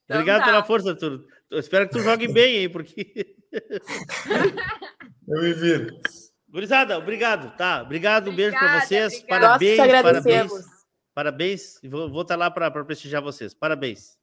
Então 0.04 0.20
Obrigado 0.20 0.40
tá. 0.40 0.46
pela 0.46 0.64
força, 0.64 0.90
Arthur. 0.90 1.24
Eu 1.50 1.58
espero 1.58 1.88
que 1.88 1.92
tu 1.92 2.00
jogue 2.00 2.28
bem, 2.32 2.58
hein, 2.58 2.68
porque. 2.68 3.36
eu 5.28 5.42
me 5.42 5.52
viro. 5.52 5.88
Gurizada, 6.48 6.98
obrigado, 6.98 7.56
tá? 7.56 7.82
Obrigado, 7.82 8.30
um 8.30 8.36
beijo 8.36 8.56
para 8.58 8.80
vocês. 8.80 9.14
Obrigada. 9.14 9.58
Parabéns, 9.58 10.02
parabéns. 10.02 10.52
Parabéns, 11.14 11.80
vou, 11.84 12.10
vou 12.10 12.22
estar 12.22 12.34
tá 12.34 12.38
lá 12.38 12.50
para 12.50 12.84
prestigiar 12.84 13.22
vocês. 13.22 13.54
Parabéns. 13.54 14.18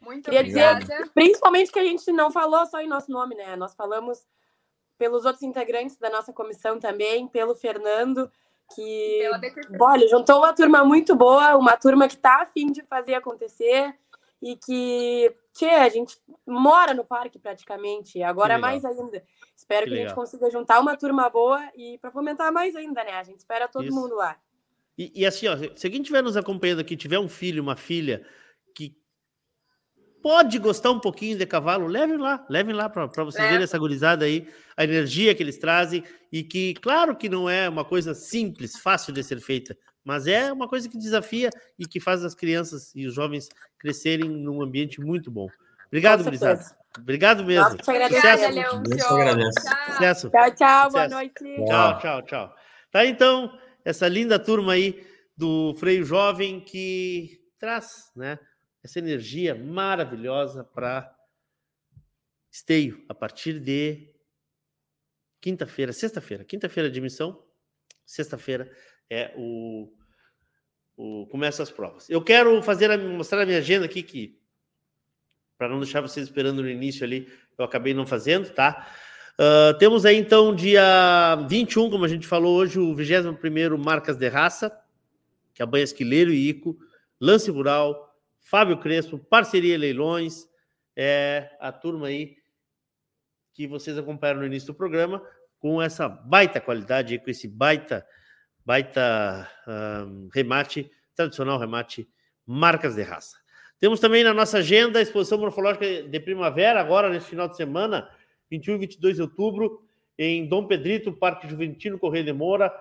Muito 0.00 0.24
Queria 0.24 0.40
obrigada. 0.40 0.80
Dizer, 0.80 1.10
principalmente 1.12 1.72
que 1.72 1.78
a 1.78 1.84
gente 1.84 2.10
não 2.12 2.30
falou 2.30 2.64
só 2.66 2.80
em 2.80 2.88
nosso 2.88 3.10
nome, 3.10 3.34
né? 3.34 3.56
Nós 3.56 3.74
falamos 3.74 4.24
pelos 4.98 5.24
outros 5.24 5.42
integrantes 5.42 5.96
da 5.98 6.10
nossa 6.10 6.32
comissão 6.32 6.78
também, 6.78 7.26
pelo 7.28 7.54
Fernando, 7.54 8.30
que 8.74 9.22
olha, 9.80 10.08
juntou 10.08 10.38
uma 10.38 10.52
turma 10.52 10.84
muito 10.84 11.14
boa, 11.14 11.56
uma 11.56 11.76
turma 11.76 12.08
que 12.08 12.14
está 12.14 12.42
a 12.42 12.46
fim 12.46 12.72
de 12.72 12.82
fazer 12.82 13.14
acontecer 13.14 13.94
e 14.42 14.56
que 14.56 15.34
tchê, 15.52 15.66
a 15.66 15.88
gente 15.88 16.16
mora 16.46 16.92
no 16.92 17.04
parque 17.04 17.38
praticamente, 17.38 18.22
agora 18.22 18.58
mais 18.58 18.84
ainda. 18.84 19.22
Espero 19.56 19.86
que, 19.86 19.92
que 19.92 19.98
a 19.98 20.02
gente 20.02 20.14
consiga 20.14 20.50
juntar 20.50 20.80
uma 20.80 20.96
turma 20.96 21.28
boa 21.30 21.60
e 21.74 21.98
para 21.98 22.10
fomentar 22.10 22.52
mais 22.52 22.76
ainda, 22.76 23.02
né? 23.02 23.12
A 23.12 23.22
gente 23.22 23.38
espera 23.38 23.66
todo 23.66 23.86
Isso. 23.86 23.94
mundo 23.94 24.14
lá. 24.14 24.38
E, 24.98 25.12
e, 25.14 25.26
assim, 25.26 25.46
ó, 25.46 25.56
se 25.56 25.86
alguém 25.86 26.00
estiver 26.00 26.22
nos 26.22 26.36
acompanhando 26.36 26.80
aqui, 26.80 26.96
tiver 26.96 27.18
um 27.18 27.28
filho, 27.28 27.62
uma 27.62 27.76
filha 27.76 28.26
que 28.74 28.96
pode 30.26 30.58
gostar 30.58 30.90
um 30.90 30.98
pouquinho 30.98 31.38
de 31.38 31.46
cavalo, 31.46 31.86
levem 31.86 32.16
lá, 32.16 32.44
levem 32.50 32.74
lá 32.74 32.88
para 32.88 33.06
vocês 33.06 33.44
é. 33.44 33.48
verem 33.48 33.62
essa 33.62 33.78
gurizada 33.78 34.24
aí, 34.24 34.48
a 34.76 34.82
energia 34.82 35.32
que 35.32 35.40
eles 35.40 35.56
trazem 35.56 36.02
e 36.32 36.42
que, 36.42 36.74
claro 36.74 37.14
que 37.14 37.28
não 37.28 37.48
é 37.48 37.68
uma 37.68 37.84
coisa 37.84 38.12
simples, 38.12 38.76
fácil 38.76 39.12
de 39.12 39.22
ser 39.22 39.40
feita, 39.40 39.78
mas 40.04 40.26
é 40.26 40.52
uma 40.52 40.66
coisa 40.66 40.88
que 40.88 40.98
desafia 40.98 41.48
e 41.78 41.86
que 41.86 42.00
faz 42.00 42.24
as 42.24 42.34
crianças 42.34 42.92
e 42.96 43.06
os 43.06 43.14
jovens 43.14 43.48
crescerem 43.78 44.28
num 44.28 44.60
ambiente 44.60 45.00
muito 45.00 45.30
bom. 45.30 45.46
Obrigado, 45.86 46.24
gurizada. 46.24 46.60
Obrigado 46.98 47.44
mesmo. 47.44 47.62
Nossa, 47.62 47.76
Sucesso. 49.92 50.30
Tchau, 50.30 50.54
tchau. 50.56 50.90
Boa 50.90 51.08
noite. 51.08 51.44
Tchau, 51.68 51.98
tchau, 52.00 52.22
tchau. 52.22 52.56
Tá, 52.90 53.06
então 53.06 53.56
essa 53.84 54.08
linda 54.08 54.40
turma 54.40 54.72
aí 54.72 55.06
do 55.36 55.72
Freio 55.78 56.04
Jovem 56.04 56.58
que 56.58 57.38
traz, 57.60 58.10
né, 58.16 58.40
essa 58.86 59.00
energia 59.00 59.54
maravilhosa 59.54 60.62
para 60.62 61.12
Esteio 62.50 63.04
a 63.08 63.14
partir 63.14 63.58
de 63.58 64.08
quinta-feira, 65.40 65.92
sexta-feira, 65.92 66.44
quinta-feira 66.44 66.88
de 66.88 67.00
missão, 67.00 67.44
sexta-feira 68.04 68.70
é 69.10 69.34
o, 69.36 69.92
o 70.96 71.26
começa 71.26 71.62
as 71.62 71.70
provas. 71.70 72.08
Eu 72.08 72.22
quero 72.22 72.62
fazer 72.62 72.90
a, 72.90 72.96
mostrar 72.96 73.42
a 73.42 73.46
minha 73.46 73.58
agenda 73.58 73.84
aqui 73.84 74.02
que 74.02 74.40
para 75.58 75.68
não 75.68 75.80
deixar 75.80 76.00
vocês 76.00 76.26
esperando 76.26 76.62
no 76.62 76.68
início 76.68 77.04
ali, 77.04 77.28
eu 77.58 77.64
acabei 77.64 77.92
não 77.92 78.06
fazendo, 78.06 78.52
tá? 78.52 78.88
Uh, 79.34 79.76
temos 79.78 80.06
aí 80.06 80.16
então 80.16 80.54
dia 80.54 81.36
21, 81.48 81.90
como 81.90 82.04
a 82.04 82.08
gente 82.08 82.26
falou 82.26 82.56
hoje, 82.56 82.78
o 82.78 82.94
21 82.94 83.76
Marcas 83.78 84.16
de 84.16 84.28
Raça, 84.28 84.70
que 85.52 85.62
é 85.62 85.66
Banha 85.66 85.84
Esquileiro 85.84 86.30
e 86.30 86.50
Ico, 86.50 86.78
Lance 87.20 87.50
Rural, 87.50 88.05
Fábio 88.46 88.78
Crespo, 88.78 89.18
Parceria 89.18 89.76
Leilões, 89.76 90.48
é 90.96 91.50
a 91.58 91.72
turma 91.72 92.06
aí 92.06 92.36
que 93.52 93.66
vocês 93.66 93.98
acompanharam 93.98 94.40
no 94.40 94.46
início 94.46 94.68
do 94.68 94.74
programa, 94.74 95.20
com 95.58 95.82
essa 95.82 96.08
baita 96.08 96.60
qualidade, 96.60 97.18
com 97.18 97.28
esse 97.28 97.48
baita, 97.48 98.06
baita 98.64 99.50
um, 100.06 100.28
remate, 100.32 100.88
tradicional 101.16 101.58
remate, 101.58 102.08
marcas 102.46 102.94
de 102.94 103.02
raça. 103.02 103.36
Temos 103.80 103.98
também 103.98 104.22
na 104.22 104.32
nossa 104.32 104.58
agenda 104.58 105.00
a 105.00 105.02
exposição 105.02 105.38
morfológica 105.38 106.04
de 106.04 106.20
primavera, 106.20 106.80
agora 106.80 107.10
nesse 107.10 107.26
final 107.26 107.48
de 107.48 107.56
semana, 107.56 108.08
21 108.48 108.76
e 108.76 108.78
22 108.78 109.16
de 109.16 109.22
outubro, 109.22 109.82
em 110.16 110.46
Dom 110.46 110.68
Pedrito, 110.68 111.12
Parque 111.12 111.48
Juventino 111.48 111.98
Correio 111.98 112.24
de 112.24 112.32
Moura, 112.32 112.72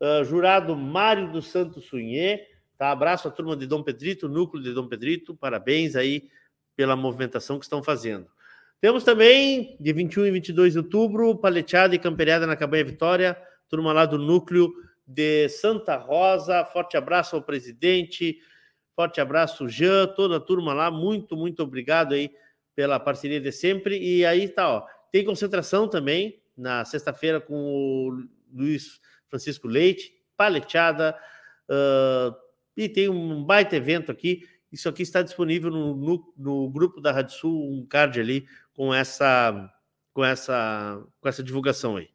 uh, 0.00 0.22
jurado 0.22 0.76
Mário 0.76 1.32
dos 1.32 1.48
Santos 1.48 1.86
Sunhê. 1.86 2.46
Tá? 2.78 2.92
Abraço 2.92 3.26
à 3.26 3.30
turma 3.30 3.56
de 3.56 3.66
Dom 3.66 3.82
Pedrito, 3.82 4.28
núcleo 4.28 4.62
de 4.62 4.72
Dom 4.72 4.86
Pedrito, 4.86 5.34
parabéns 5.34 5.96
aí 5.96 6.30
pela 6.76 6.94
movimentação 6.94 7.58
que 7.58 7.64
estão 7.64 7.82
fazendo. 7.82 8.28
Temos 8.80 9.02
também, 9.02 9.76
de 9.80 9.92
21 9.92 10.26
e 10.26 10.30
22 10.30 10.72
de 10.74 10.78
outubro, 10.78 11.36
paleteada 11.36 11.96
e 11.96 11.98
camperiada 11.98 12.46
na 12.46 12.54
Cabanha 12.54 12.84
Vitória, 12.84 13.36
turma 13.68 13.92
lá 13.92 14.06
do 14.06 14.16
núcleo 14.16 14.72
de 15.04 15.48
Santa 15.48 15.96
Rosa. 15.96 16.64
Forte 16.66 16.96
abraço 16.96 17.34
ao 17.34 17.42
presidente, 17.42 18.38
forte 18.94 19.20
abraço, 19.20 19.68
Jean, 19.68 20.06
toda 20.06 20.36
a 20.36 20.40
turma 20.40 20.72
lá. 20.72 20.88
Muito, 20.88 21.36
muito 21.36 21.60
obrigado 21.64 22.14
aí 22.14 22.30
pela 22.76 23.00
parceria 23.00 23.40
de 23.40 23.50
sempre. 23.50 23.98
E 23.98 24.24
aí 24.24 24.48
tá, 24.48 24.70
ó. 24.70 24.86
Tem 25.10 25.24
concentração 25.24 25.88
também 25.88 26.40
na 26.56 26.84
sexta-feira 26.84 27.40
com 27.40 27.54
o 27.54 28.22
Luiz 28.54 29.00
Francisco 29.28 29.66
Leite, 29.66 30.12
paleteada, 30.36 31.18
uh, 31.68 32.47
e 32.78 32.88
tem 32.88 33.08
um 33.08 33.42
baita 33.42 33.74
evento 33.74 34.12
aqui. 34.12 34.46
Isso 34.70 34.88
aqui 34.88 35.02
está 35.02 35.20
disponível 35.20 35.68
no, 35.68 35.96
no, 35.96 36.32
no 36.36 36.70
grupo 36.70 37.00
da 37.00 37.10
Rádio 37.10 37.34
Sul, 37.34 37.72
um 37.72 37.84
card 37.84 38.20
ali 38.20 38.46
com 38.72 38.94
essa, 38.94 39.68
com 40.14 40.24
essa, 40.24 41.04
com 41.20 41.28
essa 41.28 41.42
divulgação 41.42 41.96
aí. 41.96 42.08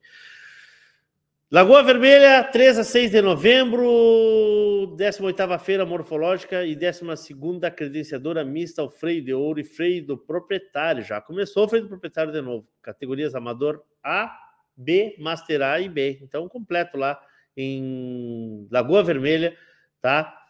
Lagoa 1.52 1.84
Vermelha, 1.84 2.44
3 2.46 2.80
a 2.80 2.84
6 2.84 3.12
de 3.12 3.22
novembro, 3.22 4.96
18ª 4.98 5.60
Feira 5.60 5.86
Morfológica 5.86 6.66
e 6.66 6.76
12ª 6.76 7.70
Credenciadora 7.70 8.46
Mista 8.46 8.82
ao 8.82 8.90
Freio 8.90 9.22
de 9.22 9.34
Ouro 9.34 9.60
e 9.60 9.64
Freio 9.66 10.06
do 10.06 10.18
Proprietário. 10.18 11.04
Já 11.04 11.20
começou 11.20 11.66
o 11.66 11.68
Freio 11.68 11.84
do 11.84 11.90
Proprietário 11.90 12.32
de 12.32 12.42
novo. 12.42 12.66
Categorias 12.82 13.36
Amador 13.36 13.84
A, 14.02 14.34
B, 14.76 15.16
Master 15.20 15.62
A 15.62 15.80
e 15.82 15.90
B. 15.90 16.20
Então, 16.24 16.48
completo 16.48 16.98
lá 16.98 17.20
em 17.56 18.66
Lagoa 18.72 19.04
Vermelha, 19.04 19.56
tá? 20.02 20.43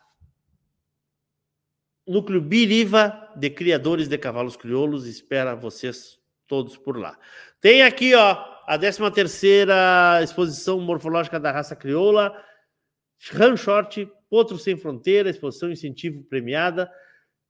Núcleo 2.05 2.41
Biriva 2.41 3.29
de 3.35 3.49
Criadores 3.49 4.09
de 4.09 4.17
Cavalos 4.17 4.57
Crioulos 4.57 5.07
espera 5.07 5.55
vocês 5.55 6.19
todos 6.47 6.75
por 6.75 6.97
lá. 6.97 7.17
Tem 7.61 7.83
aqui, 7.83 8.13
ó, 8.13 8.37
a 8.67 8.77
13 8.77 9.09
terceira 9.11 10.19
exposição 10.21 10.81
morfológica 10.81 11.39
da 11.39 11.51
raça 11.51 11.75
crioula, 11.75 12.35
Ranchort, 13.31 14.05
Potro 14.29 14.57
Sem 14.57 14.75
Fronteira, 14.75 15.29
exposição 15.29 15.71
incentivo 15.71 16.23
premiada, 16.25 16.91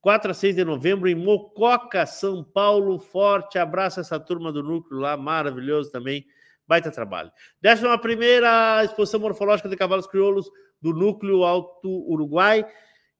4 0.01 0.32
a 0.32 0.34
6 0.34 0.56
de 0.56 0.66
novembro 0.66 1.10
em 1.10 1.16
Mococa, 1.16 2.06
São 2.06 2.43
Paulo. 2.43 2.99
Forte 2.99 3.58
abraço 3.58 3.99
a 3.99 4.01
essa 4.01 4.20
turma 4.20 4.51
do 4.51 4.62
núcleo 4.62 4.99
lá, 4.99 5.18
maravilhoso 5.18 5.91
também. 5.91 6.26
Baita 6.68 6.91
trabalho. 6.91 7.32
Décima 7.62 7.97
primeira 7.97 8.84
exposição 8.84 9.20
morfológica 9.20 9.68
de 9.68 9.76
cavalos 9.76 10.06
crioulos 10.06 10.49
do 10.82 10.93
núcleo 10.93 11.43
Alto 11.43 11.89
Uruguai, 11.89 12.66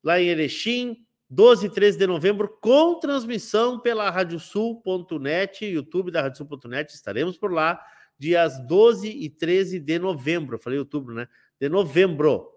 lá 0.04 0.20
em 0.20 0.28
Erechim. 0.28 0.98
12 1.34 1.66
e 1.66 1.70
13 1.70 1.98
de 1.98 2.06
novembro, 2.06 2.48
com 2.62 3.00
transmissão 3.00 3.80
pela 3.80 4.10
radiosul.net, 4.12 5.66
YouTube 5.66 6.12
da 6.12 6.22
radiosul.net, 6.22 6.94
estaremos 6.94 7.38
por 7.38 7.52
lá, 7.52 7.84
dias 8.20 8.60
12 8.68 9.08
e 9.10 9.30
13 9.32 9.80
de 9.80 9.98
novembro, 9.98 10.60
falei 10.60 10.78
outubro, 10.78 11.16
né? 11.16 11.28
De 11.60 11.68
novembro, 11.68 12.52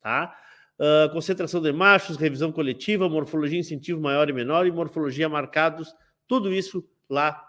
tá? 0.00 0.36
Uh, 0.80 1.12
concentração 1.12 1.62
de 1.62 1.72
machos, 1.72 2.16
revisão 2.16 2.50
coletiva, 2.50 3.08
morfologia 3.08 3.60
incentivo 3.60 4.00
maior 4.00 4.28
e 4.28 4.32
menor 4.32 4.66
e 4.66 4.72
morfologia 4.72 5.28
marcados, 5.28 5.94
tudo 6.26 6.52
isso 6.52 6.84
lá 7.08 7.40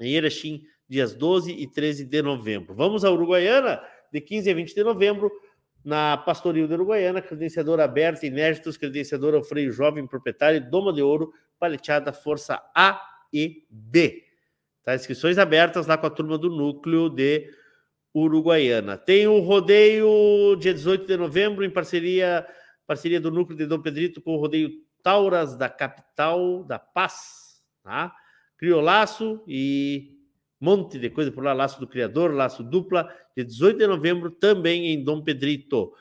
em 0.00 0.12
Erechim, 0.14 0.62
dias 0.88 1.14
12 1.14 1.52
e 1.52 1.70
13 1.70 2.04
de 2.04 2.20
novembro. 2.20 2.74
Vamos 2.74 3.04
à 3.04 3.12
Uruguaiana, 3.12 3.80
de 4.12 4.20
15 4.20 4.50
a 4.50 4.54
20 4.54 4.74
de 4.74 4.82
novembro, 4.82 5.30
na 5.84 6.16
Pastoril 6.16 6.68
da 6.68 6.74
Uruguaiana, 6.74 7.22
credenciadora 7.22 7.84
aberta, 7.84 8.26
inéditos, 8.26 8.76
credenciadora 8.76 9.42
freio 9.42 9.72
jovem, 9.72 10.06
proprietário, 10.06 10.70
doma 10.70 10.92
de 10.92 11.02
ouro, 11.02 11.32
paleteada, 11.58 12.12
força 12.12 12.62
A 12.74 13.00
e 13.32 13.66
B. 13.70 14.24
Tá? 14.82 14.94
Inscrições 14.94 15.38
abertas 15.38 15.86
lá 15.86 15.96
com 15.96 16.06
a 16.06 16.10
turma 16.10 16.36
do 16.36 16.50
núcleo 16.50 17.08
de 17.08 17.50
Uruguaiana. 18.14 18.96
Tem 18.96 19.26
o 19.26 19.40
rodeio 19.40 20.56
dia 20.56 20.74
18 20.74 21.06
de 21.06 21.16
novembro, 21.16 21.64
em 21.64 21.70
parceria, 21.70 22.46
parceria 22.86 23.20
do 23.20 23.30
núcleo 23.30 23.56
de 23.56 23.66
Dom 23.66 23.80
Pedrito 23.80 24.20
com 24.20 24.34
o 24.34 24.40
rodeio 24.40 24.70
Tauras 25.02 25.56
da 25.56 25.68
capital 25.68 26.64
da 26.64 26.78
Paz. 26.78 27.62
Tá? 27.82 28.12
Criolaço 28.56 29.42
e 29.46 30.17
monte 30.60 30.98
de 30.98 31.10
coisa 31.10 31.30
por 31.30 31.44
lá, 31.44 31.52
Laço 31.52 31.78
do 31.78 31.86
Criador, 31.86 32.34
Laço 32.34 32.62
Dupla, 32.62 33.08
de 33.36 33.44
18 33.44 33.78
de 33.78 33.86
novembro, 33.86 34.30
também 34.30 34.88
em 34.88 35.02
Dom 35.02 35.22
Pedrito. 35.22 35.92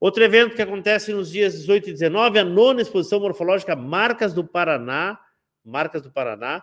Outro 0.00 0.22
evento 0.22 0.54
que 0.54 0.62
acontece 0.62 1.12
nos 1.12 1.30
dias 1.30 1.54
18 1.54 1.90
e 1.90 1.92
19, 1.92 2.38
a 2.38 2.44
nona 2.44 2.80
exposição 2.80 3.20
morfológica 3.20 3.74
Marcas 3.74 4.32
do 4.32 4.44
Paraná, 4.44 5.18
Marcas 5.64 6.02
do 6.02 6.10
Paraná, 6.10 6.62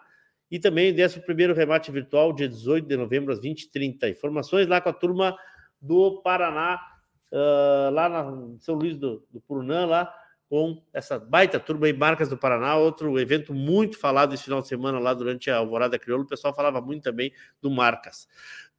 e 0.49 0.59
também 0.59 0.91
o 0.91 0.95
11 0.95 1.53
remate 1.53 1.91
virtual, 1.91 2.31
dia 2.31 2.47
18 2.47 2.87
de 2.87 2.95
novembro, 2.95 3.33
às 3.33 3.39
20h30. 3.39 4.09
Informações 4.09 4.67
lá 4.67 4.79
com 4.79 4.89
a 4.89 4.93
turma 4.93 5.35
do 5.81 6.21
Paraná, 6.21 6.79
uh, 7.31 7.91
lá 7.91 8.09
na 8.09 8.57
São 8.59 8.75
Luís 8.75 8.97
do, 8.97 9.25
do 9.31 9.41
Purunã, 9.41 9.85
lá 9.85 10.13
com 10.55 10.81
essa 10.93 11.19
baita 11.19 11.59
turma 11.59 11.85
aí, 11.85 11.91
Marcas 11.91 12.29
do 12.29 12.37
Paraná, 12.37 12.77
outro 12.77 13.19
evento 13.19 13.53
muito 13.53 13.99
falado 13.99 14.33
esse 14.33 14.45
final 14.45 14.61
de 14.61 14.69
semana 14.69 14.97
lá 14.99 15.13
durante 15.13 15.51
a 15.51 15.57
Alvorada 15.57 15.99
Crioulo, 15.99 16.23
o 16.23 16.27
pessoal 16.27 16.55
falava 16.55 16.79
muito 16.79 17.03
também 17.03 17.33
do 17.61 17.69
Marcas. 17.69 18.25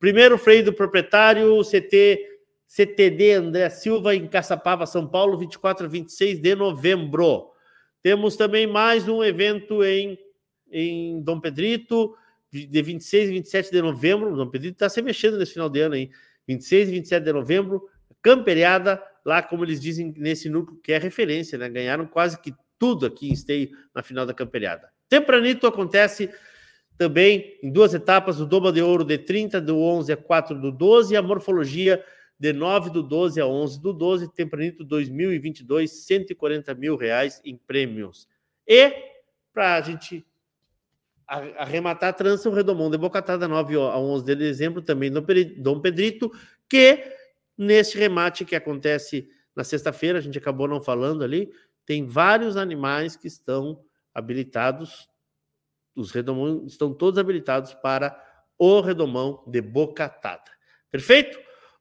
Primeiro 0.01 0.39
freio 0.39 0.65
do 0.65 0.73
proprietário, 0.73 1.61
CT, 1.63 2.19
CTD 2.67 3.33
André 3.33 3.69
Silva, 3.69 4.15
em 4.15 4.27
Caçapava, 4.27 4.87
São 4.87 5.07
Paulo, 5.07 5.37
24 5.37 5.85
a 5.85 5.89
26 5.91 6.41
de 6.41 6.55
novembro. 6.55 7.51
Temos 8.03 8.37
também 8.37 8.67
mais 8.67 9.07
um 9.07 9.23
evento 9.23 9.85
em, 9.85 10.19
em 10.73 11.21
Dom 11.21 11.39
Pedrito, 11.39 12.17
de 12.51 12.81
26 12.81 13.29
e 13.29 13.33
27 13.33 13.71
de 13.71 13.83
novembro. 13.83 14.35
Dom 14.35 14.49
Pedrito 14.49 14.77
está 14.77 14.89
se 14.89 15.03
mexendo 15.03 15.37
nesse 15.37 15.53
final 15.53 15.69
de 15.69 15.81
ano 15.81 15.95
aí. 15.95 16.09
26 16.49 16.89
e 16.89 16.93
27 16.93 17.23
de 17.23 17.33
novembro, 17.35 17.87
camperiada, 18.23 19.03
lá, 19.27 19.43
como 19.43 19.65
eles 19.65 19.81
dizem, 19.81 20.15
nesse 20.17 20.49
núcleo 20.49 20.81
que 20.81 20.93
é 20.93 20.99
referência, 20.99 21.59
né? 21.59 21.69
Ganharam 21.69 22.07
quase 22.07 22.41
que 22.41 22.55
tudo 22.79 23.05
aqui 23.05 23.29
em 23.29 23.33
Esteio 23.33 23.71
na 23.93 24.03
final 24.03 24.25
da 24.25 24.33
camperiada. 24.33 24.89
Tempranito 25.09 25.67
acontece 25.67 26.31
também 26.97 27.59
em 27.63 27.71
duas 27.71 27.93
etapas, 27.93 28.41
o 28.41 28.47
Doma 28.47 28.73
de 28.73 28.81
Ouro 28.81 29.05
de 29.05 29.19
30 29.19 29.61
do 29.61 29.79
11 29.79 30.13
a 30.13 30.17
4 30.17 30.59
do 30.59 30.71
12 30.71 31.13
e 31.13 31.17
a 31.17 31.23
Morfologia 31.23 32.03
de 32.39 32.53
9 32.53 32.91
do 32.91 33.03
12 33.03 33.41
a 33.41 33.47
11 33.47 33.81
do 33.81 33.93
12, 33.93 34.33
Tempranito 34.33 34.85
2022, 34.85 35.91
140 35.91 36.75
mil 36.75 36.97
reais 36.97 37.41
em 37.45 37.57
prêmios. 37.57 38.29
E, 38.67 38.93
para 39.53 39.75
a 39.75 39.81
gente 39.81 40.25
arrematar 41.27 42.11
a 42.11 42.13
trança, 42.13 42.49
o 42.49 42.53
Redomão 42.53 42.91
de 42.91 42.97
Bocatada, 42.97 43.49
9 43.49 43.75
a 43.75 43.99
11 43.99 44.25
de 44.25 44.37
dezembro, 44.37 44.81
também 44.83 45.11
Dom 45.11 45.81
Pedrito, 45.81 46.31
que 46.69 47.16
nesse 47.57 47.97
remate 47.99 48.45
que 48.45 48.57
acontece 48.57 49.29
na 49.55 49.65
sexta-feira, 49.65 50.19
a 50.19 50.23
gente 50.23 50.39
acabou 50.39 50.69
não 50.69 50.81
falando 50.81 51.25
ali, 51.25 51.51
tem 51.85 52.07
vários 52.07 52.57
animais 52.57 53.17
que 53.17 53.27
estão 53.27 53.83
habilitados 54.13 55.09
os 55.97 56.13
redomões 56.13 56.71
estão 56.73 56.93
todos 56.93 57.19
habilitados 57.19 57.73
para 57.75 58.23
o 58.59 58.81
redomão 58.81 59.43
de 59.47 59.61
bocatada. 59.61 60.51
Perfeito? 60.91 61.39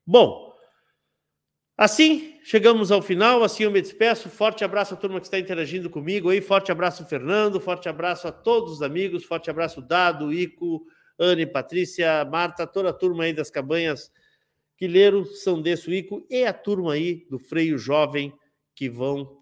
Bom, 0.08 0.54
assim 1.78 2.40
chegamos 2.44 2.92
ao 2.92 3.02
final, 3.02 3.44
assim 3.44 3.64
eu 3.64 3.72
me 3.72 3.82
despeço. 3.82 4.30
Forte 4.30 4.64
abraço 4.64 4.94
à 4.94 4.98
turma 4.98 5.20
que 5.20 5.28
está 5.28 5.38
interagindo 5.38 5.90
comigo 5.90 6.30
aí, 6.30 6.42
forte 6.42 6.72
abraço 6.72 7.06
Fernando, 7.06 7.60
forte 7.60 7.90
abraço 7.90 8.28
a 8.28 8.32
todos 8.32 8.74
os 8.74 8.82
amigos, 8.82 9.26
forte 9.26 9.50
abraço 9.50 9.82
Dado, 9.82 10.32
Ico, 10.32 10.86
Anne, 11.20 11.46
Patrícia, 11.46 12.24
Marta, 12.26 12.66
toda 12.66 12.90
a 12.90 12.94
turma 12.94 13.26
aí 13.26 13.34
das 13.34 13.50
cabanhas 13.50 14.12
Quileiro, 14.78 15.26
Sandeço, 15.26 15.94
Ico 15.94 16.26
e 16.30 16.44
a 16.44 16.54
turma 16.54 16.94
aí 16.94 17.26
do 17.30 17.40
Freio 17.40 17.78
Jovem 17.78 18.34
que 18.76 18.90
vão 18.90 19.42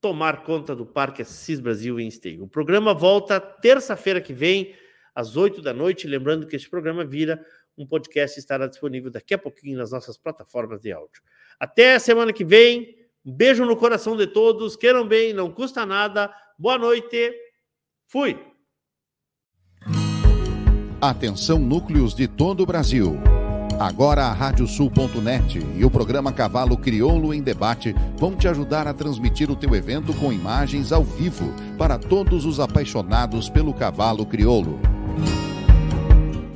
tomar 0.00 0.44
conta 0.44 0.74
do 0.74 0.86
Parque 0.86 1.22
Assis 1.22 1.60
Brasil 1.60 1.98
em 1.98 2.08
Esteio. 2.08 2.44
O 2.44 2.48
programa 2.48 2.94
volta 2.94 3.40
terça-feira 3.40 4.20
que 4.20 4.32
vem, 4.32 4.74
às 5.14 5.36
8 5.36 5.60
da 5.60 5.72
noite. 5.72 6.06
Lembrando 6.06 6.46
que 6.46 6.56
este 6.56 6.68
programa 6.68 7.04
vira 7.04 7.44
um 7.76 7.86
podcast 7.86 8.38
estará 8.38 8.66
disponível 8.66 9.10
daqui 9.10 9.34
a 9.34 9.38
pouquinho 9.38 9.78
nas 9.78 9.90
nossas 9.90 10.18
plataformas 10.18 10.80
de 10.80 10.92
áudio. 10.92 11.22
Até 11.58 11.94
a 11.94 12.00
semana 12.00 12.32
que 12.32 12.44
vem. 12.44 12.98
Um 13.24 13.32
beijo 13.32 13.66
no 13.66 13.76
coração 13.76 14.16
de 14.16 14.26
todos. 14.26 14.76
Queiram 14.76 15.06
bem, 15.06 15.34
não 15.34 15.52
custa 15.52 15.84
nada. 15.84 16.34
Boa 16.58 16.78
noite. 16.78 17.32
Fui. 18.06 18.38
Atenção 21.00 21.58
núcleos 21.58 22.14
de 22.14 22.26
todo 22.26 22.62
o 22.62 22.66
Brasil. 22.66 23.39
Agora 23.80 24.26
a 24.26 24.32
Radiosul.net 24.34 25.58
e 25.74 25.86
o 25.86 25.90
programa 25.90 26.30
Cavalo 26.30 26.76
Crioulo 26.76 27.32
em 27.32 27.40
Debate 27.40 27.96
vão 28.18 28.36
te 28.36 28.46
ajudar 28.46 28.86
a 28.86 28.92
transmitir 28.92 29.50
o 29.50 29.56
teu 29.56 29.74
evento 29.74 30.12
com 30.12 30.30
imagens 30.30 30.92
ao 30.92 31.02
vivo 31.02 31.50
para 31.78 31.96
todos 31.96 32.44
os 32.44 32.60
apaixonados 32.60 33.48
pelo 33.48 33.72
cavalo 33.72 34.26
crioulo. 34.26 34.78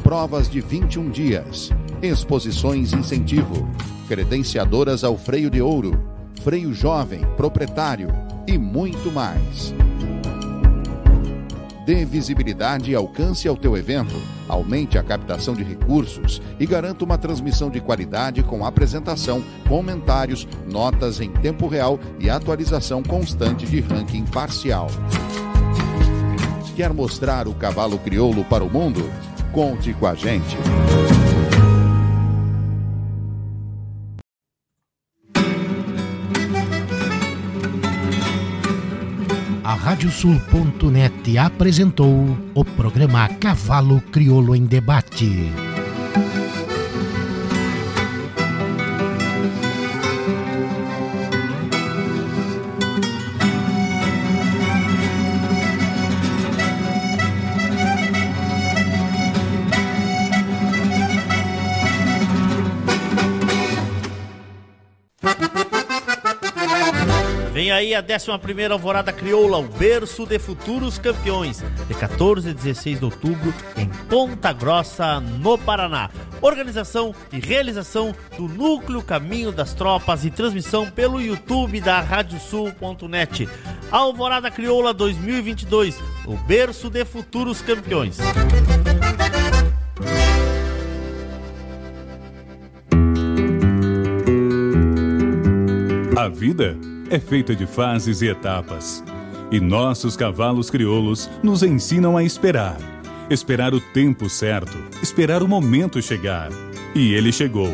Provas 0.03 0.51
de 0.51 0.61
21 0.61 1.09
dias, 1.09 1.71
exposições 2.03 2.93
incentivo, 2.93 3.71
credenciadoras 4.07 5.03
ao 5.03 5.17
freio 5.17 5.49
de 5.49 5.63
ouro, 5.63 5.99
freio 6.43 6.75
jovem, 6.75 7.23
proprietário 7.39 8.09
e 8.47 8.59
muito 8.59 9.11
mais. 9.11 9.75
Dê 11.85 12.05
visibilidade 12.05 12.91
e 12.91 12.95
alcance 12.95 13.47
ao 13.47 13.57
teu 13.57 13.77
evento, 13.77 14.15
aumente 14.49 14.97
a 14.97 15.03
captação 15.03 15.55
de 15.55 15.63
recursos 15.63 16.41
e 16.59 16.65
garanta 16.65 17.05
uma 17.05 17.19
transmissão 17.19 17.69
de 17.69 17.79
qualidade 17.79 18.43
com 18.43 18.65
apresentação, 18.65 19.45
comentários, 19.69 20.49
notas 20.71 21.21
em 21.21 21.31
tempo 21.31 21.67
real 21.67 22.01
e 22.19 22.31
atualização 22.31 23.03
constante 23.03 23.67
de 23.67 23.81
ranking 23.81 24.25
parcial. 24.25 24.87
Quer 26.75 26.93
mostrar 26.93 27.47
o 27.47 27.55
cavalo 27.55 27.99
crioulo 27.99 28.45
para 28.45 28.65
o 28.65 28.71
mundo? 28.71 29.09
Conte 29.53 29.93
com 29.93 30.07
a 30.07 30.15
gente. 30.15 30.57
Radiosul.net 40.05 41.39
apresentou 41.39 42.37
o 42.55 42.63
programa 42.63 43.27
Cavalo 43.41 44.03
Crioulo 44.13 44.55
em 44.55 44.67
Debate. 44.67 45.74
Aí 67.85 67.95
a 67.95 68.03
11 68.03 68.73
Alvorada 68.73 69.13
Crioula, 69.13 69.59
o 69.59 69.69
berço 69.69 70.25
de 70.25 70.39
futuros 70.39 70.99
campeões, 70.99 71.63
de 71.87 71.95
14 71.95 72.51
a 72.51 72.53
16 72.53 72.99
de 72.99 73.05
outubro, 73.05 73.53
em 73.77 73.89
Ponta 74.09 74.53
Grossa, 74.53 75.21
no 75.21 75.59
Paraná. 75.59 76.11
Organização 76.41 77.15
e 77.33 77.39
realização 77.39 78.15
do 78.37 78.49
Núcleo 78.49 79.03
Caminho 79.03 79.53
das 79.53 79.75
Tropas 79.75 80.25
e 80.25 80.31
transmissão 80.31 80.91
pelo 80.91 81.21
YouTube 81.21 81.81
da 81.81 82.01
Radiosul.net. 82.01 83.49
Alvorada 83.91 84.51
Crioula 84.51 84.95
2022, 84.95 85.99
o 86.27 86.37
berço 86.37 86.89
de 86.89 87.05
futuros 87.05 87.61
campeões. 87.61 88.19
A 96.17 96.29
vida 96.29 96.79
é 97.11 97.19
feita 97.19 97.55
de 97.55 97.67
fases 97.67 98.23
e 98.23 98.29
etapas. 98.29 99.05
E 99.51 99.61
nossos 99.61 100.17
cavalos 100.17 100.71
crioulos 100.71 101.31
nos 101.43 101.63
ensinam 101.63 102.17
a 102.17 102.25
esperar. 102.25 102.77
Esperar 103.31 103.75
o 103.75 103.81
tempo 103.81 104.29
certo, 104.29 104.77
esperar 105.03 105.43
o 105.43 105.49
momento 105.49 106.03
chegar. 106.03 106.51
E 106.95 107.15
ele 107.15 107.33
chegou. 107.33 107.73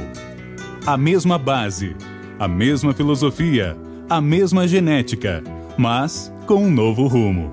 A 0.86 0.96
mesma 0.96 1.38
base, 1.38 1.96
a 2.38 2.48
mesma 2.48 2.92
filosofia, 2.92 3.76
a 4.08 4.20
mesma 4.20 4.66
genética, 4.66 5.42
mas 5.76 6.32
com 6.46 6.64
um 6.64 6.70
novo 6.70 7.06
rumo. 7.06 7.52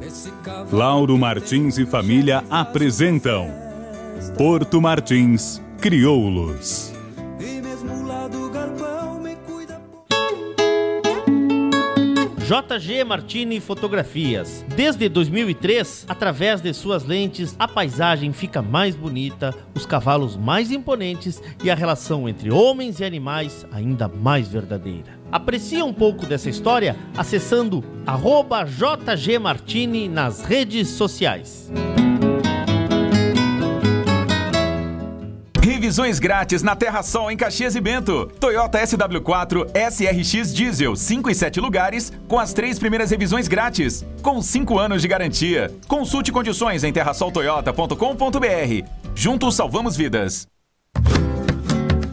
Lauro 0.71 1.17
Martins 1.17 1.77
e 1.77 1.85
família 1.85 2.43
apresentam 2.49 3.49
Porto 4.37 4.81
Martins 4.81 5.61
Crioulos. 5.79 6.96
JG 12.47 13.03
Martini 13.03 13.59
Fotografias. 13.59 14.63
Desde 14.73 15.09
2003, 15.09 16.05
através 16.07 16.61
de 16.61 16.73
suas 16.73 17.03
lentes, 17.03 17.53
a 17.59 17.67
paisagem 17.67 18.31
fica 18.31 18.61
mais 18.61 18.95
bonita, 18.95 19.53
os 19.75 19.85
cavalos 19.85 20.37
mais 20.37 20.71
imponentes 20.71 21.43
e 21.61 21.69
a 21.69 21.75
relação 21.75 22.29
entre 22.29 22.49
homens 22.49 23.01
e 23.01 23.03
animais 23.03 23.65
ainda 23.69 24.07
mais 24.07 24.47
verdadeira. 24.47 25.19
Aprecie 25.29 25.83
um 25.83 25.91
pouco 25.91 26.25
dessa 26.25 26.49
história 26.49 26.95
acessando 27.17 27.83
JG 28.63 29.39
Martini 29.39 30.07
nas 30.07 30.41
redes 30.41 30.87
sociais. 30.87 31.69
Revisões 35.67 36.17
grátis 36.17 36.63
na 36.63 36.77
Terra 36.77 37.03
Sol 37.03 37.29
em 37.29 37.35
Caxias 37.35 37.75
e 37.75 37.81
Bento. 37.81 38.31
Toyota 38.39 38.79
SW4 38.79 39.67
SRX 39.75 40.53
Diesel 40.53 40.95
5 40.95 41.29
e 41.29 41.35
7 41.35 41.59
lugares 41.59 42.13
com 42.25 42.39
as 42.39 42.53
três 42.53 42.79
primeiras 42.79 43.11
revisões 43.11 43.49
grátis, 43.49 44.05
com 44.21 44.41
5 44.41 44.79
anos 44.79 45.01
de 45.01 45.09
garantia. 45.09 45.69
Consulte 45.85 46.31
condições 46.31 46.85
em 46.85 46.93
terrasoltoyota.com.br. 46.93 48.87
Juntos 49.13 49.55
salvamos 49.55 49.97
vidas. 49.97 50.47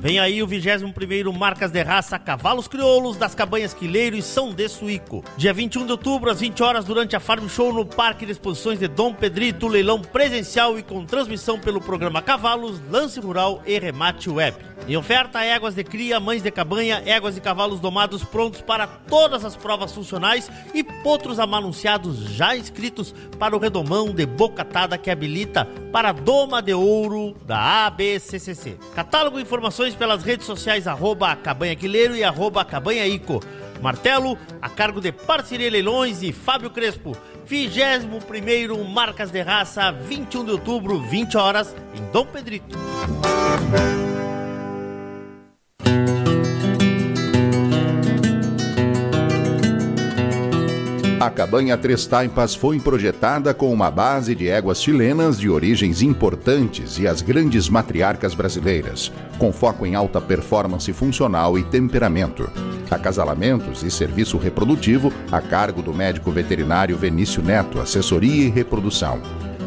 Vem 0.05 0.19
aí 0.19 0.43
o 0.43 0.47
21º 0.47 1.33
Marcas 1.33 1.71
de 1.71 1.83
Raça 1.83 2.19
Cavalos 2.19 2.69
Crioulos 2.69 3.17
das 3.17 3.35
Cabanhas 3.35 3.73
Quileiro 3.73 4.15
e 4.15 4.21
São 4.21 4.53
de 4.53 4.69
Suíco. 4.69 5.25
Dia 5.35 5.51
21 5.51 5.87
de 5.87 5.93
outubro, 5.93 6.31
às 6.31 6.41
20 6.41 6.63
horas, 6.63 6.85
durante 6.85 7.17
a 7.17 7.21
Farm 7.21 7.49
Show 7.49 7.73
no 7.73 7.87
Parque 7.87 8.27
de 8.27 8.33
Exposições 8.33 8.79
de 8.79 8.87
Dom 8.87 9.15
Pedrito, 9.15 9.67
leilão 9.67 10.03
presencial 10.03 10.79
e 10.79 10.83
com 10.83 11.07
transmissão 11.07 11.59
pelo 11.59 11.81
programa 11.81 12.21
Cavalos, 12.21 12.83
Lance 12.91 13.19
Rural 13.19 13.63
e 13.65 13.79
Remate 13.79 14.29
Web. 14.29 14.75
Em 14.87 14.99
oferta, 14.99 15.43
éguas 15.43 15.75
de 15.75 15.83
cria, 15.83 16.21
mães 16.21 16.43
de 16.43 16.51
cabanha, 16.51 17.03
éguas 17.07 17.39
e 17.39 17.41
cavalos 17.41 17.81
domados 17.81 18.23
prontos 18.23 18.61
para 18.61 18.87
todas 18.87 19.43
as 19.43 19.57
provas 19.57 19.93
funcionais 19.93 20.51
e 20.75 20.85
potros 20.85 21.39
amanunciados 21.39 22.19
já 22.35 22.55
inscritos 22.55 23.15
para 23.39 23.57
o 23.57 23.59
redomão 23.59 24.13
de 24.13 24.27
bocatada 24.27 24.99
que 24.99 25.11
habilita 25.11 25.67
para 25.91 26.11
a 26.11 26.13
doma 26.13 26.61
de 26.61 26.75
ouro 26.75 27.35
da 27.47 27.87
ABCCC. 27.87 28.77
Catálogo 28.95 29.39
e 29.39 29.43
informações 29.43 29.94
pelas 29.95 30.23
redes 30.23 30.47
sociais 30.47 30.87
arroba 30.87 31.35
cabanhaquileiro 31.37 32.17
e 32.17 32.25
arroba 32.25 32.65
cabanhaico. 32.65 33.41
Martelo, 33.81 34.39
a 34.63 34.69
cargo 34.69 35.01
de 35.01 35.13
Parceria 35.13 35.71
Leilões 35.71 36.23
e 36.23 36.33
Fábio 36.33 36.71
Crespo. 36.71 37.17
21º 37.49 38.83
Marcas 38.89 39.31
de 39.31 39.43
Raça, 39.43 39.93
21 39.93 40.45
de 40.45 40.51
outubro, 40.53 40.99
20 41.01 41.37
horas, 41.37 41.75
em 41.95 42.03
Dom 42.11 42.25
Pedrito. 42.25 42.79
A 51.25 51.31
cabanha 51.31 51.75
Três 51.79 52.05
Taipas 52.05 52.55
foi 52.55 52.79
projetada 52.79 53.55
com 53.55 53.73
uma 53.73 53.91
base 53.91 54.35
de 54.35 54.47
éguas 54.47 54.83
chilenas 54.83 55.41
de 55.41 55.49
origens 55.49 56.03
importantes 56.03 56.99
e 56.99 57.09
as 57.09 57.23
grandes 57.23 57.67
matriarcas 57.67 58.35
brasileiras, 58.35 59.11
com 59.39 59.51
foco 59.51 59.87
em 59.87 59.95
alta 59.95 60.21
performance 60.21 60.93
funcional 60.93 61.59
e 61.59 61.65
temperamento. 61.65 62.51
Acasalamentos 62.91 63.83
e 63.83 63.91
serviço 63.91 64.37
reprodutivo 64.37 65.11
a 65.33 65.41
cargo 65.41 65.81
do 65.81 65.95
médico 65.95 66.31
veterinário 66.31 66.95
Venício 66.95 67.43
Neto, 67.43 67.81
assessoria 67.81 68.45
e 68.45 68.51
reprodução. 68.51 69.23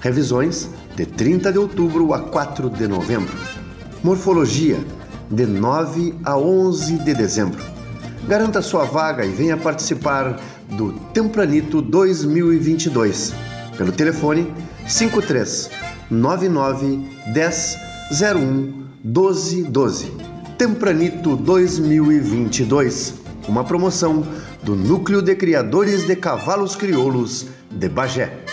Revisões, 0.00 0.68
de 0.94 1.06
30 1.06 1.52
de 1.52 1.58
outubro 1.58 2.12
a 2.12 2.20
4 2.20 2.68
de 2.68 2.86
novembro. 2.86 3.32
Morfologia, 4.04 4.78
de 5.30 5.46
9 5.46 6.14
a 6.22 6.36
11 6.36 6.98
de 6.98 7.14
dezembro. 7.14 7.64
Garanta 8.28 8.60
sua 8.60 8.84
vaga 8.84 9.24
e 9.24 9.30
venha 9.30 9.56
participar 9.56 10.38
do 10.68 10.92
Tempranito 11.14 11.80
2022 11.80 13.32
pelo 13.76 13.90
telefone 13.90 14.52
53 14.86 15.70
99 16.10 17.08
10 17.32 17.78
01 18.22 18.79
1212. 19.02 20.12
Tempranito 20.58 21.34
2022. 21.34 23.14
Uma 23.48 23.64
promoção 23.64 24.26
do 24.62 24.76
Núcleo 24.76 25.22
de 25.22 25.34
Criadores 25.34 26.06
de 26.06 26.14
Cavalos 26.14 26.76
Crioulos 26.76 27.46
de 27.70 27.88
Bagé. 27.88 28.44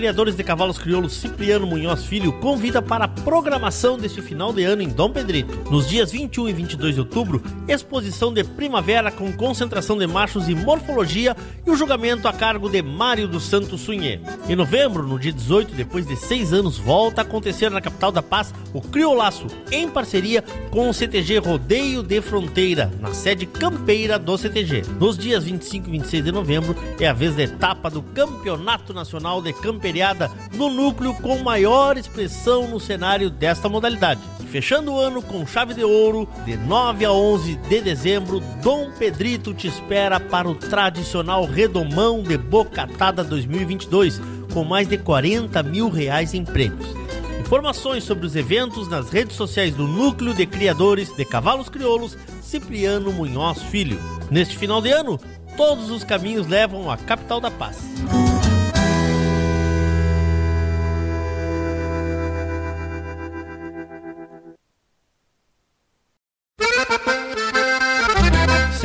Criadores 0.00 0.34
de 0.34 0.42
Cavalos 0.42 0.78
Crioulos 0.78 1.12
Cipriano 1.12 1.66
Munhoz 1.66 2.06
Filho 2.06 2.32
convida 2.40 2.80
para 2.80 3.04
a 3.04 3.08
programação 3.08 3.98
deste 3.98 4.22
final 4.22 4.50
de 4.50 4.64
ano 4.64 4.80
em 4.80 4.88
Dom 4.88 5.10
Pedrito. 5.10 5.70
Nos 5.70 5.86
dias 5.86 6.10
21 6.10 6.48
e 6.48 6.52
22 6.54 6.94
de 6.94 7.00
outubro, 7.02 7.42
exposição 7.68 8.32
de 8.32 8.42
primavera 8.42 9.10
com 9.10 9.30
concentração 9.30 9.98
de 9.98 10.06
machos 10.06 10.48
e 10.48 10.54
morfologia 10.54 11.36
e 11.66 11.70
o 11.70 11.76
julgamento 11.76 12.26
a 12.26 12.32
cargo 12.32 12.70
de 12.70 12.80
Mário 12.80 13.28
dos 13.28 13.42
Santos 13.44 13.82
Sunhê. 13.82 14.20
Em 14.48 14.56
novembro, 14.56 15.06
no 15.06 15.18
dia 15.18 15.34
18, 15.34 15.74
depois 15.74 16.06
de 16.06 16.16
seis 16.16 16.54
anos, 16.54 16.78
volta 16.78 17.20
a 17.20 17.24
acontecer 17.24 17.70
na 17.70 17.82
capital 17.82 18.10
da 18.10 18.22
paz 18.22 18.54
o 18.72 18.80
Criolaço, 18.80 19.48
em 19.70 19.86
parceria 19.86 20.42
com 20.70 20.88
o 20.88 20.94
CTG 20.94 21.40
Rodeio 21.40 22.02
de 22.02 22.22
Fronteira, 22.22 22.90
na 23.00 23.12
sede 23.12 23.44
campeira 23.44 24.18
do 24.18 24.38
CTG. 24.38 24.82
Nos 24.98 25.18
dias 25.18 25.44
25 25.44 25.88
e 25.88 25.90
26 25.92 26.24
de 26.24 26.32
novembro 26.32 26.74
é 26.98 27.06
a 27.06 27.12
vez 27.12 27.36
da 27.36 27.42
etapa 27.42 27.90
do 27.90 28.00
Campeonato 28.00 28.94
Nacional 28.94 29.42
de 29.42 29.52
Camperiada 29.90 30.30
no 30.54 30.70
núcleo 30.70 31.12
com 31.14 31.38
maior 31.38 31.98
expressão 31.98 32.68
no 32.68 32.78
cenário 32.78 33.28
desta 33.28 33.68
modalidade. 33.68 34.20
Fechando 34.48 34.92
o 34.92 35.00
ano 35.00 35.20
com 35.20 35.44
chave 35.44 35.74
de 35.74 35.82
ouro, 35.82 36.28
de 36.44 36.56
9 36.56 37.04
a 37.04 37.12
11 37.12 37.56
de 37.56 37.80
dezembro, 37.80 38.38
Dom 38.62 38.92
Pedrito 38.96 39.52
te 39.52 39.66
espera 39.66 40.20
para 40.20 40.48
o 40.48 40.54
tradicional 40.54 41.44
Redomão 41.44 42.22
de 42.22 42.38
Bocatada 42.38 43.24
2022, 43.24 44.20
com 44.52 44.62
mais 44.62 44.88
de 44.88 44.96
40 44.96 45.60
mil 45.64 45.88
reais 45.88 46.34
em 46.34 46.44
prêmios. 46.44 46.86
Informações 47.40 48.04
sobre 48.04 48.26
os 48.26 48.36
eventos 48.36 48.88
nas 48.88 49.10
redes 49.10 49.34
sociais 49.34 49.74
do 49.74 49.88
Núcleo 49.88 50.32
de 50.32 50.46
Criadores 50.46 51.12
de 51.16 51.24
Cavalos 51.24 51.68
Crioulos 51.68 52.16
Cipriano 52.40 53.12
Munhoz 53.12 53.60
Filho. 53.62 53.98
Neste 54.30 54.56
final 54.56 54.80
de 54.80 54.92
ano, 54.92 55.18
todos 55.56 55.90
os 55.90 56.04
caminhos 56.04 56.46
levam 56.46 56.88
à 56.88 56.96
capital 56.96 57.40
da 57.40 57.50
paz. 57.50 57.78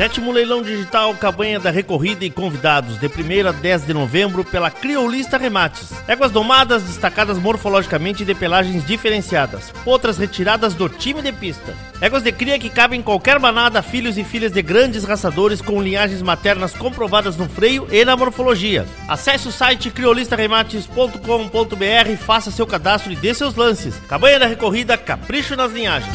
Sétimo 0.06 0.30
leilão 0.30 0.62
digital 0.62 1.12
Cabanha 1.16 1.58
da 1.58 1.68
Recorrida 1.68 2.24
e 2.24 2.30
convidados 2.30 2.96
de 3.00 3.08
1 3.08 3.48
a 3.48 3.50
10 3.50 3.86
de 3.86 3.92
novembro 3.92 4.44
pela 4.44 4.70
Criolista 4.70 5.36
Remates. 5.36 5.92
Éguas 6.06 6.30
domadas 6.30 6.84
destacadas 6.84 7.38
morfologicamente 7.38 8.24
de 8.24 8.32
pelagens 8.32 8.86
diferenciadas. 8.86 9.72
Potras 9.82 10.16
retiradas 10.16 10.74
do 10.74 10.88
time 10.88 11.20
de 11.20 11.32
pista. 11.32 11.74
Éguas 12.00 12.22
de 12.22 12.30
cria 12.30 12.56
que 12.56 12.70
cabem 12.70 13.00
em 13.00 13.02
qualquer 13.02 13.40
manada, 13.40 13.82
filhos 13.82 14.16
e 14.16 14.22
filhas 14.22 14.52
de 14.52 14.62
grandes 14.62 15.02
raçadores 15.02 15.60
com 15.60 15.82
linhagens 15.82 16.22
maternas 16.22 16.72
comprovadas 16.72 17.36
no 17.36 17.48
freio 17.48 17.88
e 17.90 18.04
na 18.04 18.16
morfologia. 18.16 18.86
Acesse 19.08 19.48
o 19.48 19.52
site 19.52 19.90
criolistaremates.com.br, 19.90 22.16
faça 22.24 22.52
seu 22.52 22.64
cadastro 22.64 23.10
e 23.10 23.16
dê 23.16 23.34
seus 23.34 23.56
lances. 23.56 23.96
Cabanha 24.08 24.38
da 24.38 24.46
Recorrida, 24.46 24.96
capricho 24.96 25.56
nas 25.56 25.72
linhagens. 25.72 26.14